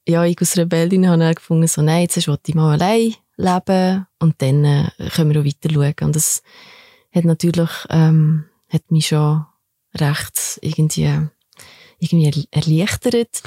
ja, 0.07 0.25
ich 0.25 0.40
als 0.40 0.57
Rebellin 0.57 1.09
habe 1.09 1.19
dann 1.19 1.35
gefunden, 1.35 1.67
so, 1.67 1.83
nein, 1.83 2.03
jetzt 2.03 2.27
will 2.27 2.38
ich 2.47 2.55
mal 2.55 2.73
allein 2.73 3.14
leben 3.37 4.07
und 4.21 4.40
dann 4.40 4.64
äh, 4.64 4.90
können 5.14 5.33
wir 5.33 5.40
auch 5.40 5.45
weiter 5.45 5.73
schauen. 5.73 5.95
Und 6.09 6.17
das 6.17 6.43
hat 7.12 7.25
natürlich, 7.25 7.71
ähm, 7.90 8.45
hat 8.69 8.90
mich 8.90 9.09
schon 9.09 9.45
recht 9.95 10.59
irgendwie, 10.62 11.11
irgendwie 11.99 12.49
erleichtert. 12.51 13.43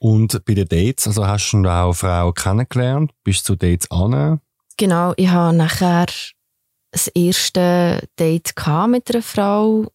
Und 0.00 0.44
bei 0.46 0.54
den 0.54 0.68
Dates, 0.68 1.06
also 1.06 1.26
hast 1.26 1.50
du 1.52 1.68
auch 1.68 1.92
Frauen 1.92 2.34
kennengelernt? 2.34 3.12
Bist 3.22 3.48
du 3.48 3.52
zu 3.52 3.56
Dates 3.56 3.90
an? 3.90 4.40
Genau, 4.76 5.12
ich 5.16 5.28
habe 5.28 5.54
nachher 5.54 6.06
das 6.90 7.08
erste 7.08 8.08
Date 8.18 8.54
mit 8.88 9.10
einer 9.14 9.22
Frau 9.22 9.92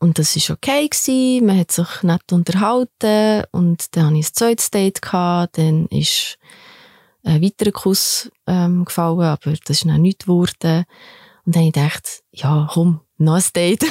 und 0.00 0.18
das 0.18 0.36
war 0.36 0.56
okay. 0.56 0.88
Gewesen. 0.88 1.46
Man 1.46 1.58
hat 1.58 1.72
sich 1.72 2.02
nett 2.02 2.32
unterhalten 2.32 3.44
und 3.50 3.96
dann 3.96 4.06
hatte 4.06 4.18
ich 4.18 4.28
ein 4.28 4.34
zweites 4.34 4.70
Date. 4.70 5.02
Gehabt. 5.02 5.58
Dann 5.58 5.86
ist 5.86 6.38
ein 7.24 7.42
weiterer 7.42 7.72
Kuss 7.72 8.30
ähm, 8.46 8.84
gefallen, 8.84 9.20
aber 9.20 9.52
das 9.52 9.78
ist 9.78 9.84
noch 9.84 9.98
nichts 9.98 10.26
geworden. 10.26 10.84
Und 11.44 11.56
dann 11.56 11.62
habe 11.62 11.68
ich 11.68 11.72
gedacht, 11.72 12.22
ja, 12.30 12.68
komm, 12.72 13.00
noch 13.16 13.34
ein 13.34 13.44
Date. 13.54 13.84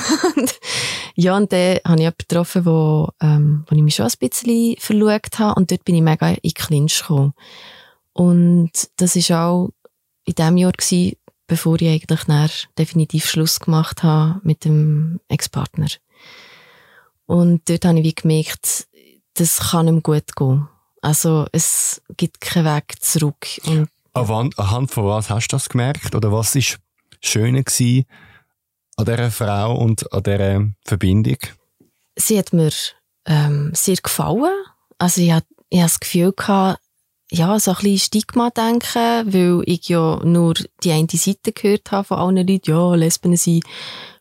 ja, 1.15 1.35
und 1.35 1.51
dann 1.51 1.79
habe 1.85 1.95
ich 1.95 1.99
jemanden 1.99 2.17
getroffen, 2.17 2.65
wo, 2.65 3.09
ähm, 3.21 3.65
wo 3.67 3.75
ich 3.75 3.81
mich 3.81 3.95
schon 3.95 4.05
ein 4.05 4.29
bisschen 4.29 4.75
verliebt 4.79 5.39
habe. 5.39 5.55
Und 5.59 5.71
dort 5.71 5.83
bin 5.83 5.95
ich 5.95 6.01
mega 6.01 6.29
in 6.29 6.53
Clinch 6.53 7.01
gekommen. 7.01 7.33
Und 8.13 8.71
das 8.95 9.15
war 9.29 9.45
auch 9.45 9.69
in 10.25 10.35
dem 10.35 10.57
Jahr, 10.57 10.71
gewesen, 10.71 11.17
bevor 11.47 11.81
ich 11.81 11.87
eigentlich 11.87 12.23
dann 12.25 12.49
definitiv 12.77 13.29
Schluss 13.29 13.59
gemacht 13.59 14.03
habe 14.03 14.39
mit 14.43 14.65
dem 14.65 15.19
Ex-Partner. 15.29 15.87
Und 17.25 17.67
dort 17.69 17.85
habe 17.85 17.99
ich 17.99 18.05
wie 18.05 18.15
gemerkt, 18.15 18.87
das 19.35 19.71
kann 19.71 19.87
ihm 19.87 20.03
gut 20.03 20.35
gehen. 20.35 20.67
Also 21.01 21.45
es 21.51 22.01
gibt 22.15 22.41
keinen 22.41 22.65
Weg 22.65 23.01
zurück. 23.01 23.47
Und 23.65 23.89
Anhand 24.13 24.91
von 24.91 25.05
was 25.05 25.29
hast 25.29 25.49
du 25.49 25.55
das 25.55 25.69
gemerkt? 25.69 26.15
Oder 26.15 26.31
was 26.31 26.55
war 26.55 26.63
schöner 27.21 27.63
gewesen 27.63 28.05
an 28.95 29.05
dieser 29.05 29.31
Frau 29.31 29.75
und 29.77 30.11
an 30.11 30.23
dieser 30.23 30.65
Verbindung? 30.83 31.37
Sie 32.15 32.37
hat 32.37 32.51
mir 32.51 32.71
ähm, 33.25 33.71
sehr 33.75 33.97
gefallen. 33.97 34.51
Also 34.97 35.21
ich 35.21 35.31
hatte, 35.31 35.47
ich 35.69 35.79
hatte 35.79 35.91
das 35.91 35.99
Gefühl, 35.99 36.33
gehabt, 36.33 36.81
ja, 37.29 37.59
so 37.59 37.71
ein 37.71 37.77
bisschen 37.77 37.99
Stigma 37.99 38.49
denken, 38.49 39.33
weil 39.33 39.61
ich 39.65 39.89
ja 39.89 40.19
nur 40.23 40.53
die 40.83 40.91
eine 40.91 41.07
Seite 41.11 41.51
gehört 41.51 41.91
habe 41.91 42.07
von 42.07 42.17
allen 42.17 42.47
Leuten, 42.47 42.71
ja, 42.71 42.95
Lesben 42.95 43.35
sind 43.35 43.65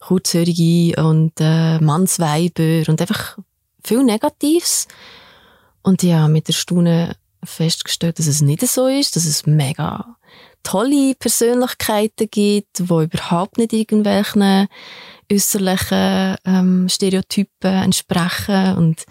kurzhörige 0.00 1.02
und 1.02 1.32
äh, 1.38 1.78
Mannsweiber 1.78 2.82
und 2.88 3.00
einfach 3.00 3.38
viel 3.84 4.02
Negatives. 4.02 4.88
Und 5.82 6.02
ich 6.02 6.12
habe 6.12 6.32
mit 6.32 6.48
der 6.48 6.52
Stunde 6.52 7.16
festgestellt, 7.44 8.18
dass 8.18 8.26
es 8.26 8.40
nicht 8.40 8.66
so 8.66 8.88
ist, 8.88 9.14
dass 9.14 9.24
es 9.24 9.46
mega 9.46 10.16
tolle 10.64 11.14
Persönlichkeiten 11.14 12.28
gibt, 12.28 12.80
die 12.80 12.82
überhaupt 12.82 13.56
nicht 13.56 13.72
irgendwelchen 13.72 14.66
äußerlichen 15.30 16.36
ähm, 16.44 16.88
Stereotypen 16.88 17.84
entsprechen. 17.84 18.76
Und 18.76 19.04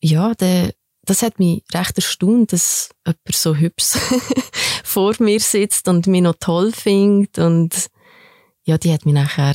ja, 0.00 0.32
der, 0.34 0.72
das 1.04 1.22
hat 1.22 1.38
mich 1.38 1.64
recht 1.72 1.96
erstaunt, 1.96 2.52
dass 2.52 2.90
jemand 3.06 3.34
so 3.34 3.54
hübsch 3.54 3.92
vor 4.84 5.14
mir 5.18 5.40
sitzt 5.40 5.88
und 5.88 6.06
mich 6.06 6.22
noch 6.22 6.36
toll 6.40 6.72
findet. 6.72 7.38
Und 7.38 7.88
ja, 8.64 8.78
die 8.78 8.92
hat 8.92 9.04
mich 9.04 9.14
nachher 9.14 9.54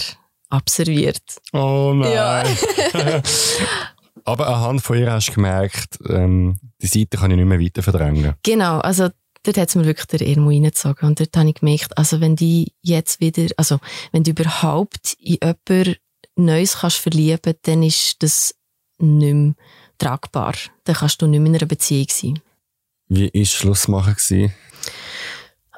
abserviert. 0.50 1.24
Oh 1.54 1.93
nein. 1.95 2.58
Ja. 2.93 3.22
Aber 4.26 4.47
anhand 4.47 4.82
von 4.82 4.97
ihr 4.97 5.12
hast 5.12 5.30
du 5.30 5.34
gemerkt, 5.34 5.97
ähm, 6.08 6.60
die 6.82 6.88
Seite 6.88 7.18
kann 7.18 7.32
ich 7.32 7.38
nicht 7.38 7.47
mehr 7.47 7.60
weiter 7.60 7.82
verdrängen. 7.82 8.36
Genau, 8.43 8.80
also 8.80 9.10
dort 9.43 9.58
hat 9.58 9.70
es 9.70 9.76
mir 9.76 9.86
wirklich 9.86 10.08
der 10.08 10.22
Irmo 10.22 10.50
reingezogen. 10.50 11.08
Und 11.08 11.20
dort 11.20 11.36
habe 11.36 11.50
ich 11.50 11.56
gemerkt, 11.56 11.97
also 11.97 12.22
wenn 12.22 12.36
die 12.36 12.74
jetzt 12.82 13.22
wieder, 13.22 13.47
also 13.58 13.80
wenn 14.12 14.24
du 14.24 14.32
überhaupt 14.32 15.16
in 15.20 15.38
jemanden 15.41 15.95
Neues 16.36 16.78
kannst 16.80 16.97
verlieben, 16.97 17.56
dann 17.64 17.84
ist 17.84 18.22
das 18.22 18.56
nicht 19.00 19.34
mehr 19.34 19.54
tragbar. 20.00 20.54
Dann 20.86 20.95
kannst 20.95 21.22
du 21.22 21.28
nicht 21.28 21.39
mehr 21.39 21.50
in 21.50 21.56
einer 21.58 21.68
Beziehung 21.68 22.08
sein. 22.10 22.39
Wie 23.08 23.28
war 23.28 23.45
Schluss 23.45 23.88
machen? 23.88 24.54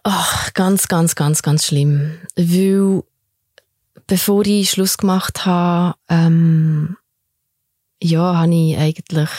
Ach, 0.03 0.53
ganz, 0.53 0.87
ganz, 0.87 1.15
ganz, 1.15 1.41
ganz 1.43 1.65
schlimm. 1.65 2.17
Weil, 2.35 3.03
bevor 4.07 4.45
ich 4.45 4.71
Schluss 4.71 4.97
gemacht 4.97 5.45
habe, 5.45 5.95
ähm, 6.09 6.97
ja, 8.01 8.35
habe 8.37 8.53
ich 8.53 8.77
eigentlich 8.77 9.29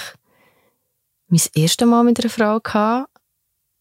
mein 1.28 1.40
erstes 1.54 1.88
Mal 1.88 2.04
mit 2.04 2.20
einer 2.20 2.30
Frau 2.30 2.60
gehabt. 2.60 3.08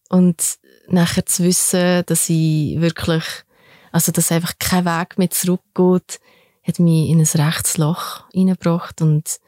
Und 0.08 0.58
nachher 0.88 1.24
zu 1.24 1.44
wissen, 1.44 2.02
dass 2.06 2.28
ich 2.28 2.80
wirklich, 2.80 3.24
also 3.92 4.12
dass 4.12 4.32
einfach 4.32 4.54
kein 4.58 4.84
Weg 4.84 5.18
mehr 5.18 5.30
zurückgeht, 5.30 6.20
hat 6.64 6.78
mich 6.78 7.08
in 7.08 7.20
ein 7.20 7.26
rechtes 7.26 7.78
Loch 7.78 8.24
reingebracht 8.34 9.00
und 9.00 9.40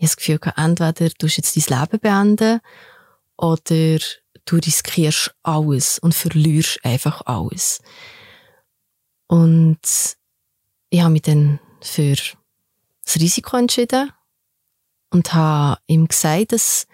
ich 0.00 0.08
habe 0.08 0.14
das 0.14 0.16
Gefühl, 0.16 0.40
entweder 0.56 1.10
du 1.18 1.26
jetzt 1.26 1.56
dein 1.56 1.78
Leben 1.80 2.00
beenden 2.00 2.60
oder 3.36 3.98
du 4.46 4.56
riskierst 4.56 5.34
alles 5.42 5.98
und 5.98 6.14
verlierst 6.14 6.82
einfach 6.82 7.20
alles. 7.26 7.82
Und 9.26 9.78
ich 10.88 11.00
habe 11.02 11.12
mich 11.12 11.20
dann 11.20 11.60
für 11.82 12.14
das 12.14 13.16
Risiko 13.16 13.58
entschieden 13.58 14.10
und 15.10 15.34
habe 15.34 15.78
ihm 15.86 16.08
gesagt, 16.08 16.52
dass, 16.52 16.86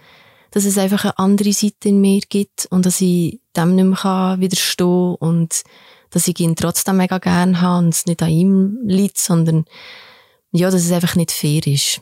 dass 0.50 0.64
es 0.64 0.76
einfach 0.76 1.04
eine 1.04 1.18
andere 1.18 1.52
Seite 1.52 1.90
in 1.90 2.00
mir 2.00 2.22
gibt 2.28 2.66
und 2.70 2.86
dass 2.86 3.00
ich 3.00 3.40
dem 3.56 3.76
nicht 3.76 4.02
mehr 4.02 4.36
widerstehen 4.40 5.16
kann 5.20 5.28
und 5.28 5.62
dass 6.10 6.26
ich 6.26 6.40
ihn 6.40 6.56
trotzdem 6.56 6.96
mega 6.96 7.18
gerne 7.18 7.60
habe 7.60 7.84
und 7.84 7.94
es 7.94 8.06
nicht 8.06 8.20
an 8.20 8.30
ihm 8.30 8.78
liegt, 8.82 9.18
sondern 9.18 9.64
ja, 10.50 10.70
dass 10.70 10.82
es 10.84 10.90
einfach 10.90 11.14
nicht 11.14 11.30
fair 11.30 11.64
ist. 11.68 12.00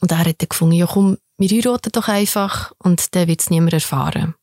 Und 0.00 0.10
er 0.10 0.18
hat 0.18 0.42
dann 0.42 0.48
gefunden, 0.48 0.74
ja 0.74 0.86
komm, 0.86 1.18
wir 1.38 1.48
heiraten 1.48 1.92
doch 1.92 2.08
einfach 2.08 2.72
und 2.78 3.14
dann 3.14 3.28
wird 3.28 3.40
es 3.40 3.50
niemand 3.50 3.74
erfahren. 3.74 4.34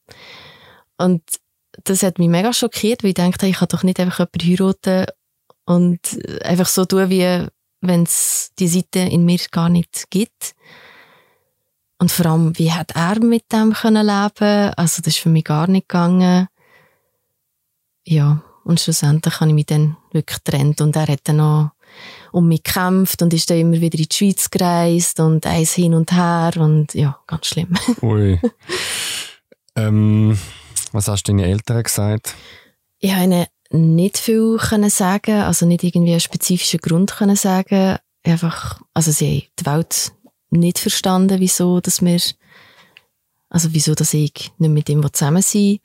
Und 0.97 1.23
das 1.83 2.03
hat 2.03 2.19
mich 2.19 2.29
mega 2.29 2.53
schockiert, 2.53 3.03
weil 3.03 3.09
ich 3.09 3.15
dachte, 3.15 3.47
ich 3.47 3.57
kann 3.57 3.67
doch 3.69 3.83
nicht 3.83 3.99
einfach 3.99 4.19
jemanden 4.19 4.49
heiraten 4.49 5.05
und 5.65 5.99
einfach 6.43 6.67
so 6.67 6.85
tun, 6.85 7.09
wie 7.09 7.47
wenn 7.81 8.03
es 8.03 8.51
die 8.59 8.67
Seite 8.67 8.99
in 8.99 9.25
mir 9.25 9.39
gar 9.51 9.69
nicht 9.69 10.05
gibt. 10.09 10.55
Und 11.99 12.11
vor 12.11 12.25
allem, 12.27 12.57
wie 12.57 12.71
hat 12.71 12.95
er 12.95 13.19
mit 13.23 13.51
dem 13.51 13.73
können 13.73 14.05
leben? 14.05 14.73
Also 14.75 15.01
das 15.01 15.15
ist 15.15 15.19
für 15.19 15.29
mich 15.29 15.45
gar 15.45 15.67
nicht 15.67 15.89
gegangen. 15.89 16.47
Ja, 18.05 18.41
und 18.63 18.79
schlussendlich 18.79 19.39
habe 19.39 19.49
ich 19.49 19.55
mich 19.55 19.65
dann 19.65 19.97
wirklich 20.11 20.43
getrennt 20.43 20.81
und 20.81 20.95
er 20.95 21.07
hat 21.07 21.21
dann 21.25 21.37
noch 21.37 21.71
um 22.33 22.47
mich 22.47 22.63
gekämpft 22.63 23.21
und 23.21 23.33
ist 23.33 23.49
dann 23.49 23.59
immer 23.59 23.79
wieder 23.79 23.97
in 23.97 24.07
die 24.09 24.15
Schweiz 24.15 24.49
gereist 24.49 25.19
und 25.19 25.45
eins 25.45 25.73
hin 25.73 25.93
und 25.93 26.11
her 26.11 26.51
und 26.57 26.93
ja, 26.95 27.19
ganz 27.27 27.45
schlimm. 27.45 27.75
Ui. 28.01 28.41
ähm, 29.75 30.37
was 30.91 31.07
hast 31.07 31.27
du 31.27 31.31
deinen 31.31 31.45
Eltern 31.45 31.83
gesagt? 31.83 32.33
Ich 32.99 33.13
habe 33.13 33.23
ihnen 33.23 33.45
nicht 33.69 34.17
viel 34.17 34.57
können 34.57 34.89
sagen, 34.89 35.41
also 35.41 35.67
nicht 35.67 35.83
irgendwie 35.83 36.11
einen 36.11 36.19
spezifischen 36.19 36.79
Grund 36.79 37.15
können 37.15 37.35
sagen. 37.35 37.97
Einfach, 38.23 38.81
also 38.95 39.11
sie 39.11 39.27
haben 39.27 39.47
die 39.59 39.65
Welt 39.67 40.11
nicht 40.49 40.79
verstanden, 40.79 41.39
wieso, 41.39 41.81
dass 41.81 42.01
wir, 42.01 42.19
also 43.49 43.73
wieso, 43.73 43.93
dass 43.93 44.13
ich 44.13 44.51
nicht 44.57 44.71
mit 44.71 44.89
ihm 44.89 45.05
zusammen 45.13 45.43
sein 45.43 45.79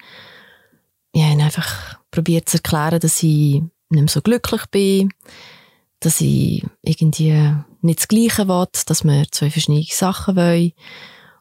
Ich 1.13 1.23
habe 1.23 1.43
einfach 1.43 1.99
probiert 2.11 2.49
zu 2.49 2.57
erklären, 2.57 3.01
dass 3.01 3.23
ich 3.23 3.61
nicht 3.91 4.03
mehr 4.03 4.09
so 4.09 4.23
glücklich 4.23 4.65
bin, 4.71 5.11
dass 6.01 6.21
ich 6.21 6.65
irgendwie 6.83 7.55
nicht 7.81 8.01
das 8.01 8.09
Gleiche 8.09 8.49
will, 8.49 8.67
dass 8.87 9.05
wir 9.05 9.27
zwei 9.31 9.51
verschiedene 9.51 9.85
Sachen 9.91 10.37
wollen. 10.37 10.73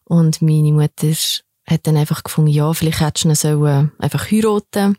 Und 0.03 0.41
meine 0.41 0.71
Mutter 0.71 1.13
hat 1.67 1.85
dann 1.85 1.97
einfach 1.97 2.23
gefunden, 2.23 2.51
ja, 2.51 2.71
vielleicht 2.73 3.01
hättest 3.01 3.43
du 3.43 3.65
ihn 3.65 3.91
einfach 3.99 4.31
heiraten 4.31 4.97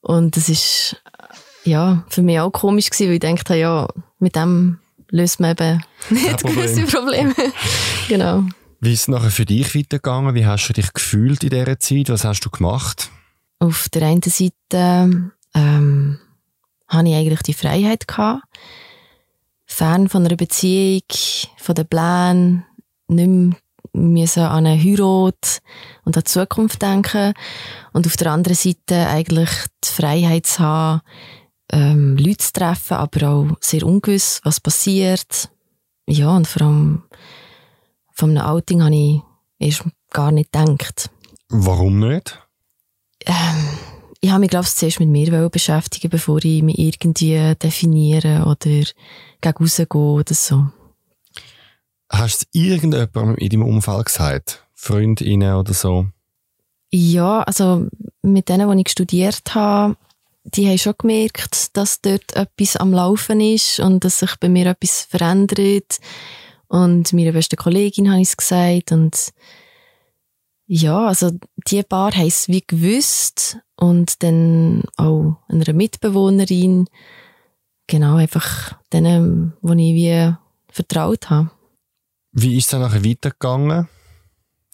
Und 0.00 0.36
das 0.36 0.48
ist, 0.48 1.02
ja, 1.64 2.04
für 2.08 2.22
mich 2.22 2.38
auch 2.38 2.50
komisch 2.50 2.90
gewesen, 2.90 3.08
weil 3.08 3.14
ich 3.14 3.20
dachte, 3.20 3.56
ja, 3.56 3.88
mit 4.18 4.36
dem 4.36 4.78
löst 5.10 5.40
man 5.40 5.52
eben 5.52 5.84
nicht 6.10 6.40
Problem. 6.40 6.54
gewisse 6.54 6.96
Probleme. 6.96 7.34
genau. 8.08 8.44
Wie 8.80 8.92
ist 8.92 9.02
es 9.02 9.08
nachher 9.08 9.30
für 9.30 9.46
dich 9.46 9.74
weitergegangen? 9.74 10.34
Wie 10.34 10.46
hast 10.46 10.68
du 10.68 10.72
dich 10.72 10.92
gefühlt 10.92 11.42
in 11.42 11.50
dieser 11.50 11.78
Zeit? 11.78 12.08
Was 12.10 12.24
hast 12.24 12.40
du 12.40 12.50
gemacht? 12.50 13.10
Auf 13.58 13.88
der 13.88 14.02
einen 14.02 14.22
Seite 14.22 15.32
ähm, 15.54 16.18
hatte 16.88 17.08
ich 17.08 17.14
eigentlich 17.14 17.42
die 17.42 17.54
Freiheit 17.54 18.06
gehabt, 18.06 18.42
fern 19.66 20.08
von 20.08 20.24
einer 20.24 20.36
Beziehung, 20.36 21.02
von 21.56 21.74
den 21.74 21.86
Plänen, 21.86 22.64
nicht 23.08 23.28
mehr 23.28 23.56
müssen 23.94 24.42
an 24.42 24.66
eine 24.66 24.82
Heirat 24.82 25.60
und 26.04 26.16
an 26.16 26.22
die 26.22 26.30
Zukunft 26.30 26.82
denken. 26.82 27.32
Und 27.92 28.06
auf 28.06 28.16
der 28.16 28.32
anderen 28.32 28.56
Seite 28.56 29.06
eigentlich 29.06 29.50
die 29.84 29.88
Freiheit 29.88 30.46
zu 30.46 30.58
haben, 30.60 31.00
ähm, 31.72 32.16
Leute 32.16 32.38
zu 32.38 32.52
treffen, 32.52 32.94
aber 32.94 33.28
auch 33.28 33.46
sehr 33.60 33.84
ungewiss, 33.84 34.40
was 34.44 34.60
passiert. 34.60 35.50
Ja, 36.06 36.36
und 36.36 36.46
vor 36.46 36.62
allem 36.62 37.02
von 38.12 38.30
einem 38.30 38.46
Outing 38.46 38.82
habe 38.82 38.94
ich 38.94 39.22
erst 39.58 39.84
gar 40.10 40.30
nicht 40.30 40.52
gedacht. 40.52 41.10
Warum 41.48 42.00
nicht? 42.00 42.40
Ähm, 43.26 43.68
ich 44.24 44.30
habe 44.30 44.40
mich, 44.40 44.48
glaube 44.48 44.64
ich, 44.64 44.74
zuerst 44.74 45.00
mit 45.00 45.10
mir 45.10 45.50
beschäftigen, 45.50 46.08
bevor 46.08 46.42
ich 46.42 46.62
mich 46.62 46.78
irgendwie 46.78 47.54
definiere 47.56 48.46
oder 48.46 48.56
gegen 49.42 49.56
rausgehe 49.60 49.86
oder 50.00 50.32
so. 50.32 50.68
Hast 52.10 52.42
du 52.42 52.46
irgendjemandem 52.58 53.36
in 53.36 53.48
deinem 53.50 53.64
Umfeld 53.64 54.06
gesagt? 54.06 54.66
Freundinnen 54.72 55.56
oder 55.56 55.74
so? 55.74 56.06
Ja, 56.90 57.42
also 57.42 57.86
mit 58.22 58.48
denen, 58.48 58.74
die 58.74 58.82
ich 58.86 58.92
studiert 58.92 59.54
habe, 59.54 59.98
die 60.44 60.68
haben 60.68 60.78
schon 60.78 60.94
gemerkt, 60.96 61.76
dass 61.76 62.00
dort 62.00 62.34
etwas 62.34 62.76
am 62.76 62.94
Laufen 62.94 63.42
ist 63.42 63.78
und 63.78 64.04
dass 64.04 64.20
sich 64.20 64.36
bei 64.40 64.48
mir 64.48 64.64
etwas 64.64 65.02
verändert. 65.02 65.98
Und 66.68 67.12
meiner 67.12 67.32
besten 67.32 67.56
Kollegin 67.56 68.10
habe 68.10 68.22
ich 68.22 68.28
es 68.28 68.36
gesagt. 68.38 68.90
Und 68.90 69.34
ja, 70.66 71.08
also 71.08 71.30
die 71.68 71.82
paar 71.82 72.12
haben 72.12 72.26
es 72.26 72.48
wie 72.48 72.64
gewusst. 72.66 73.58
Und 73.76 74.22
dann 74.22 74.82
auch 74.96 75.36
einer 75.48 75.72
Mitbewohnerin. 75.72 76.86
Genau, 77.86 78.16
einfach 78.16 78.78
denen, 78.92 79.54
die 79.62 79.90
ich 79.90 79.94
wie 79.94 80.34
vertraut 80.70 81.30
habe. 81.30 81.50
Wie 82.32 82.56
ist 82.56 82.64
es 82.64 82.70
dann 82.70 82.80
nachher 82.80 83.04
weitergegangen? 83.04 83.88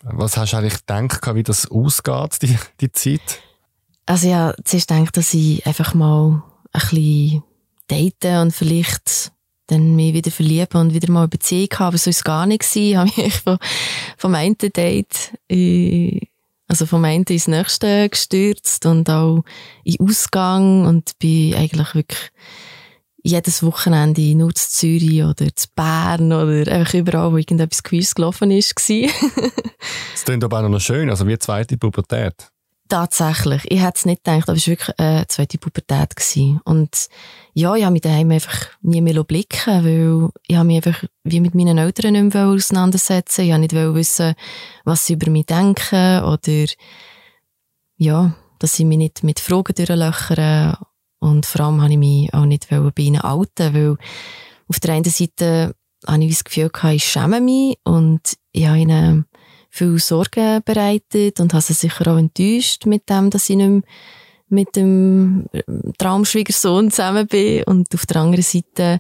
Was 0.03 0.37
hast 0.37 0.53
du 0.53 0.57
eigentlich 0.57 0.87
gedacht, 0.87 1.35
wie 1.35 1.43
das 1.43 1.71
ausgeht, 1.71 2.39
die, 2.43 2.59
die 2.81 2.93
Zeit? 2.93 3.41
Also 4.07 4.29
ja, 4.29 4.55
zuerst 4.65 4.89
gedacht, 4.89 5.17
dass 5.17 5.35
ich 5.35 5.67
einfach 5.67 5.95
mal 5.95 6.43
ein 6.73 6.81
bisschen 6.81 7.43
daten 7.89 8.43
und 8.43 8.53
vielleicht 8.53 9.33
dann 9.67 9.95
mich 9.95 10.15
wieder 10.15 10.31
verlieben 10.31 10.81
und 10.81 10.95
wieder 10.95 11.11
mal 11.13 11.21
eine 11.21 11.29
Beziehung 11.29 11.69
haben. 11.75 11.87
Aber 11.89 11.99
so 11.99 12.11
ist 12.11 12.17
es 12.17 12.25
gar 12.25 12.47
nicht 12.47 12.63
gewesen. 12.63 12.81
Ich 12.91 12.97
habe 12.97 13.23
mich 13.23 13.41
von, 13.41 13.59
vom 14.17 14.35
einen 14.35 14.57
Date, 14.59 15.33
also 16.71 16.87
vom 16.87 17.05
einen 17.05 17.25
ins 17.25 17.49
nächste 17.49 18.09
gestürzt 18.09 18.87
und 18.87 19.11
auch 19.11 19.43
in 19.83 19.99
Ausgang 19.99 20.87
und 20.87 21.19
bin 21.19 21.55
eigentlich 21.57 21.95
wirklich 21.97 22.31
jedes 23.25 23.65
Wochenende 23.65 24.37
nur 24.37 24.55
zu 24.55 24.71
Zürich 24.71 25.25
oder 25.25 25.55
zu 25.55 25.67
Bern 25.75 26.33
oder 26.33 26.71
einfach 26.71 26.95
überall, 26.95 27.33
wo 27.33 27.37
irgendetwas 27.37 27.83
Quiz 27.83 28.15
gelaufen 28.15 28.53
ist, 28.53 28.77
Das 30.13 30.25
klingt 30.25 30.45
aber 30.45 30.65
auch 30.65 30.69
noch 30.69 30.81
schön, 30.81 31.11
also 31.11 31.27
wie 31.27 31.39
zweite 31.39 31.77
Pubertät. 31.77 32.51
Tatsächlich. 32.91 33.63
Ich 33.71 33.81
hätte 33.81 33.99
es 33.99 34.05
nicht 34.05 34.25
gedacht, 34.25 34.49
aber 34.49 34.57
es 34.59 34.67
war 34.67 34.73
wirklich 34.73 34.99
eine 34.99 35.27
zweite 35.29 35.59
Pubertät. 35.59 36.17
Gewesen. 36.17 36.61
Und 36.65 37.07
ja, 37.55 37.77
ich 37.77 37.85
habe 37.85 37.93
mich 37.93 38.03
daheim 38.03 38.33
einfach 38.33 38.67
nie 38.83 39.01
mehr 39.01 39.23
blicken 39.23 39.85
weil 39.85 40.31
ich 40.49 40.61
mich 40.65 40.77
einfach 40.85 41.09
wie 41.23 41.39
mit 41.39 41.55
meinen 41.55 41.79
Eltern 41.79 42.15
nicht 42.15 42.35
mehr 42.35 42.49
auseinandersetzen 42.49 43.43
Ich 43.43 43.51
wollte 43.51 43.61
nicht 43.61 43.75
wissen, 43.75 44.35
was 44.85 45.07
sie 45.07 45.13
über 45.13 45.31
mich 45.31 45.47
denken 45.47 46.25
oder 46.25 46.67
ja, 47.97 48.35
dass 48.59 48.75
sie 48.75 48.85
mich 48.85 48.99
nicht 48.99 49.23
mit 49.23 49.39
Fragen 49.39 49.73
durchlöchern 49.73 50.77
und 51.21 51.47
vor 51.47 51.67
allem 51.67 51.83
habe 51.83 51.93
ich 51.93 51.99
mich 51.99 52.35
auch 52.35 52.45
nicht 52.45 52.69
bei 52.71 52.91
ihnen 52.97 53.21
outen, 53.21 53.73
weil 53.73 53.97
auf 54.67 54.81
der 54.81 54.95
einen 54.95 55.05
Seite 55.05 55.77
habe 56.09 56.25
ich 56.25 56.31
das 56.33 56.45
Gefühl 56.45 56.71
gehabt, 56.71 56.95
ich 56.95 57.05
schäme 57.05 57.41
mich 57.41 57.79
und 57.85 58.37
ich 58.51 58.67
habe 58.67 58.79
ihnen 58.79 59.27
viel 59.71 59.99
Sorgen 59.99 60.63
bereitet 60.65 61.41
und 61.41 61.55
habe 61.55 61.63
sie 61.63 61.73
sicher 61.73 62.13
auch 62.13 62.19
enttäuscht 62.19 62.87
mit 62.87 63.09
dem, 63.09 63.31
dass 63.31 63.49
ich 63.49 63.57
nicht 63.57 63.69
mehr 63.69 63.83
mit 64.51 64.77
dem 64.77 65.47
Traumschwiegersohn 65.99 66.91
zusammen 66.91 67.27
bin. 67.27 67.63
Und 67.65 67.95
auf 67.95 68.05
der 68.07 68.21
anderen 68.21 68.43
Seite 68.43 68.99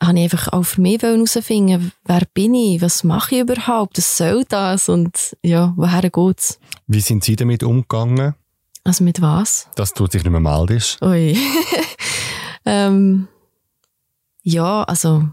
habe 0.00 0.18
ich 0.18 0.24
einfach 0.24 0.52
auch 0.52 0.64
für 0.64 0.80
mich 0.80 1.02
herausfinden, 1.02 1.92
wer 2.04 2.22
bin 2.34 2.54
ich, 2.54 2.82
was 2.82 3.04
mache 3.04 3.36
ich 3.36 3.40
überhaupt, 3.42 3.98
was 3.98 4.16
soll 4.16 4.44
das 4.48 4.88
und 4.88 5.36
ja, 5.42 5.72
woher 5.76 6.10
geht's? 6.10 6.58
Wie 6.88 7.00
sind 7.00 7.22
Sie 7.22 7.36
damit 7.36 7.62
umgegangen? 7.62 8.34
Also 8.84 9.04
mit 9.04 9.22
was? 9.22 9.68
Dass 9.76 9.94
du 9.94 10.08
dich 10.08 10.24
nicht 10.24 10.32
mehr 10.32 10.40
meldest. 10.40 11.00
Ui. 11.02 11.38
ähm, 12.64 13.28
ja, 14.42 14.82
also 14.82 15.28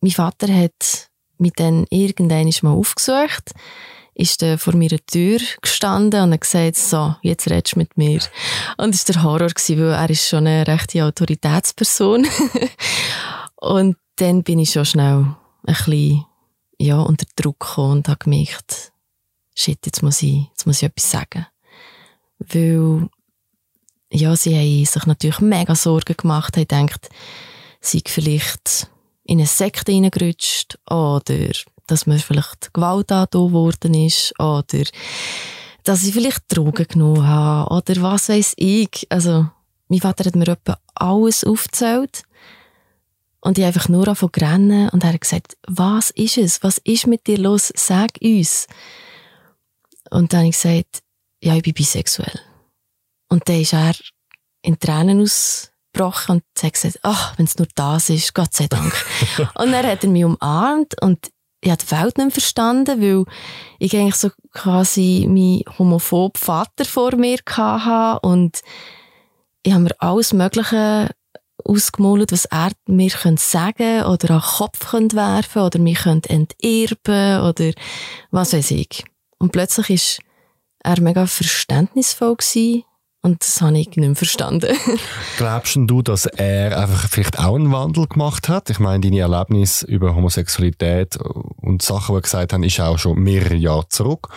mein 0.00 0.12
Vater 0.12 0.46
hat 0.54 1.09
mich 1.40 1.52
dann 1.56 1.86
irgendwann 1.90 2.50
mal 2.62 2.72
aufgesucht, 2.72 3.52
ist 4.14 4.42
dann 4.42 4.58
vor 4.58 4.76
meiner 4.76 4.98
Tür 5.06 5.38
gestanden 5.62 6.22
und 6.22 6.32
hat 6.32 6.42
gesagt, 6.42 6.76
so, 6.76 7.14
jetzt 7.22 7.48
redest 7.48 7.74
du 7.74 7.78
mit 7.78 7.96
mir. 7.96 8.20
Und 8.76 8.94
das 8.94 9.08
war 9.08 9.14
der 9.14 9.22
Horror, 9.22 9.48
gewesen, 9.48 9.78
weil 9.78 9.92
er 9.92 10.10
ist 10.10 10.28
schon 10.28 10.46
eine 10.46 10.66
rechte 10.66 11.04
Autoritätsperson. 11.04 12.26
und 13.56 13.96
dann 14.16 14.42
bin 14.42 14.58
ich 14.58 14.72
schon 14.72 14.84
schnell 14.84 15.34
ein 15.66 15.74
bisschen 15.74 16.26
ja, 16.78 17.00
unter 17.00 17.26
Druck 17.36 17.60
gekommen 17.60 17.98
und 17.98 18.08
habe 18.08 18.18
gemerkt, 18.18 18.92
shit, 19.54 19.78
jetzt 19.84 20.02
muss 20.02 20.22
ich, 20.22 20.46
jetzt 20.50 20.66
muss 20.66 20.82
ich 20.82 20.88
etwas 20.88 21.10
sagen. 21.10 21.46
Weil, 22.38 23.08
ja, 24.10 24.34
sie 24.34 24.54
haben 24.54 24.84
sich 24.86 25.06
natürlich 25.06 25.40
mega 25.40 25.74
Sorgen 25.74 26.16
gemacht, 26.16 26.56
haben 26.56 26.66
gedacht, 26.66 27.10
sie 27.80 28.02
vielleicht 28.06 28.90
in 29.30 29.38
eine 29.38 29.46
Sekte 29.46 29.92
reingerutscht 29.92 30.76
oder 30.90 31.52
dass 31.86 32.06
mir 32.06 32.18
vielleicht 32.18 32.74
Gewalt 32.74 33.12
angetan 33.12 33.52
worden 33.52 33.94
ist 33.94 34.34
oder 34.40 34.82
dass 35.84 36.02
ich 36.02 36.12
vielleicht 36.12 36.42
Drogen 36.48 36.86
genommen 36.88 37.26
habe 37.26 37.72
oder 37.72 38.02
was 38.02 38.28
weiß 38.28 38.54
ich. 38.56 39.06
Also, 39.08 39.46
mein 39.86 40.00
Vater 40.00 40.24
hat 40.24 40.34
mir 40.34 40.48
etwa 40.48 40.78
alles 40.96 41.44
aufgezählt 41.44 42.24
und 43.40 43.56
ich 43.56 43.64
einfach 43.64 43.88
nur 43.88 44.12
zu 44.16 44.26
rennen 44.36 44.88
und 44.88 45.04
er 45.04 45.12
hat 45.12 45.20
gesagt, 45.20 45.56
was 45.68 46.10
ist 46.10 46.36
es? 46.36 46.64
Was 46.64 46.78
ist 46.78 47.06
mit 47.06 47.28
dir 47.28 47.38
los? 47.38 47.72
Sag 47.76 48.10
uns. 48.20 48.66
Und 50.10 50.32
dann 50.32 50.40
habe 50.40 50.48
ich 50.48 50.56
gesagt, 50.56 51.02
ja, 51.40 51.54
ich 51.54 51.62
bin 51.62 51.74
bisexuell. 51.74 52.40
Und 53.28 53.48
dann 53.48 53.60
ist 53.60 53.74
er 53.74 53.94
in 54.62 54.76
Tränen 54.80 55.20
ausgebrochen 55.90 56.36
und 56.36 56.62
hat 56.62 56.72
gesagt, 56.72 57.00
ach, 57.02 57.36
wenn 57.38 57.46
es 57.46 57.58
nur 57.58 57.68
das 57.74 58.10
ist, 58.10 58.34
Gott 58.34 58.54
sei 58.54 58.66
Dank. 58.66 58.92
und 59.54 59.72
dann 59.72 59.86
hat 59.86 60.04
er 60.04 60.10
mich 60.10 60.24
umarmt 60.24 61.00
und 61.00 61.30
ich 61.62 61.70
habe 61.70 61.82
die 61.84 61.90
Welt 61.90 62.18
nicht 62.18 62.32
verstanden, 62.32 63.02
weil 63.02 63.24
ich 63.78 63.94
eigentlich 63.94 64.16
so 64.16 64.30
quasi 64.52 65.26
meinen 65.28 65.62
homophoben 65.78 66.40
Vater 66.40 66.86
vor 66.86 67.16
mir 67.16 67.38
hatte 67.46 68.26
und 68.26 68.60
ich 69.62 69.72
habe 69.72 69.84
mir 69.84 69.94
alles 69.98 70.32
Mögliche 70.32 71.10
ausgemalt, 71.62 72.32
was 72.32 72.46
er 72.46 72.70
mir 72.86 73.10
sagen 73.10 73.74
könnte 73.76 74.06
oder 74.08 74.30
an 74.30 74.40
den 74.40 74.56
Kopf 74.56 74.90
könnte 74.90 75.16
werfen 75.16 75.60
oder 75.60 75.78
mich 75.78 75.98
könnte 75.98 76.30
enterben 76.30 77.42
oder 77.42 77.72
was 78.30 78.54
weiß 78.54 78.70
ich. 78.70 79.04
Und 79.38 79.52
plötzlich 79.52 79.90
ist 79.90 80.20
er 80.82 80.98
mega 81.02 81.26
verständnisvoll 81.26 82.36
gewesen 82.36 82.84
und 83.22 83.42
das 83.44 83.60
habe 83.60 83.78
ich 83.78 83.88
nicht 83.88 83.98
mehr 83.98 84.14
verstanden. 84.14 84.74
Glaubst 85.36 85.76
du, 85.76 86.00
dass 86.00 86.24
er 86.24 86.78
einfach 86.78 87.08
vielleicht 87.08 87.38
auch 87.38 87.54
einen 87.54 87.70
Wandel 87.70 88.06
gemacht 88.06 88.48
hat? 88.48 88.70
Ich 88.70 88.78
meine, 88.78 89.00
deine 89.00 89.20
Erlebnis 89.20 89.82
über 89.82 90.14
Homosexualität 90.14 91.18
und 91.18 91.82
Sachen, 91.82 92.14
die 92.14 92.18
er 92.18 92.22
gesagt 92.22 92.52
haben, 92.54 92.62
ist 92.62 92.80
auch 92.80 92.98
schon 92.98 93.18
mehrere 93.18 93.56
Jahre 93.56 93.88
zurück. 93.88 94.28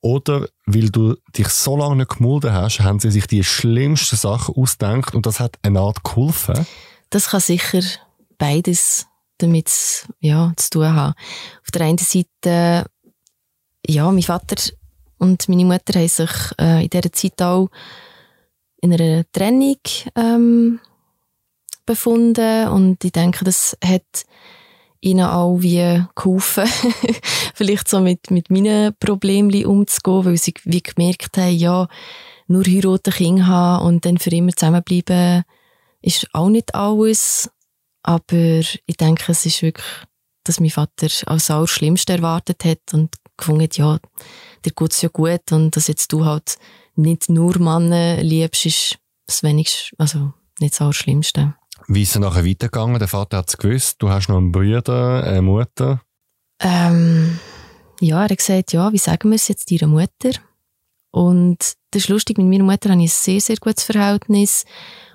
Oder 0.00 0.48
weil 0.66 0.90
du 0.90 1.16
dich 1.36 1.48
so 1.48 1.76
lange 1.76 1.96
nicht 1.96 2.16
gemulden 2.16 2.52
hast, 2.52 2.80
haben 2.80 2.98
sie 2.98 3.12
sich 3.12 3.28
die 3.28 3.44
schlimmsten 3.44 4.16
Sachen 4.16 4.56
ausgedacht 4.56 5.14
und 5.14 5.24
das 5.24 5.38
hat 5.38 5.56
eine 5.62 5.78
Art 5.78 6.02
geholfen? 6.02 6.66
Das 7.10 7.30
kann 7.30 7.40
sicher 7.40 7.80
beides 8.38 9.06
damit 9.38 10.06
ja, 10.18 10.52
zu 10.56 10.70
tun 10.70 10.92
haben. 10.92 11.14
Auf 11.62 11.70
der 11.72 11.82
einen 11.82 11.98
Seite, 11.98 12.86
ja, 13.86 14.10
mein 14.10 14.22
Vater 14.22 14.56
und 15.18 15.48
meine 15.48 15.64
Mutter 15.64 15.98
haben 15.98 16.08
sich 16.08 16.30
äh, 16.60 16.82
in 16.82 16.90
dieser 16.90 17.12
Zeit 17.12 17.40
auch 17.40 17.68
in 18.82 18.92
einer 18.92 19.24
Trennung 19.32 19.78
ähm, 20.16 20.80
befunden 21.86 22.68
und 22.68 23.02
ich 23.04 23.12
denke, 23.12 23.44
das 23.44 23.76
hat 23.82 24.24
ihnen 25.00 25.24
auch 25.24 25.58
wie 25.58 26.04
geholfen, 26.14 26.66
vielleicht 27.54 27.88
so 27.88 28.00
mit, 28.00 28.30
mit 28.30 28.50
meinen 28.50 28.94
Problemen 28.98 29.64
umzugehen, 29.64 30.24
weil 30.24 30.36
sie 30.36 30.54
wie 30.64 30.82
gemerkt 30.82 31.36
haben, 31.38 31.56
ja, 31.56 31.88
nur 32.46 32.64
heiraten, 32.64 33.12
Kinder 33.12 33.46
haben 33.46 33.86
und 33.86 34.04
dann 34.04 34.18
für 34.18 34.30
immer 34.30 34.52
zusammenbleiben, 34.52 35.44
ist 36.02 36.28
auch 36.32 36.48
nicht 36.48 36.74
alles. 36.74 37.50
Aber 38.02 38.60
ich 38.86 38.96
denke, 38.98 39.30
es 39.30 39.46
ist 39.46 39.62
wirklich, 39.62 39.86
dass 40.44 40.60
mein 40.60 40.70
Vater 40.70 41.08
als 41.26 41.46
das 41.46 41.70
Schlimmste 41.70 42.14
erwartet 42.14 42.64
hat 42.64 42.92
und 42.92 43.14
gefunden 43.36 43.62
hat, 43.62 43.76
ja, 43.76 43.98
dir 44.64 44.72
geht's 44.72 45.02
ja 45.02 45.08
gut 45.08 45.50
und 45.52 45.76
dass 45.76 45.88
jetzt 45.88 46.12
du 46.12 46.24
halt 46.24 46.56
nicht 46.94 47.28
nur 47.28 47.58
Männer 47.58 48.22
liebst, 48.22 48.66
ist 48.66 48.98
das 49.26 49.42
wenigste, 49.42 49.94
also 49.98 50.32
nicht 50.60 50.78
das 50.78 50.96
Schlimmste. 50.96 51.54
Wie 51.88 52.02
ist 52.02 52.14
es 52.14 52.20
nachher 52.20 52.46
weitergegangen? 52.46 52.98
Der 52.98 53.08
Vater 53.08 53.38
hat 53.38 53.48
es 53.48 53.58
gewusst. 53.58 53.96
Du 54.00 54.08
hast 54.10 54.28
noch 54.28 54.36
einen 54.36 54.52
Bruder, 54.52 55.24
eine 55.24 55.42
Mutter. 55.42 56.00
Ähm, 56.60 57.38
ja, 58.00 58.18
er 58.18 58.30
hat 58.30 58.38
gesagt, 58.38 58.72
ja, 58.72 58.92
wie 58.92 58.98
sagen 58.98 59.30
wir 59.30 59.36
es 59.36 59.48
jetzt 59.48 59.70
deiner 59.70 59.88
Mutter? 59.88 60.30
Und 61.10 61.58
das 61.90 62.02
ist 62.02 62.08
lustig, 62.08 62.38
mit 62.38 62.46
meiner 62.46 62.64
Mutter 62.64 62.90
habe 62.90 63.02
ich 63.02 63.10
ein 63.10 63.14
sehr, 63.14 63.40
sehr 63.40 63.56
gutes 63.56 63.84
Verhältnis 63.84 64.64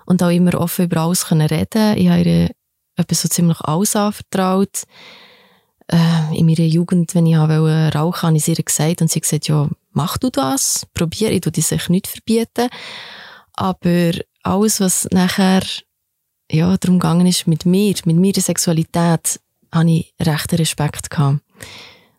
und 0.05 0.21
auch 0.21 0.29
immer 0.29 0.59
offen 0.59 0.85
über 0.85 1.01
alles 1.01 1.25
können 1.25 1.47
reden. 1.47 1.97
Ich 1.97 2.09
habe 2.09 2.21
ihr 2.21 2.51
etwas 2.95 3.21
so 3.21 3.29
ziemlich 3.29 3.59
alles 3.61 3.95
anvertraut. 3.95 4.83
Äh, 5.87 6.37
in 6.37 6.45
meiner 6.45 6.67
Jugend, 6.67 7.15
wenn 7.15 7.25
ich 7.25 7.37
wollte 7.37 7.97
rauchen, 7.97 8.27
habe 8.27 8.37
ich 8.37 8.47
ihr 8.47 8.55
gesagt 8.55 9.01
und 9.01 9.09
sie 9.09 9.19
hat 9.19 9.23
gesagt, 9.23 9.47
ja, 9.47 9.69
mach 9.97 10.17
du 10.17 10.29
das, 10.29 10.85
probier, 10.93 11.31
ich 11.31 11.41
tu 11.41 11.49
dir 11.49 11.63
sicher 11.63 11.91
nicht 11.91 12.07
verbieten. 12.07 12.69
Aber 13.53 14.11
alles, 14.43 14.79
was 14.79 15.07
nachher 15.11 15.63
ja, 16.49 16.77
darum 16.77 16.99
gegangen 16.99 17.25
ist, 17.25 17.47
mit 17.47 17.65
mir, 17.65 17.95
mit 18.05 18.15
meiner 18.15 18.41
Sexualität, 18.41 19.39
habe 19.73 19.91
ich 19.91 20.13
rechten 20.21 20.55
Respekt 20.55 21.09
gehabt. 21.09 21.41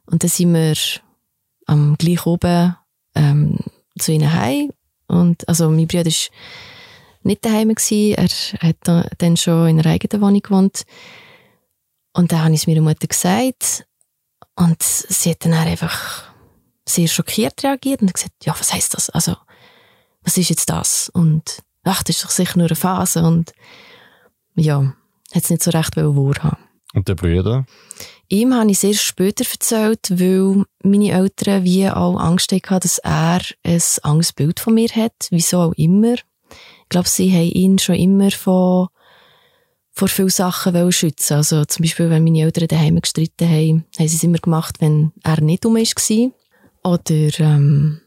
Und 0.06 0.22
dann 0.22 0.28
sind 0.28 0.52
wir 0.52 0.74
am 1.66 1.96
gleich 1.96 2.26
oben 2.26 2.76
ähm, 3.14 3.58
zu 3.98 4.12
ihnen 4.12 4.32
heim. 4.32 4.70
Und, 5.06 5.48
also, 5.48 5.70
mein 5.70 5.86
Bruder 5.86 6.10
war 6.10 6.28
nicht 7.22 7.44
daheim. 7.44 7.70
Er 7.70 8.28
hat 8.60 9.06
dann 9.18 9.36
schon 9.36 9.68
in 9.68 9.78
einer 9.78 9.90
eigenen 9.90 10.20
Wohnung 10.20 10.42
gewohnt. 10.42 10.82
Und 12.12 12.32
dann 12.32 12.42
habe 12.42 12.54
ich 12.54 12.62
es 12.62 12.66
meiner 12.66 12.82
Mutter 12.82 13.06
gesagt. 13.06 13.86
Und 14.56 14.82
sie 14.82 15.30
hat 15.30 15.44
dann 15.44 15.54
einfach 15.54 16.27
sehr 16.88 17.08
schockiert 17.08 17.62
reagiert 17.62 18.02
und 18.02 18.12
gesagt, 18.12 18.44
ja, 18.44 18.54
was 18.58 18.72
heißt 18.72 18.94
das? 18.94 19.10
Also, 19.10 19.36
was 20.22 20.36
ist 20.36 20.50
jetzt 20.50 20.70
das? 20.70 21.10
Und, 21.12 21.62
ach, 21.84 22.02
das 22.02 22.16
ist 22.16 22.24
doch 22.24 22.30
sicher 22.30 22.58
nur 22.58 22.66
eine 22.66 22.76
Phase. 22.76 23.22
Und, 23.22 23.52
ja, 24.54 24.94
hat 25.32 25.44
es 25.44 25.50
nicht 25.50 25.62
so 25.62 25.70
recht 25.70 25.96
wahrhaben 25.96 26.58
Und 26.94 27.08
der 27.08 27.14
Bruder? 27.14 27.66
Ihm 28.28 28.54
habe 28.54 28.70
ich 28.70 28.78
sehr 28.78 28.94
später 28.94 29.44
erzählt, 29.50 30.10
weil 30.10 30.64
meine 30.82 31.12
Eltern 31.12 31.64
wie 31.64 31.88
auch 31.88 32.18
Angst 32.18 32.52
hatten, 32.52 32.80
dass 32.80 32.98
er 32.98 33.40
ein 33.62 33.82
Angstbild 34.02 34.60
von 34.60 34.74
mir 34.74 34.88
hat, 34.88 35.28
wieso 35.30 35.60
auch 35.60 35.72
immer. 35.76 36.14
Ich 36.14 36.88
glaube, 36.88 37.08
sie 37.08 37.32
haben 37.32 37.50
ihn 37.52 37.78
schon 37.78 37.94
immer 37.94 38.30
von 38.30 38.88
vor 39.98 40.08
vielen 40.08 40.28
Sachen 40.28 40.92
schützen 40.92 41.34
Also 41.34 41.64
zum 41.64 41.82
Beispiel, 41.82 42.08
wenn 42.08 42.22
meine 42.22 42.42
Eltern 42.42 42.68
daheim 42.68 43.00
gestritten 43.00 43.48
haben, 43.48 43.84
haben 43.98 44.08
sie 44.08 44.16
es 44.16 44.22
immer 44.22 44.38
gemacht, 44.38 44.76
wenn 44.78 45.12
er 45.24 45.40
nicht 45.40 45.66
um 45.66 45.74
war. 45.74 46.30
Oder 46.88 47.40
ähm, 47.40 48.00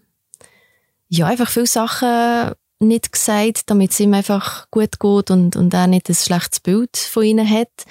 ja, 1.08 1.28
einfach 1.28 1.50
viele 1.50 1.68
Sachen 1.68 2.54
nicht 2.80 3.12
gesagt, 3.12 3.70
damit 3.70 3.92
es 3.92 4.00
ihm 4.00 4.14
einfach 4.14 4.70
gut 4.72 5.00
geht 5.00 5.30
und, 5.30 5.56
und 5.56 5.74
er 5.74 5.86
nicht 5.86 6.10
ein 6.10 6.16
schlechtes 6.16 6.62
Bild 6.62 6.98
von 6.98 7.24
ihnen 7.24 7.48
hat. 7.48 7.86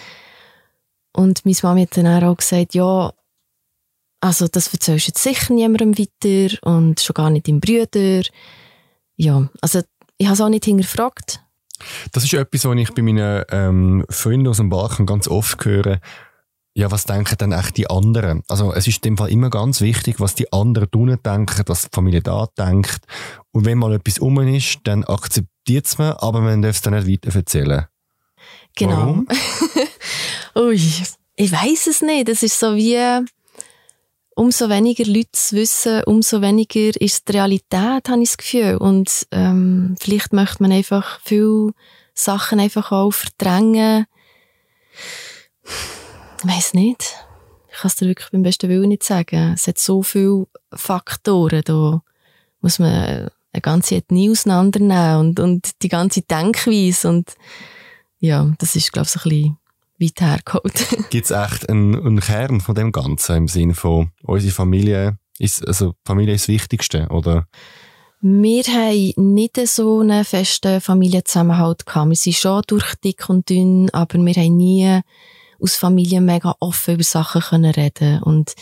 Und 1.13 1.45
meine 1.45 1.57
Mama 1.63 1.81
hat 1.83 1.97
dann 1.97 2.25
auch 2.25 2.37
gesagt, 2.37 2.75
ja, 2.75 3.13
also 4.21 4.49
das 4.49 4.73
erzählst 4.73 5.07
du 5.07 5.11
jetzt 5.11 5.23
sicher 5.23 5.55
niemandem 5.55 5.97
weiter 5.97 6.57
und 6.63 7.01
schon 7.01 7.15
gar 7.15 7.31
nicht 7.31 7.47
deinem 7.47 7.61
Brüder. 7.61 8.23
Ja, 9.17 9.49
also 9.61 9.83
ich 10.19 10.27
habe 10.27 10.35
es 10.35 10.41
auch 10.41 10.49
nicht 10.49 10.65
hinterfragt. 10.65 11.41
Das 12.13 12.25
ist 12.25 12.35
etwas, 12.35 12.65
was 12.65 12.77
ich 12.77 12.93
bei 12.95 13.03
meinen 13.03 13.45
ähm, 13.51 14.05
Freunden 14.11 14.49
aus 14.49 14.59
dem 14.59 14.69
Balkan 14.71 15.07
ganz 15.07 15.29
oft 15.29 15.65
höre 15.65 16.01
ja, 16.81 16.91
was 16.91 17.05
denken 17.05 17.37
dann 17.37 17.53
echt 17.53 17.77
die 17.77 17.91
anderen? 17.91 18.43
Also 18.49 18.73
es 18.73 18.87
ist 18.87 19.05
in 19.05 19.11
dem 19.11 19.19
Fall 19.19 19.31
immer 19.31 19.51
ganz 19.51 19.83
wichtig, 19.83 20.19
was 20.19 20.35
die 20.35 20.51
anderen 20.51 20.91
tun 20.91 21.15
denken, 21.23 21.63
was 21.67 21.83
die 21.83 21.89
Familie 21.93 22.23
da 22.23 22.49
denkt. 22.57 23.01
Und 23.53 23.67
wenn 23.67 23.77
mal 23.77 23.93
etwas 23.93 24.19
um 24.19 24.41
ist, 24.41 24.79
dann 24.85 25.05
akzeptiert 25.05 25.87
es 25.87 25.99
man, 25.99 26.13
aber 26.15 26.41
man 26.41 26.63
darf 26.63 26.77
es 26.77 26.81
dann 26.81 26.95
nicht 26.95 27.07
weiter 27.07 27.37
erzählen. 27.37 27.85
Genau. 28.77 28.97
Warum? 28.97 29.29
Ui, 30.57 30.81
ich 31.37 31.53
weiß 31.53 31.87
es 31.89 32.01
nicht. 32.01 32.31
Es 32.31 32.43
ist 32.43 32.59
so 32.59 32.75
wie, 32.75 33.27
umso 34.35 34.71
weniger 34.71 35.05
Leute 35.05 35.29
es 35.35 35.53
wissen, 35.53 36.03
umso 36.05 36.41
weniger 36.41 36.99
ist 36.99 37.29
die 37.29 37.33
Realität, 37.33 38.09
habe 38.09 38.23
ich 38.23 38.31
das 38.31 38.39
Gefühl. 38.39 38.79
Und 38.79 39.27
ähm, 39.33 39.97
vielleicht 40.01 40.33
möchte 40.33 40.63
man 40.63 40.73
einfach 40.73 41.21
viele 41.25 41.73
Sachen 42.15 42.59
einfach 42.59 42.91
auch 42.91 43.11
verdrängen 43.11 44.07
weiß 46.47 46.75
nicht. 46.75 47.17
Ich 47.73 47.79
kann 47.79 47.89
es 47.89 47.97
dir 47.97 48.07
wirklich 48.07 48.31
beim 48.31 48.43
besten 48.43 48.69
Willen 48.69 48.89
nicht 48.89 49.05
sagen. 49.05 49.53
Es 49.55 49.67
hat 49.67 49.79
so 49.79 50.03
viele 50.03 50.47
Faktoren. 50.73 51.63
Da 51.65 52.03
muss 52.61 52.79
man 52.79 53.31
eine 53.53 53.61
ganze 53.63 53.97
Ethnie 53.97 54.31
auseinandernehmen 54.31 55.17
und, 55.17 55.41
und 55.41 55.83
die 55.83 55.89
ganze 55.89 56.23
Denkweise. 56.23 57.09
Und 57.09 57.35
ja, 58.19 58.53
das 58.59 58.77
ist, 58.77 58.93
glaube 58.93 59.07
ich, 59.07 59.11
so 59.13 59.21
ein 59.21 59.31
bisschen 59.31 59.57
weit 59.99 60.21
hergeholt. 60.21 60.97
Gibt 61.11 61.27
es 61.27 61.31
echt 61.31 61.69
einen, 61.69 61.95
einen 61.95 62.21
Kern 62.21 62.61
von 62.61 62.75
dem 62.75 62.93
Ganzen 62.93 63.37
im 63.37 63.49
Sinne 63.49 63.75
von 63.75 64.11
unsere 64.23 64.53
Familie? 64.53 65.19
Ist, 65.39 65.67
also 65.67 65.95
Familie 66.05 66.35
ist 66.35 66.45
das 66.45 66.55
Wichtigste, 66.55 67.09
oder? 67.09 67.47
Wir 68.21 68.63
haben 68.65 69.35
nicht 69.35 69.57
so 69.67 70.01
einen 70.01 70.27
festen 70.27 70.83
Familienzusammenhalt 70.83 71.87
gehabt. 71.87 72.11
Wir 72.11 72.17
sind 72.17 72.37
schon 72.37 72.63
durch 72.67 72.95
dick 72.97 73.31
und 73.31 73.49
dünn, 73.49 73.89
aber 73.91 74.19
wir 74.19 74.35
haben 74.35 74.57
nie 74.57 75.01
aus 75.61 75.77
Familie 75.77 76.21
mega 76.21 76.55
offen 76.61 76.95
über 76.95 77.05
Sachen 77.05 77.43
können 77.43 77.73
reden 77.73 78.23
und 78.23 78.55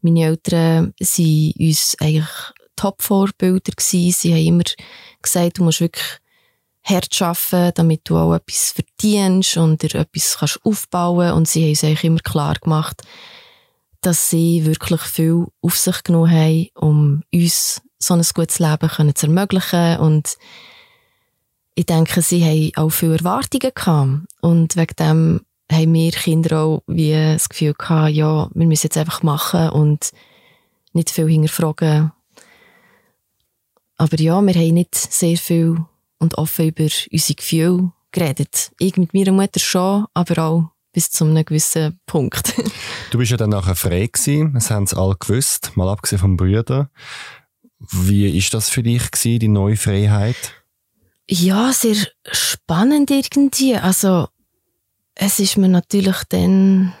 meine 0.00 0.24
Eltern 0.26 0.92
waren 0.98 1.52
uns 1.58 1.96
eigentlich 1.98 2.52
Top-Vorbilder. 2.76 3.72
Sie 3.78 4.12
haben 4.12 4.46
immer 4.46 4.64
gesagt, 5.22 5.58
du 5.58 5.64
musst 5.64 5.80
wirklich 5.80 6.20
hart 6.84 7.22
arbeiten, 7.22 7.72
damit 7.74 8.02
du 8.04 8.18
auch 8.18 8.34
etwas 8.34 8.72
verdienst 8.72 9.56
und 9.56 9.82
dir 9.82 9.94
etwas 9.94 10.36
kannst 10.38 10.60
aufbauen 10.64 11.32
Und 11.32 11.48
sie 11.48 11.62
haben 11.62 11.70
uns 11.70 11.84
eigentlich 11.84 12.04
immer 12.04 12.20
klar 12.20 12.54
gemacht, 12.60 13.02
dass 14.02 14.28
sie 14.28 14.66
wirklich 14.66 15.00
viel 15.00 15.46
auf 15.62 15.78
sich 15.78 16.02
genommen 16.02 16.30
haben, 16.30 16.68
um 16.74 17.22
uns 17.32 17.80
so 17.98 18.12
ein 18.12 18.22
gutes 18.34 18.58
Leben 18.58 19.14
zu 19.14 19.26
ermöglichen. 19.26 19.96
Und 19.98 20.36
ich 21.74 21.86
denke, 21.86 22.20
sie 22.20 22.44
haben 22.44 22.84
auch 22.84 22.90
viele 22.90 23.16
Erwartungen 23.16 23.72
gehabt. 23.74 24.26
Und 24.42 24.76
wegen 24.76 24.96
dem 24.98 25.40
haben 25.74 25.92
wir 25.92 26.10
Kinder 26.12 26.60
auch 26.60 26.82
wie 26.86 27.12
das 27.12 27.48
Gefühl 27.48 27.74
gehabt, 27.74 28.12
ja, 28.12 28.48
wir 28.54 28.66
müssen 28.66 28.86
jetzt 28.86 28.96
einfach 28.96 29.22
machen 29.22 29.70
und 29.70 30.10
nicht 30.92 31.10
viel 31.10 31.28
hinterfragen. 31.28 32.12
Aber 33.96 34.20
ja, 34.20 34.40
wir 34.40 34.54
haben 34.54 34.74
nicht 34.74 34.94
sehr 34.94 35.36
viel 35.36 35.78
und 36.18 36.38
offen 36.38 36.68
über 36.68 36.84
unsere 36.84 37.34
Gefühle 37.34 37.92
geredet. 38.12 38.72
Ich 38.78 38.96
mit 38.96 39.14
meiner 39.14 39.32
Mutter 39.32 39.60
schon, 39.60 40.06
aber 40.14 40.42
auch 40.42 40.70
bis 40.92 41.10
zu 41.10 41.24
einem 41.24 41.44
gewissen 41.44 42.00
Punkt. 42.06 42.54
du 43.10 43.18
bist 43.18 43.30
ja 43.30 43.36
dann 43.36 43.50
nachher 43.50 43.74
frei 43.74 44.06
gewesen, 44.06 44.54
das 44.54 44.70
haben 44.70 44.86
sie 44.86 44.96
alle 44.96 45.16
gewusst, 45.16 45.76
mal 45.76 45.88
abgesehen 45.88 46.20
vom 46.20 46.36
Brüder. 46.36 46.90
Wie 47.78 48.36
ist 48.38 48.54
das 48.54 48.70
für 48.70 48.82
dich 48.82 49.10
gewesen, 49.10 49.40
die 49.40 49.48
neue 49.48 49.76
Freiheit? 49.76 50.54
Ja, 51.28 51.72
sehr 51.72 51.96
spannend 52.30 53.10
irgendwie. 53.10 53.76
Also, 53.76 54.28
es 55.14 55.38
ist 55.38 55.56
mir 55.56 55.68
natürlich 55.68 56.22
dann 56.28 56.92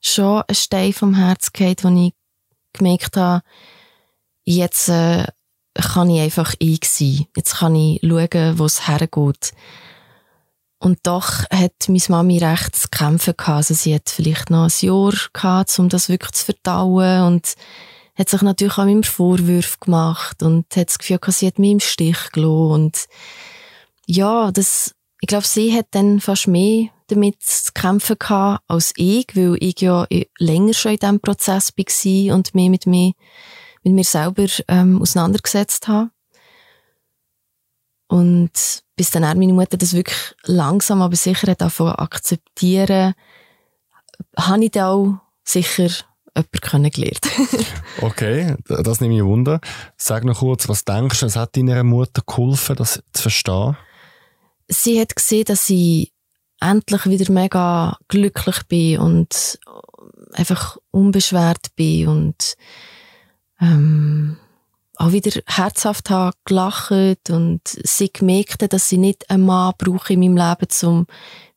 schon 0.00 0.42
ein 0.46 0.54
Stein 0.54 0.92
vom 0.92 1.14
Herz 1.14 1.52
gefallen, 1.52 1.76
wo 1.82 2.06
ich 2.06 2.12
gemerkt 2.72 3.16
habe, 3.16 3.42
jetzt 4.44 4.88
äh, 4.88 5.24
kann 5.74 6.10
ich 6.10 6.20
einfach 6.20 6.54
ich 6.58 6.84
sein. 6.84 7.26
Jetzt 7.36 7.58
kann 7.58 7.74
ich 7.74 8.00
schauen, 8.02 8.58
wo 8.58 8.64
es 8.64 8.88
hergeht. 8.88 9.52
Und 10.80 10.98
doch 11.02 11.44
hat 11.50 11.88
meine 11.88 12.00
Mami 12.08 12.38
recht 12.38 12.76
zu 12.76 12.88
kämpfen 12.88 13.34
gehabt. 13.36 13.56
Also 13.56 13.74
sie 13.74 13.94
hat 13.94 14.08
vielleicht 14.08 14.50
noch 14.50 14.64
ein 14.64 14.86
Jahr 14.86 15.12
gehabt, 15.32 15.78
um 15.78 15.88
das 15.88 16.08
wirklich 16.08 16.32
zu 16.32 16.44
verdauen 16.44 17.24
und 17.24 17.54
hat 18.16 18.28
sich 18.28 18.42
natürlich 18.42 18.78
auch 18.78 18.86
immer 18.86 19.02
Vorwürfe 19.04 19.78
gemacht 19.80 20.42
und 20.42 20.64
hat 20.76 20.88
das 20.88 20.98
Gefühl 20.98 21.18
gehabt, 21.18 21.38
sie 21.38 21.46
hat 21.46 21.58
mich 21.58 21.72
im 21.72 21.80
Stich 21.80 22.30
gelassen. 22.32 22.72
Und 22.72 23.06
ja, 24.06 24.50
das, 24.52 24.94
ich 25.20 25.26
glaube, 25.26 25.46
sie 25.46 25.74
hat 25.74 25.86
dann 25.92 26.20
fast 26.20 26.46
mehr 26.46 26.88
damit 27.08 27.42
zu 27.42 27.72
kämpfen 27.72 28.16
gehabt 28.18 28.62
als 28.68 28.92
ich, 28.96 29.26
weil 29.34 29.56
ich 29.60 29.80
ja 29.80 30.06
länger 30.38 30.74
schon 30.74 30.92
in 30.92 30.98
diesem 30.98 31.20
Prozess 31.20 31.72
war 31.76 32.34
und 32.34 32.54
mich 32.54 32.70
mit 32.70 32.86
mir, 32.86 33.12
mit 33.82 33.94
mir 33.94 34.04
selber 34.04 34.46
ähm, 34.68 35.00
auseinandergesetzt 35.00 35.88
habe. 35.88 36.10
Und 38.08 38.82
bis 38.96 39.10
dann 39.10 39.24
auch 39.24 39.34
meine 39.34 39.52
Mutter 39.52 39.76
das 39.76 39.94
wirklich 39.94 40.34
langsam, 40.44 41.02
aber 41.02 41.16
sicher 41.16 41.54
davon 41.54 41.92
akzeptieren, 41.92 43.14
habe 44.36 44.64
ich 44.64 44.70
dann 44.70 44.84
auch 44.84 45.14
sicher 45.44 45.88
jemanden 46.34 46.60
kennengelernt. 46.60 47.26
okay, 48.00 48.56
das 48.66 49.00
nehme 49.00 49.16
ich 49.16 49.24
Wunder. 49.24 49.60
Sag 49.96 50.24
noch 50.24 50.40
kurz, 50.40 50.68
was 50.68 50.84
denkst 50.84 51.20
du, 51.20 51.26
es 51.26 51.36
hat 51.36 51.56
deiner 51.56 51.82
Mutter 51.84 52.22
geholfen, 52.26 52.76
das 52.76 53.02
zu 53.12 53.22
verstehen? 53.22 53.76
Sie 54.68 55.00
hat 55.00 55.16
gesehen, 55.16 55.44
dass 55.44 55.68
ich 55.70 56.12
endlich 56.60 57.06
wieder 57.06 57.32
mega 57.32 57.98
glücklich 58.08 58.62
bin 58.68 58.98
und 58.98 59.58
einfach 60.32 60.76
unbeschwert 60.90 61.74
bin 61.76 62.08
und 62.08 62.56
ähm, 63.60 64.36
auch 64.96 65.12
wieder 65.12 65.40
herzhaft 65.46 66.10
habe 66.10 66.36
gelacht 66.44 67.30
und 67.30 67.60
sie 67.64 68.12
gemerkt, 68.12 68.72
dass 68.72 68.88
sie 68.88 68.98
nicht 68.98 69.30
einen 69.30 69.46
Mann 69.46 69.74
brauche 69.78 70.12
in 70.12 70.20
meinem 70.20 70.36
Leben, 70.36 70.88
um 70.88 71.06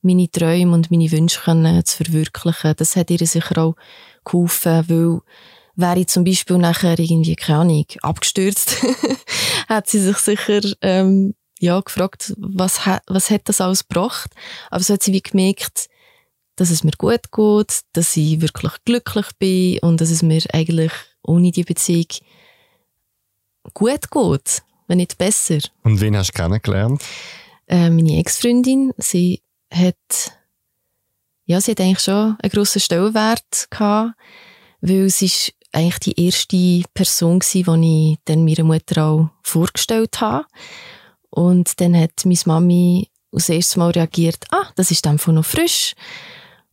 meine 0.01 0.29
Träume 0.29 0.73
und 0.73 0.91
meine 0.91 1.11
Wünsche 1.11 1.83
zu 1.83 2.03
verwirklichen. 2.03 2.75
Das 2.77 2.95
hat 2.95 3.09
ihr 3.09 3.25
sicher 3.25 3.57
auch 3.57 3.75
geholfen, 4.23 4.85
weil 4.87 5.21
wäre 5.75 5.99
ich 5.99 6.07
zum 6.07 6.23
Beispiel 6.23 6.57
nachher 6.57 6.99
irgendwie, 6.99 7.35
keine 7.35 7.59
Ahnung, 7.59 7.85
abgestürzt, 8.01 8.77
hat 9.67 9.87
sie 9.87 9.99
sich 9.99 10.17
sicher 10.17 10.61
ähm, 10.81 11.33
ja, 11.61 11.79
gefragt, 11.79 12.33
was, 12.37 12.79
was 13.05 13.29
hat 13.29 13.43
das 13.45 13.61
alles 13.61 13.87
gebracht. 13.87 14.31
Aber 14.71 14.83
so 14.83 14.95
hat 14.95 15.03
sie 15.03 15.13
wie 15.13 15.21
gemerkt, 15.21 15.89
dass 16.55 16.71
es 16.71 16.83
mir 16.83 16.93
gut 16.97 17.31
geht, 17.31 17.81
dass 17.93 18.17
ich 18.17 18.41
wirklich 18.41 18.73
glücklich 18.83 19.27
bin 19.37 19.77
und 19.79 20.01
dass 20.01 20.09
es 20.09 20.23
mir 20.23 20.41
eigentlich 20.53 20.91
ohne 21.21 21.51
die 21.51 21.63
Beziehung 21.63 22.07
gut 23.75 24.09
geht, 24.09 24.63
wenn 24.87 24.97
nicht 24.97 25.19
besser. 25.19 25.59
Und 25.83 26.01
wen 26.01 26.17
hast 26.17 26.29
du 26.29 26.41
kennengelernt? 26.41 27.03
Äh, 27.67 27.91
meine 27.91 28.17
Ex-Freundin, 28.17 28.91
sie 28.97 29.43
hat, 29.71 29.95
ja, 31.45 31.61
sie 31.61 31.71
hat 31.71 31.81
eigentlich 31.81 31.99
schon 31.99 32.37
einen 32.41 32.51
grossen 32.51 32.81
Stellenwert 32.81 33.67
gehabt, 33.69 34.15
weil 34.81 35.11
sie 35.11 35.27
ist 35.27 35.53
eigentlich 35.71 35.99
die 35.99 36.25
erste 36.25 36.89
Person 36.95 37.37
gewesen, 37.37 37.81
die 37.81 38.13
ich 38.13 38.19
dann 38.25 38.45
meiner 38.45 38.63
Mutter 38.63 39.05
auch 39.05 39.29
vorgestellt 39.43 40.21
habe. 40.21 40.47
Und 41.31 41.79
dann 41.81 41.97
hat 41.97 42.25
meine 42.25 42.39
Mami 42.45 43.09
aus 43.31 43.49
erstes 43.49 43.77
Mal 43.77 43.91
reagiert, 43.91 44.45
ah, 44.51 44.67
das 44.75 44.91
ist 44.91 45.07
einfach 45.07 45.33
noch 45.33 45.45
frisch. 45.45 45.93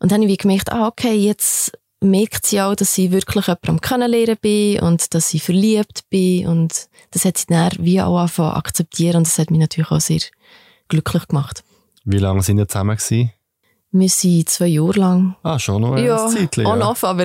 Und 0.01 0.13
dann 0.13 0.23
habe 0.23 0.31
ich 0.31 0.39
gemerkt, 0.39 0.71
ah, 0.71 0.89
okay, 0.89 1.15
jetzt 1.15 1.73
merkt 2.01 2.47
sie 2.47 2.61
auch, 2.61 2.75
dass 2.75 2.97
ich 2.99 3.11
wirklich 3.11 3.47
jemanden 3.47 3.71
am 3.71 3.81
Kennenlernen 3.81 4.37
bin 4.41 4.81
und 4.81 5.15
dass 5.15 5.35
ich 5.35 5.43
verliebt 5.43 6.09
bin 6.11 6.47
und 6.47 6.89
das 7.11 7.25
hat 7.25 7.39
sie 7.39 7.47
dann 7.49 7.73
wie 7.79 8.01
auch 8.01 8.19
angefangen 8.19 8.53
akzeptieren 8.53 9.17
und 9.17 9.27
das 9.27 9.39
hat 9.39 9.51
mich 9.51 9.59
natürlich 9.59 9.91
auch 9.91 10.01
sehr 10.01 10.21
glücklich 10.89 11.27
gemacht. 11.27 11.65
Wie 12.05 12.19
lange 12.19 12.43
sind 12.43 12.59
wir 12.59 12.69
zusammen 12.69 12.97
gewesen? 12.97 13.33
Wir 13.91 14.09
sind 14.09 14.49
zwei 14.51 14.67
Jahre 14.67 15.01
lang. 15.01 15.37
Ah, 15.43 15.59
schon 15.59 15.81
noch 15.81 15.95
ein 15.95 16.05
ja, 16.05 16.29
Zeitchen. 16.29 16.65
Ja, 16.65 16.73
on-off, 16.73 17.05
aber. 17.05 17.25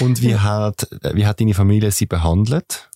und 0.00 0.20
wie 0.20 0.36
hat, 0.36 0.86
wie 1.14 1.26
hat 1.26 1.40
deine 1.40 1.54
Familie 1.54 1.90
sie 1.90 2.06
behandelt? 2.06 2.90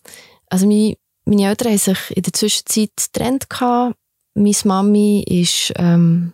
Also 0.48 0.66
meine, 0.66 0.96
meine 1.24 1.48
Eltern 1.48 1.68
haben 1.68 1.78
sich 1.78 2.16
in 2.16 2.22
der 2.22 2.32
Zwischenzeit 2.32 2.90
getrennt 2.96 3.46
Meine 3.50 4.54
Mami 4.64 5.24
war 5.26 5.84
ähm, 5.84 6.32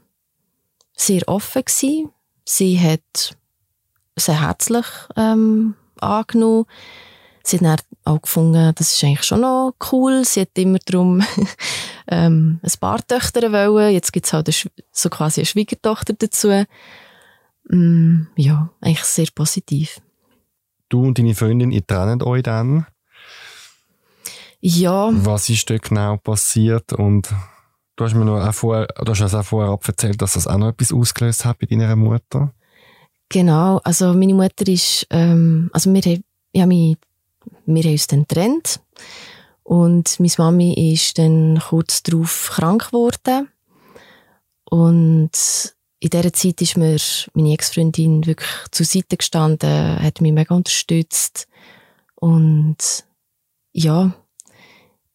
sehr 0.97 1.27
offen 1.29 1.65
gewesen. 1.65 2.11
Sie 2.45 2.79
hat 2.81 3.37
sehr 4.17 4.41
herzlich 4.41 4.87
ähm, 5.17 5.75
angenommen. 6.01 6.67
Sie 7.43 7.57
hat 7.57 7.63
dann 7.63 7.79
auch 8.05 8.23
gefunden, 8.23 8.73
das 8.77 8.93
ist 8.93 9.05
eigentlich 9.05 9.23
schon 9.23 9.41
noch 9.41 9.75
cool. 9.93 10.25
Sie 10.25 10.43
hat 10.43 10.51
immer 10.57 10.79
darum 10.85 11.23
ähm, 12.09 12.61
ein 12.63 12.73
paar 12.81 13.07
Töchter 13.07 13.51
wollen. 13.53 13.95
Jetzt 13.95 14.13
gibt 14.13 14.27
es 14.27 14.33
halt 14.33 14.71
so 14.93 15.09
quasi 15.09 15.41
eine 15.41 15.47
Schwiegertochter 15.47 16.13
dazu. 16.13 16.67
Mm, 17.69 18.23
ja, 18.37 18.71
eigentlich 18.81 19.05
sehr 19.05 19.29
positiv. 19.35 20.01
Du 20.89 21.03
und 21.03 21.19
deine 21.19 21.35
Freundin, 21.35 21.71
ihr 21.71 21.87
trennt 21.87 22.23
euch 22.25 22.43
dann? 22.43 22.87
Ja. 24.61 25.11
Was 25.13 25.49
ist 25.49 25.69
dort 25.71 25.83
genau 25.83 26.17
passiert? 26.19 26.93
Und 26.93 27.33
du 27.97 28.05
hast 28.05 28.15
mir 28.15 28.25
noch 28.25 28.47
auch 28.47 28.55
vorher, 28.55 28.87
du 28.87 29.13
hast 29.13 29.35
auch 29.35 29.45
vorher 29.45 29.79
erzählt, 29.83 30.21
dass 30.21 30.35
das 30.35 30.47
auch 30.47 30.59
noch 30.59 30.69
etwas 30.69 30.93
ausgelöst 30.93 31.45
hat 31.45 31.59
bei 31.59 31.67
deiner 31.67 31.97
Mutter. 31.97 32.53
Genau, 33.31 33.81
also 33.85 34.13
meine 34.13 34.35
Mutter 34.35 34.67
ist, 34.67 35.07
ähm, 35.11 35.71
also 35.73 35.95
wir 35.95 36.03
haben, 36.03 36.25
ja, 36.53 36.69
wir, 36.69 36.97
wir 37.65 37.83
haben 37.85 37.93
uns 37.93 38.07
dann 38.09 38.23
getrennt 38.23 38.81
und 39.63 40.19
meine 40.19 40.33
Mami 40.37 40.93
ist 40.93 41.17
dann 41.17 41.63
kurz 41.69 42.03
darauf 42.03 42.51
krank 42.55 42.89
geworden 42.89 43.49
und 44.65 45.31
in 46.01 46.11
dieser 46.11 46.33
Zeit 46.33 46.61
ist 46.61 46.77
mir 46.77 46.97
meine 47.35 47.53
Ex-Freundin 47.53 48.27
wirklich 48.27 48.51
zur 48.73 48.87
Seite 48.87 49.17
gestanden, 49.17 50.03
hat 50.03 50.21
mich 50.21 50.33
mega 50.33 50.55
unterstützt 50.55 51.47
und 52.17 52.79
ja, 53.73 54.13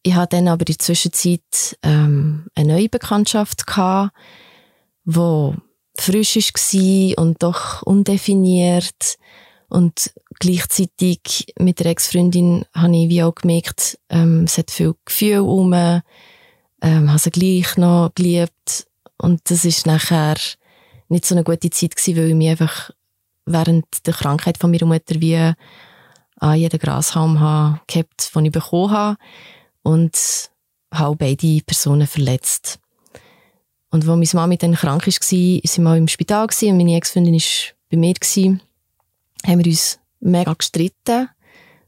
ich 0.06 0.14
hatte 0.14 0.36
dann 0.36 0.46
aber 0.46 0.60
in 0.68 0.74
der 0.74 0.78
Zwischenzeit 0.78 1.76
ähm, 1.82 2.46
eine 2.54 2.74
neue 2.74 2.88
Bekanntschaft 2.88 3.66
gehabt, 3.66 4.12
wo 5.04 5.56
frisch 5.98 6.36
war 6.36 7.24
und 7.24 7.42
doch 7.42 7.82
undefiniert. 7.82 9.16
Und 9.68 10.12
gleichzeitig 10.38 11.52
mit 11.58 11.80
der 11.80 11.86
Ex-Freundin 11.86 12.64
habe 12.72 12.96
ich 12.96 13.08
wie 13.08 13.24
auch 13.24 13.34
gemerkt, 13.34 13.98
ähm, 14.08 14.44
es 14.44 14.58
hat 14.58 14.70
viel 14.70 14.94
Gefühl 15.04 15.40
um, 15.40 15.72
ähm, 15.72 16.02
habe 16.82 17.18
sie 17.18 17.30
gleich 17.32 17.76
noch 17.76 18.12
geliebt. 18.14 18.86
Und 19.18 19.50
das 19.50 19.64
ist 19.64 19.86
nachher 19.86 20.36
nicht 21.08 21.26
so 21.26 21.34
eine 21.34 21.42
gute 21.42 21.70
Zeit 21.70 21.96
gewesen, 21.96 22.16
weil 22.16 22.28
ich 22.28 22.34
mich 22.36 22.50
einfach 22.50 22.90
während 23.44 23.86
der 24.06 24.14
Krankheit 24.14 24.58
von 24.58 24.70
meiner 24.70 24.86
Mutter 24.86 25.20
wie 25.20 25.52
an 26.38 26.58
jeden 26.58 26.78
Grashalm 26.78 27.40
habe 27.40 27.80
gehabt, 27.88 28.30
den 28.36 28.44
ich 28.44 28.52
bekommen 28.52 28.92
habe. 28.92 29.16
Und 29.86 30.50
habe 30.92 31.16
beide 31.16 31.60
Personen 31.64 32.08
verletzt. 32.08 32.80
Und 33.90 34.08
als 34.08 34.32
meine 34.32 34.42
Mami 34.42 34.58
dann 34.58 34.74
krank 34.74 35.06
war, 35.06 35.12
waren 35.12 35.84
wir 35.84 35.96
im 35.96 36.08
Spital 36.08 36.48
und 36.62 36.76
meine 36.76 36.96
Ex-Freundin 36.96 37.34
war 37.34 37.74
bei 37.90 37.96
mir 37.96 38.14
gewesen, 38.14 38.60
haben 39.46 39.58
wir 39.58 39.66
uns 39.66 40.00
mega 40.18 40.52
gestritten. 40.54 41.28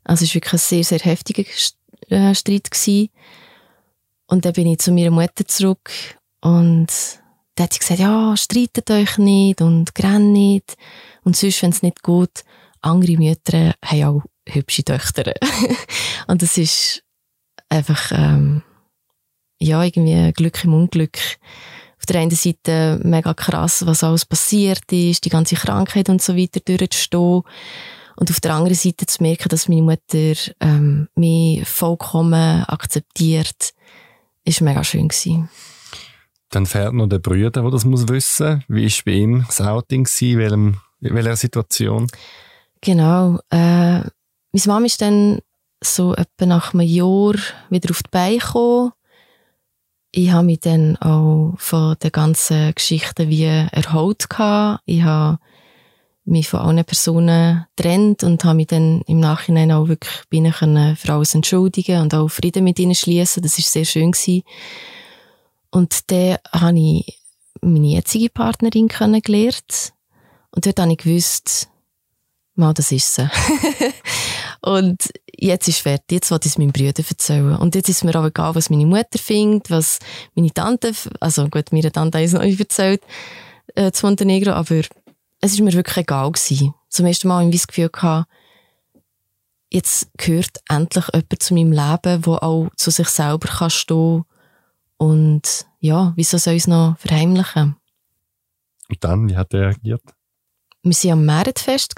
Also 0.05 0.25
es 0.25 0.31
war 0.31 0.35
wirklich 0.37 0.53
ein 0.53 0.59
sehr, 0.59 0.85
sehr 0.85 1.01
heftiger 1.01 1.45
äh, 2.09 2.35
Streit. 2.35 2.71
Und 4.29 4.45
dann 4.45 4.53
bin 4.53 4.69
ich 4.69 4.79
zu 4.79 4.93
meiner 4.93 5.11
Mutter 5.11 5.47
zurück 5.47 5.91
und 6.41 6.87
da 7.57 7.65
hat 7.65 7.73
sie 7.73 7.81
gesagt, 7.81 7.99
ja, 7.99 8.37
streitet 8.37 8.91
euch 8.91 9.19
nicht 9.19 9.61
und 9.61 9.95
grennt 9.97 10.33
nicht. 10.33 10.77
Und 11.25 11.37
sonst, 11.37 11.61
wenn 11.63 11.71
es 11.71 11.83
nicht 11.83 12.05
geht, 12.05 12.45
andere 12.81 13.17
Mütter 13.17 13.75
haben 13.85 14.05
auch 14.05 14.23
hübsche 14.47 14.85
Töchter. 14.85 15.35
und 16.29 16.43
das 16.43 16.57
ist 16.57 17.03
einfach, 17.69 18.13
ähm, 18.13 18.63
ja, 19.59 19.83
irgendwie 19.83 20.33
Glück 20.33 20.65
im 20.65 20.75
Unglück. 20.75 21.19
Auf 21.99 22.07
der 22.07 22.21
einen 22.21 22.31
Seite 22.31 23.01
mega 23.03 23.35
krass, 23.35 23.85
was 23.85 24.05
alles 24.05 24.25
passiert 24.25 24.91
ist, 24.93 25.25
die 25.25 25.31
ganze 25.31 25.57
Krankheit 25.57 26.09
und 26.09 26.23
so 26.23 26.37
weiter 26.37 26.61
durchzustehen. 26.61 27.43
Und 28.17 28.31
auf 28.31 28.41
der 28.41 28.55
anderen 28.55 28.77
Seite 28.77 29.07
zu 29.07 29.23
merken, 29.23 29.49
dass 29.49 29.69
meine 29.69 29.83
Mutter 29.83 30.35
ähm, 30.61 31.09
mich 31.15 31.69
vollkommen 31.69 32.65
akzeptiert, 32.65 33.75
ist 34.45 34.61
mega 34.61 34.83
schön 34.83 35.09
gewesen. 35.09 35.49
Dann 36.51 36.67
fährt 36.67 36.95
noch 36.95 37.07
der 37.07 37.19
Brüder, 37.19 37.51
der 37.51 37.71
das 37.71 37.85
muss 37.85 38.09
wissen. 38.09 38.65
Wie 38.69 38.87
war 38.87 39.03
bei 39.05 39.13
ihm 39.13 39.45
das 39.47 39.61
Outing 39.61 40.05
gewesen? 40.05 40.81
In 41.01 41.15
welcher 41.15 41.37
Situation? 41.37 42.09
Genau. 42.81 43.39
Äh, 43.51 44.01
meine 44.53 44.67
Mama 44.67 44.87
ist 44.87 45.03
dann 45.03 45.41
so 45.83 46.15
etwa 46.15 46.47
nach 46.47 46.75
einem 46.75 46.87
Jahr 46.87 47.35
wieder 47.71 47.91
auf 47.91 48.03
die 48.03 48.11
Beine 48.11 48.39
gekommen. 48.39 48.93
Ich 50.11 50.31
habe 50.31 50.47
mich 50.47 50.61
dann 50.61 50.97
auch 50.97 51.55
von 51.59 51.97
den 52.03 52.13
ganzen 52.13 52.75
Geschichten 52.75 53.29
wie 53.29 53.45
erholt 53.45 54.29
gehabt. 54.29 54.83
Ich 54.87 55.03
habe 55.03 55.39
mich 56.25 56.49
von 56.49 56.61
allen 56.61 56.85
Personen 56.85 57.67
getrennt 57.77 58.23
und 58.25 58.45
habe 58.45 58.57
mich 58.57 58.69
dann 58.69 59.03
im 59.03 59.21
Nachhinein 59.21 59.73
auch 59.73 59.89
wirklich 59.89 60.23
bei 60.31 60.39
ihnen 60.39 60.97
für 60.97 61.13
alles 61.13 61.35
entschuldigen 61.35 62.01
und 62.01 62.15
auch 62.15 62.29
Frieden 62.29 62.65
mit 62.65 62.79
ihnen 62.79 62.95
schließen. 62.95 63.43
Das 63.43 63.59
ist 63.59 63.73
sehr 63.73 63.85
schön 63.85 64.13
gewesen. 64.13 64.43
Und 65.71 66.11
dann 66.11 66.39
habe 66.53 66.79
ich 66.79 67.21
meine 67.61 67.89
jetzige 67.89 68.31
Partnerin 68.31 68.89
kennengelernt. 68.89 69.93
Und 70.51 70.67
dort 70.67 70.81
habe 70.81 70.93
ich 70.93 70.99
gewusst, 70.99 71.69
mal, 72.59 72.75
das 72.75 72.93
ist 72.93 73.15
sie. 73.15 73.29
und 74.61 75.11
jetzt 75.37 75.69
ist 75.69 75.81
fertig. 75.81 76.11
Jetzt 76.11 76.31
wollte 76.31 76.47
ich 76.49 76.53
es 76.53 76.59
meinem 76.59 76.73
Bruder 76.73 77.03
erzählen. 77.09 77.57
Und 77.57 77.75
jetzt 77.75 77.89
ist 77.89 78.05
mir 78.05 78.19
auch 78.19 78.27
egal, 78.27 78.55
was 78.55 78.71
meine 78.71 78.87
Mutter 78.87 79.19
findet, 79.19 79.71
was 79.71 79.99
meine 80.35 80.53
Tante, 80.53 80.93
also 81.21 81.49
gut, 81.49 81.73
meine 81.73 81.93
Tante 81.93 82.19
hat 82.19 82.25
es 82.25 82.33
noch 82.33 82.43
nicht 82.43 82.61
erzählt, 82.61 83.03
äh, 83.75 83.93
zu 83.93 84.07
Montenegro, 84.07 84.53
aber 84.53 84.83
es 85.41 85.53
ist 85.53 85.61
mir 85.61 85.73
wirklich 85.73 85.99
egal 85.99 86.33
gewesen. 86.33 86.75
Zum 86.89 87.07
ersten 87.07 87.29
Mal 87.29 87.43
habe 87.45 87.51
ich 87.51 87.61
das 87.61 87.67
Gefühl 87.67 87.91
gehabt, 87.91 88.29
jetzt 89.71 90.09
gehört 90.17 90.59
endlich 90.69 91.05
jemand 91.13 91.43
zu 91.43 91.55
meinem 91.55 91.73
Leben, 91.73 92.23
der 92.23 92.43
auch 92.43 92.69
zu 92.77 92.91
sich 92.91 93.09
selber 93.09 93.49
kann 93.49 93.71
stehen 93.71 94.25
und 94.97 95.67
ja, 95.81 96.13
wieso 96.17 96.39
soll 96.39 96.55
ich 96.55 96.63
es 96.63 96.67
noch 96.67 96.97
verheimlichen? 96.99 97.77
Und 98.89 99.05
dann, 99.05 99.29
wie 99.29 99.37
hat 99.37 99.55
er 99.55 99.69
reagiert? 99.69 100.03
Wir 100.83 100.93
waren 100.93 101.13
am 101.13 101.27
Märetfest 101.27 101.95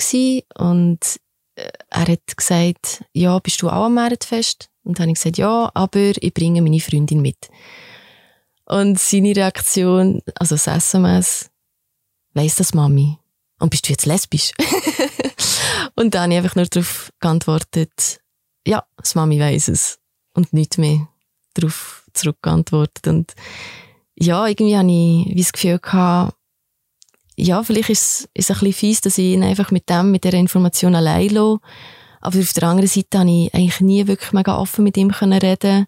und 0.56 0.98
äh, 1.54 1.70
er 1.90 2.08
hat 2.08 2.36
gesagt, 2.36 3.04
ja, 3.12 3.38
bist 3.38 3.62
du 3.62 3.68
auch 3.68 3.86
am 3.86 3.94
Märetfest? 3.94 4.70
Und 4.82 4.98
dann 4.98 5.04
habe 5.04 5.12
ich 5.12 5.18
gesagt, 5.18 5.38
ja, 5.38 5.70
aber 5.74 6.12
ich 6.20 6.34
bringe 6.34 6.62
meine 6.62 6.80
Freundin 6.80 7.20
mit. 7.20 7.48
Und 8.64 8.98
seine 8.98 9.34
Reaktion, 9.34 10.22
also 10.36 10.54
das 10.54 10.66
SMS, 10.66 11.50
weiss 12.34 12.56
das 12.56 12.72
Mami? 12.72 13.18
Und 13.58 13.70
bist 13.70 13.88
du 13.88 13.92
jetzt 13.92 14.06
lesbisch? 14.06 14.52
und 15.96 16.14
dann 16.14 16.22
habe 16.22 16.32
ich 16.32 16.38
einfach 16.38 16.56
nur 16.56 16.66
darauf 16.66 17.10
geantwortet, 17.20 18.20
ja, 18.66 18.84
das 18.96 19.14
Mami 19.14 19.40
weiss 19.40 19.68
es. 19.68 19.98
Und 20.34 20.52
nicht 20.52 20.78
mehr 20.78 21.08
darauf 21.54 22.08
zurückgeantwortet. 22.14 23.06
Und 23.08 23.34
ja, 24.14 24.46
irgendwie 24.46 24.76
habe 24.76 24.90
ich 24.90 25.36
das 25.36 25.52
Gefühl 25.52 25.78
gehabt, 25.78 26.36
ja, 27.40 27.62
vielleicht 27.62 27.90
ist 27.90 28.28
es, 28.34 28.50
ein 28.50 28.54
bisschen 28.54 28.72
fies, 28.72 29.00
dass 29.00 29.18
ich 29.18 29.26
ihn 29.26 29.42
einfach 29.42 29.70
mit 29.70 29.88
dem, 29.88 30.10
mit 30.10 30.24
der 30.24 30.34
Information 30.34 30.94
allein 30.94 31.30
lasse. 31.30 31.60
Aber 32.20 32.38
auf 32.38 32.52
der 32.52 32.64
anderen 32.64 32.88
Seite 32.88 33.18
habe 33.18 33.30
ich 33.30 33.54
eigentlich 33.54 33.80
nie 33.80 34.06
wirklich 34.06 34.32
mega 34.32 34.58
offen 34.58 34.84
mit 34.84 34.96
ihm 34.96 35.10
reden 35.10 35.86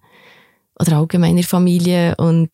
Oder 0.79 0.97
allgemein 0.97 1.31
in 1.33 1.37
der 1.37 1.47
Familie. 1.47 2.15
Und 2.17 2.51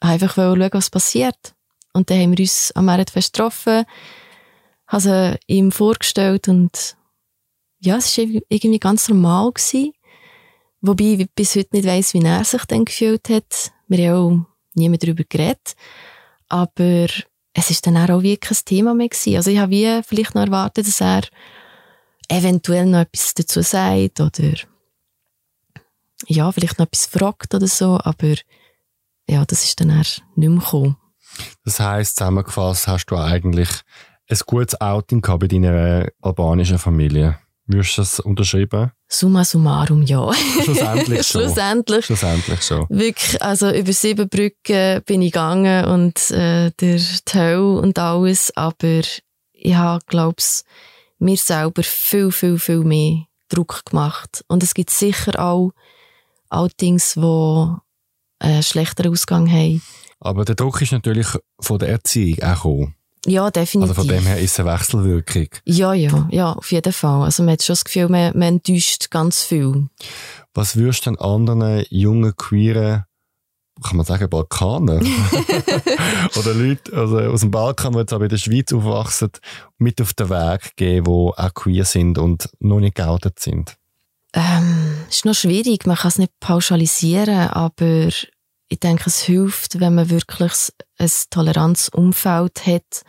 einfach 0.00 0.34
schauen, 0.34 0.68
was 0.72 0.90
passiert. 0.90 1.54
Und 1.92 2.10
dann 2.10 2.20
haben 2.20 2.36
wir 2.36 2.42
uns 2.42 2.72
am 2.72 2.86
Meritfest 2.86 3.32
getroffen, 3.32 3.84
habe 4.86 5.00
sie 5.00 5.38
ihm 5.46 5.72
vorgestellt 5.72 6.46
und 6.46 6.96
ja, 7.80 7.96
es 7.96 8.16
war 8.18 8.24
irgendwie 8.48 8.78
ganz 8.78 9.08
normal. 9.08 9.52
Gewesen. 9.52 9.92
Wobei 10.80 11.04
ich 11.04 11.30
bis 11.34 11.56
heute 11.56 11.74
nicht 11.74 11.86
weiss, 11.86 12.14
wie 12.14 12.22
er 12.22 12.44
sich 12.44 12.64
dann 12.66 12.84
gefühlt 12.84 13.28
hat. 13.28 13.72
Wir 13.88 14.10
haben 14.10 14.16
auch 14.16 14.46
nie 14.74 14.88
mehr 14.88 14.98
darüber 14.98 15.24
geredet. 15.28 15.74
Aber 16.48 17.06
es 17.58 17.70
ist 17.70 17.86
dann 17.86 17.96
auch 17.96 18.22
wie 18.22 18.36
kein 18.36 18.58
Thema 18.64 18.94
mehr 18.94 19.08
gewesen. 19.08 19.36
Also 19.36 19.50
ich 19.50 19.58
habe 19.58 19.70
wie 19.70 20.02
vielleicht 20.06 20.34
noch 20.34 20.42
erwartet, 20.42 20.86
dass 20.86 21.00
er 21.00 21.22
eventuell 22.28 22.84
noch 22.84 23.00
etwas 23.00 23.32
dazu 23.32 23.62
sagt 23.62 24.20
oder 24.20 24.52
ja, 26.26 26.52
vielleicht 26.52 26.78
noch 26.78 26.86
etwas 26.86 27.06
fragt 27.06 27.54
oder 27.54 27.66
so, 27.66 27.98
aber 28.02 28.34
ja, 29.26 29.44
das 29.46 29.64
ist 29.64 29.80
dann 29.80 29.90
eher 29.90 29.98
nicht 29.98 30.22
mehr 30.36 30.50
gekommen. 30.50 30.96
Das 31.64 31.80
heisst, 31.80 32.16
zusammengefasst 32.16 32.88
hast 32.88 33.06
du 33.06 33.16
eigentlich 33.16 33.68
ein 34.28 34.38
gutes 34.46 34.80
Outing 34.80 35.22
gehabt 35.22 35.40
bei 35.40 35.48
deiner 35.48 36.08
albanischen 36.20 36.78
Familie. 36.78 37.38
Würdest 37.68 37.98
du 37.98 38.02
das 38.02 38.20
unterschreiben? 38.20 38.92
Summa 39.08 39.44
summarum, 39.44 40.02
ja. 40.02 40.32
Schlussendlich 40.62 41.26
schon. 41.26 41.42
Schlussendlich. 41.42 42.04
Schlussendlich 42.04 42.62
schon. 42.62 42.86
Wirklich, 42.88 43.42
also 43.42 43.70
über 43.70 43.92
sieben 43.92 44.28
Brücken 44.28 45.02
bin 45.04 45.22
ich 45.22 45.32
gegangen 45.32 45.84
und 45.86 46.30
äh, 46.30 46.70
der 46.80 47.00
Tau 47.24 47.78
und 47.78 47.98
alles, 47.98 48.56
aber 48.56 49.00
ich 49.52 49.74
habe, 49.74 50.04
glaube 50.06 50.36
ich, 50.38 50.62
mir 51.18 51.36
selber 51.36 51.82
viel, 51.82 52.30
viel, 52.30 52.58
viel 52.58 52.84
mehr 52.84 53.24
Druck 53.48 53.84
gemacht. 53.86 54.44
Und 54.48 54.62
es 54.62 54.74
gibt 54.74 54.90
sicher 54.90 55.40
auch 55.40 55.72
Outings, 56.50 57.14
die 57.14 57.74
einen 58.38 58.62
schlechteren 58.62 59.12
Ausgang 59.12 59.50
haben. 59.50 59.82
Aber 60.20 60.44
der 60.44 60.54
Druck 60.54 60.80
ist 60.82 60.92
natürlich 60.92 61.26
von 61.60 61.78
der 61.78 61.88
Erziehung 61.88 62.42
auch 62.42 62.54
gekommen. 62.54 62.94
Ja, 63.24 63.50
definitiv. 63.50 63.90
Also 63.90 64.02
von 64.02 64.08
dem 64.08 64.24
her 64.24 64.38
ist 64.38 64.52
es 64.52 64.60
eine 64.60 64.72
Wechselwirkung. 64.72 65.48
Ja, 65.64 65.92
ja, 65.94 66.28
ja, 66.30 66.52
auf 66.52 66.70
jeden 66.70 66.92
Fall. 66.92 67.24
Also 67.24 67.42
man 67.42 67.52
hat 67.52 67.62
schon 67.62 67.74
das 67.74 67.84
Gefühl, 67.84 68.08
man, 68.08 68.36
man 68.38 68.48
enttäuscht 68.54 69.10
ganz 69.10 69.42
viel. 69.42 69.88
Was 70.54 70.76
würdest 70.76 71.06
du 71.06 71.10
denn 71.10 71.18
anderen 71.18 71.84
jungen, 71.90 72.36
queeren, 72.36 73.04
kann 73.82 73.96
man 73.96 74.06
sagen, 74.06 74.30
Balkaner? 74.30 75.00
Oder 76.36 76.54
Leute 76.54 76.96
also 76.96 77.18
aus 77.18 77.40
dem 77.40 77.50
Balkan, 77.50 77.92
die 77.92 77.98
jetzt 77.98 78.12
aber 78.12 78.24
in 78.24 78.30
der 78.30 78.36
Schweiz 78.38 78.72
aufwachsen, 78.72 79.30
mit 79.78 80.00
auf 80.00 80.14
den 80.14 80.30
Weg 80.30 80.76
geben, 80.76 81.04
die 81.04 81.10
auch 81.10 81.54
queer 81.54 81.84
sind 81.84 82.18
und 82.18 82.48
noch 82.60 82.80
nicht 82.80 82.94
geoutet 82.94 83.40
sind? 83.40 83.76
Ähm, 84.32 84.94
ist 85.08 85.24
noch 85.24 85.34
schwierig, 85.34 85.86
man 85.86 85.96
kann 85.96 86.08
es 86.08 86.18
nicht 86.18 86.32
pauschalisieren, 86.40 87.48
aber 87.48 88.08
ich 88.68 88.80
denke, 88.80 89.04
es 89.06 89.22
hilft, 89.22 89.80
wenn 89.80 89.94
man 89.94 90.10
wirklich 90.10 90.72
ein 90.98 91.10
Toleranzumfeld 91.30 92.66
hat 92.66 93.02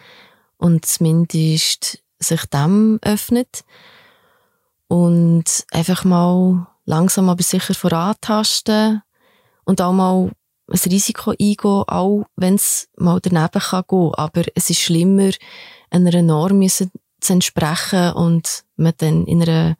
und 0.57 0.85
zumindest 0.85 2.03
sich 2.19 2.45
dem 2.45 2.99
öffnet 3.01 3.63
und 4.87 5.65
einfach 5.71 6.03
mal 6.03 6.67
langsam 6.85 7.29
aber 7.29 7.43
sicher 7.43 7.73
vorantasten 7.73 9.03
und 9.65 9.81
auch 9.81 9.93
mal 9.93 10.31
ein 10.69 10.79
Risiko 10.91 11.31
eingehen, 11.31 11.57
auch 11.87 12.25
wenn 12.35 12.55
es 12.55 12.89
mal 12.97 13.19
daneben 13.21 13.61
kann 13.61 13.83
gehen. 13.87 14.13
Aber 14.15 14.43
es 14.55 14.69
ist 14.69 14.79
schlimmer, 14.79 15.31
einer 15.89 16.21
Norm 16.21 16.67
zu 16.67 16.89
entsprechen 17.33 18.13
und 18.13 18.63
man 18.75 18.93
dann 18.97 19.25
in 19.25 19.41
einer 19.43 19.75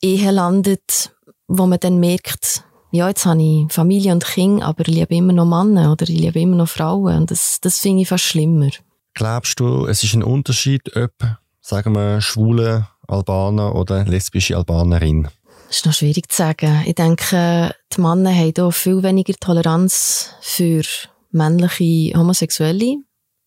Ehe 0.00 0.30
landet, 0.30 1.14
wo 1.48 1.66
man 1.66 1.80
dann 1.80 1.98
merkt, 1.98 2.64
ja, 2.90 3.08
jetzt 3.08 3.24
habe 3.24 3.42
ich 3.42 3.72
Familie 3.72 4.12
und 4.12 4.24
Kinder, 4.24 4.66
aber 4.66 4.80
ich 4.80 4.94
liebe 4.94 5.14
immer 5.14 5.32
noch 5.32 5.46
Männer 5.46 5.92
oder 5.92 6.08
ich 6.08 6.18
liebe 6.18 6.40
immer 6.40 6.56
noch 6.56 6.68
Frauen. 6.68 7.18
Und 7.18 7.30
das, 7.30 7.60
das 7.60 7.78
finde 7.78 8.02
ich 8.02 8.08
fast 8.08 8.24
schlimmer. 8.24 8.70
Glaubst 9.14 9.60
du, 9.60 9.86
es 9.86 10.02
ist 10.02 10.14
ein 10.14 10.22
Unterschied, 10.22 10.96
ob, 10.96 11.12
sagen 11.60 11.94
wir, 11.94 12.20
schwule 12.20 12.88
Albaner 13.06 13.74
oder 13.74 14.04
lesbische 14.04 14.56
Albanerin? 14.56 15.28
Das 15.68 15.78
ist 15.78 15.86
noch 15.86 15.94
schwierig 15.94 16.30
zu 16.30 16.36
sagen. 16.36 16.82
Ich 16.86 16.96
denke, 16.96 17.74
die 17.92 18.00
Männer 18.00 18.34
haben 18.34 18.52
hier 18.54 18.72
viel 18.72 19.02
weniger 19.02 19.34
Toleranz 19.34 20.30
für 20.40 20.82
männliche 21.30 22.18
Homosexuelle. 22.18 22.96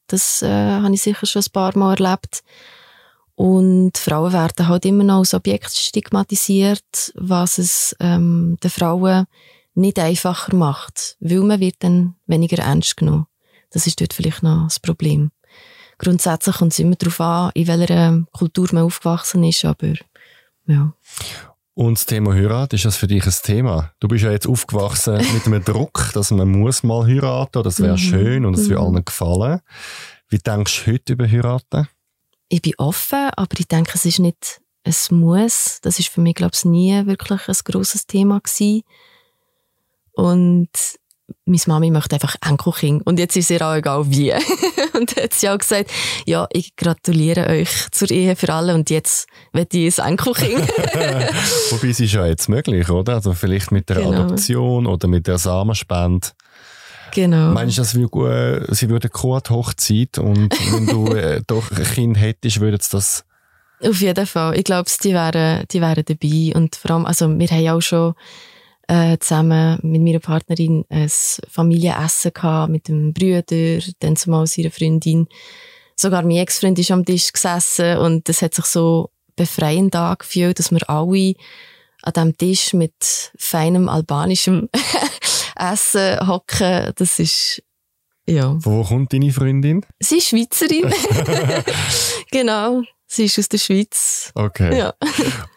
Das 0.07 0.41
äh, 0.41 0.47
habe 0.47 0.93
ich 0.93 1.01
sicher 1.01 1.25
schon 1.25 1.41
ein 1.41 1.51
paar 1.51 1.77
Mal 1.77 1.95
erlebt. 1.99 2.43
Und 3.35 3.97
Frauen 3.97 4.33
werden 4.33 4.67
halt 4.67 4.85
immer 4.85 5.03
noch 5.03 5.19
als 5.19 5.33
Objekt 5.33 5.73
stigmatisiert, 5.73 7.11
was 7.15 7.57
es 7.57 7.95
ähm, 7.99 8.57
den 8.63 8.69
Frauen 8.69 9.25
nicht 9.75 9.97
einfacher 9.97 10.55
macht, 10.55 11.17
weil 11.19 11.39
man 11.39 11.59
wird 11.59 11.77
dann 11.79 12.15
weniger 12.27 12.61
ernst 12.61 12.97
genommen. 12.97 13.25
Das 13.71 13.87
ist 13.87 13.99
dort 13.99 14.13
vielleicht 14.13 14.43
noch 14.43 14.65
das 14.65 14.79
Problem. 14.79 15.31
grundsätzlich 15.97 16.57
kommt 16.57 16.73
es 16.73 16.79
immer 16.79 16.95
darauf 16.95 17.21
an, 17.21 17.51
in 17.55 17.67
welcher 17.67 18.23
Kultur 18.31 18.67
man 18.71 18.83
aufgewachsen 18.83 19.43
ist, 19.43 19.65
aber 19.65 19.93
ja. 20.67 20.93
Und 21.75 21.97
das 21.97 22.05
Thema 22.05 22.33
Heirat, 22.33 22.73
ist 22.73 22.85
das 22.85 22.97
für 22.97 23.07
dich 23.07 23.25
ein 23.25 23.33
Thema? 23.43 23.93
Du 23.99 24.07
bist 24.07 24.23
ja 24.23 24.31
jetzt 24.31 24.47
aufgewachsen 24.47 25.17
mit 25.33 25.47
einem 25.47 25.63
Druck, 25.63 26.11
dass 26.13 26.29
man 26.29 26.51
muss 26.51 26.83
mal 26.83 27.07
heiraten, 27.07 27.63
das 27.63 27.79
wäre 27.79 27.93
mhm. 27.93 27.97
schön 27.97 28.45
und 28.45 28.53
es 28.53 28.69
würde 28.69 28.81
mhm. 28.81 28.95
allen 28.95 29.05
gefallen. 29.05 29.61
Wie 30.29 30.37
denkst 30.37 30.83
du 30.85 30.91
heute 30.91 31.13
über 31.13 31.27
Heiraten? 31.27 31.87
Ich 32.53 32.61
bin 32.61 32.73
offen, 32.77 33.31
aber 33.35 33.55
ich 33.57 33.67
denke, 33.67 33.93
es 33.95 34.05
ist 34.05 34.19
nicht 34.19 34.61
ein 34.83 35.17
Muss. 35.17 35.79
Das 35.81 35.97
ist 35.97 36.09
für 36.09 36.21
mich, 36.21 36.35
glaube 36.35 36.51
ich, 36.53 36.65
nie 36.65 37.03
wirklich 37.07 37.47
ein 37.47 37.55
grosses 37.63 38.05
Thema 38.05 38.41
gewesen. 38.41 38.83
Und 40.11 40.69
meine 41.45 41.61
Mami 41.65 41.89
möchte 41.89 42.15
einfach 42.15 42.35
Enkelkind. 42.47 43.07
Und 43.07 43.17
jetzt 43.17 43.35
ist 43.35 43.49
ihr 43.49 43.59
auch 43.67 43.73
egal 43.73 44.05
wie. 44.07 44.33
und 44.93 45.15
hat 45.15 45.33
sie 45.33 45.49
auch 45.49 45.57
gesagt, 45.57 45.89
ja, 46.27 46.45
ich 46.53 46.75
gratuliere 46.75 47.47
euch 47.47 47.89
zur 47.89 48.11
Ehe 48.11 48.35
für 48.35 48.53
alle 48.53 48.75
und 48.75 48.91
jetzt 48.91 49.27
wird 49.51 49.73
ich 49.73 49.99
ein 49.99 50.09
Enkelkind. 50.11 50.69
Wobei 51.71 51.87
es 51.87 51.99
ist 52.01 52.13
ja 52.13 52.27
jetzt 52.27 52.49
möglich, 52.49 52.87
oder? 52.87 53.15
Also 53.15 53.33
vielleicht 53.33 53.71
mit 53.71 53.89
der 53.89 53.95
genau. 53.95 54.11
Adoption 54.11 54.85
oder 54.85 55.07
mit 55.07 55.25
der 55.25 55.39
Samenspende. 55.39 56.27
Genau. 57.13 57.51
Meinst 57.51 57.77
du, 57.77 57.81
dass 57.81 57.95
wir 57.95 58.07
gut, 58.07 58.75
sie 58.75 58.89
würden 58.89 59.09
die 59.13 59.49
Hochzeit 59.49 60.17
und 60.17 60.49
wenn 60.71 60.87
du 60.87 61.13
äh, 61.13 61.41
doch 61.45 61.71
ein 61.71 61.83
Kind 61.83 62.19
hättest, 62.19 62.59
würden 62.59 62.79
sie 62.79 62.89
das 62.91 63.23
auf 63.83 63.99
jeden 63.99 64.25
Fall. 64.25 64.57
Ich 64.57 64.63
glaube, 64.63 64.89
die 65.03 65.13
wären, 65.13 65.65
die 65.69 65.81
wären 65.81 66.05
dabei. 66.05 66.53
Und 66.55 66.75
vor 66.75 66.91
allem, 66.91 67.05
also 67.05 67.27
wir 67.37 67.47
haben 67.47 67.67
auch 67.67 67.81
schon 67.81 68.13
äh, 68.87 69.17
zusammen 69.19 69.79
mit 69.81 70.01
meiner 70.01 70.19
Partnerin 70.19 70.85
ein 70.89 71.11
Familienessen 71.49 72.33
gehabt, 72.33 72.71
mit 72.71 72.87
dem 72.87 73.13
Brüder, 73.13 73.43
dann 73.99 74.15
zumal 74.15 74.47
seiner 74.47 74.71
Freundin. 74.71 75.27
Sogar 75.95 76.23
mein 76.23 76.37
Ex-Freund 76.37 76.79
ist 76.79 76.91
am 76.91 77.05
Tisch 77.05 77.31
gesessen 77.31 77.97
und 77.97 78.27
es 78.29 78.41
hat 78.41 78.55
sich 78.55 78.65
so 78.65 79.09
befreiend 79.35 79.95
angefühlt, 79.95 80.59
dass 80.59 80.71
wir 80.71 80.89
alle 80.89 81.33
an 82.03 82.13
diesem 82.13 82.37
Tisch 82.37 82.73
mit 82.73 83.31
feinem 83.37 83.89
albanischem 83.89 84.69
Essen 85.55 86.27
hocken. 86.27 86.91
Das 86.95 87.19
ist, 87.19 87.63
ja. 88.27 88.55
Wo 88.59 88.83
kommt 88.83 89.13
deine 89.13 89.31
Freundin? 89.31 89.85
Sie 89.99 90.17
ist 90.17 90.29
Schweizerin. 90.29 90.91
genau. 92.31 92.83
Sie 93.05 93.25
ist 93.25 93.37
aus 93.37 93.49
der 93.49 93.59
Schweiz. 93.59 94.31
Okay. 94.33 94.75
Ja. 94.77 94.93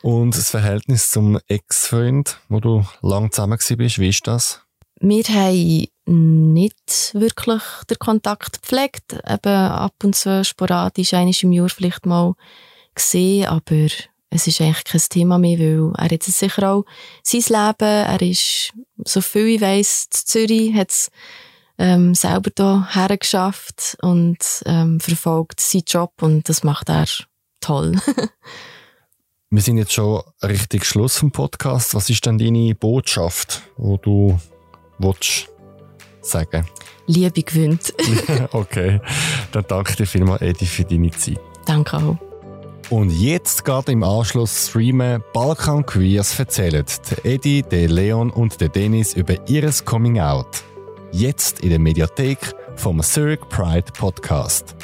Und 0.02 0.36
das 0.36 0.50
Verhältnis 0.50 1.10
zum 1.10 1.38
Ex-Freund, 1.48 2.38
wo 2.48 2.60
du 2.60 2.84
lang 3.00 3.32
zusammen 3.32 3.58
bist, 3.78 3.98
wie 3.98 4.08
ist 4.08 4.26
das? 4.26 4.60
Wir 5.00 5.24
haben 5.24 5.86
nicht 6.52 7.14
wirklich 7.14 7.62
den 7.88 7.98
Kontakt 7.98 8.60
gepflegt. 8.60 9.14
Eben 9.26 9.54
ab 9.54 9.94
und 10.04 10.14
zu 10.14 10.44
sporadisch, 10.44 11.14
einmal 11.14 11.34
im 11.40 11.52
Jahr 11.52 11.68
vielleicht 11.68 12.04
mal 12.06 12.34
gesehen, 12.94 13.46
aber 13.46 13.88
es 14.30 14.46
ist 14.46 14.60
eigentlich 14.60 14.84
kein 14.84 15.00
Thema 15.08 15.38
mehr, 15.38 15.58
weil 15.58 15.92
er 15.96 16.10
jetzt 16.10 16.30
sicher 16.32 16.70
auch 16.70 16.84
sein 17.22 17.42
Leben, 17.48 17.88
er 17.88 18.22
ist, 18.22 18.72
so 19.04 19.20
viel 19.20 19.46
ich 19.46 19.60
weiss, 19.60 20.08
in 20.12 20.26
Zürich, 20.26 20.74
hat 20.74 20.90
es 20.90 21.10
ähm, 21.78 22.14
selber 22.14 22.50
hier 22.56 22.94
hergeschafft 22.94 23.96
und 24.02 24.38
ähm, 24.64 25.00
verfolgt 25.00 25.60
seinen 25.60 25.84
Job 25.86 26.12
und 26.22 26.48
das 26.48 26.64
macht 26.64 26.88
er 26.88 27.06
toll. 27.60 28.00
Wir 29.50 29.62
sind 29.62 29.78
jetzt 29.78 29.92
schon 29.92 30.22
richtig 30.42 30.84
Schluss 30.84 31.18
vom 31.18 31.30
Podcast. 31.30 31.94
Was 31.94 32.10
ist 32.10 32.26
denn 32.26 32.36
deine 32.36 32.74
Botschaft, 32.74 33.62
wo 33.76 33.96
du 33.96 34.38
willst 34.98 35.48
sagen? 36.20 36.66
Liebe 37.06 37.42
gewinnt. 37.42 37.94
okay, 38.50 39.00
dann 39.52 39.64
danke 39.68 39.94
dir 39.94 40.06
vielmals, 40.06 40.42
Edi, 40.42 40.66
für 40.66 40.84
deine 40.84 41.12
Zeit. 41.12 41.38
Danke 41.64 41.96
auch. 41.96 42.25
Und 42.88 43.10
jetzt 43.10 43.64
geht 43.64 43.88
im 43.88 44.04
Anschluss 44.04 44.68
streamen 44.68 45.20
Balkan 45.32 45.84
Queers 45.84 46.38
erzählen. 46.38 46.84
Der 47.10 47.24
Edi, 47.24 47.62
der 47.62 47.88
Leon 47.88 48.30
und 48.30 48.60
der 48.60 48.68
Dennis 48.68 49.14
über 49.14 49.48
ihres 49.48 49.84
Coming 49.84 50.20
Out. 50.20 50.62
Jetzt 51.10 51.60
in 51.60 51.70
der 51.70 51.80
Mediathek 51.80 52.38
vom 52.76 53.02
Zurich 53.02 53.40
Pride 53.48 53.90
Podcast. 53.92 54.76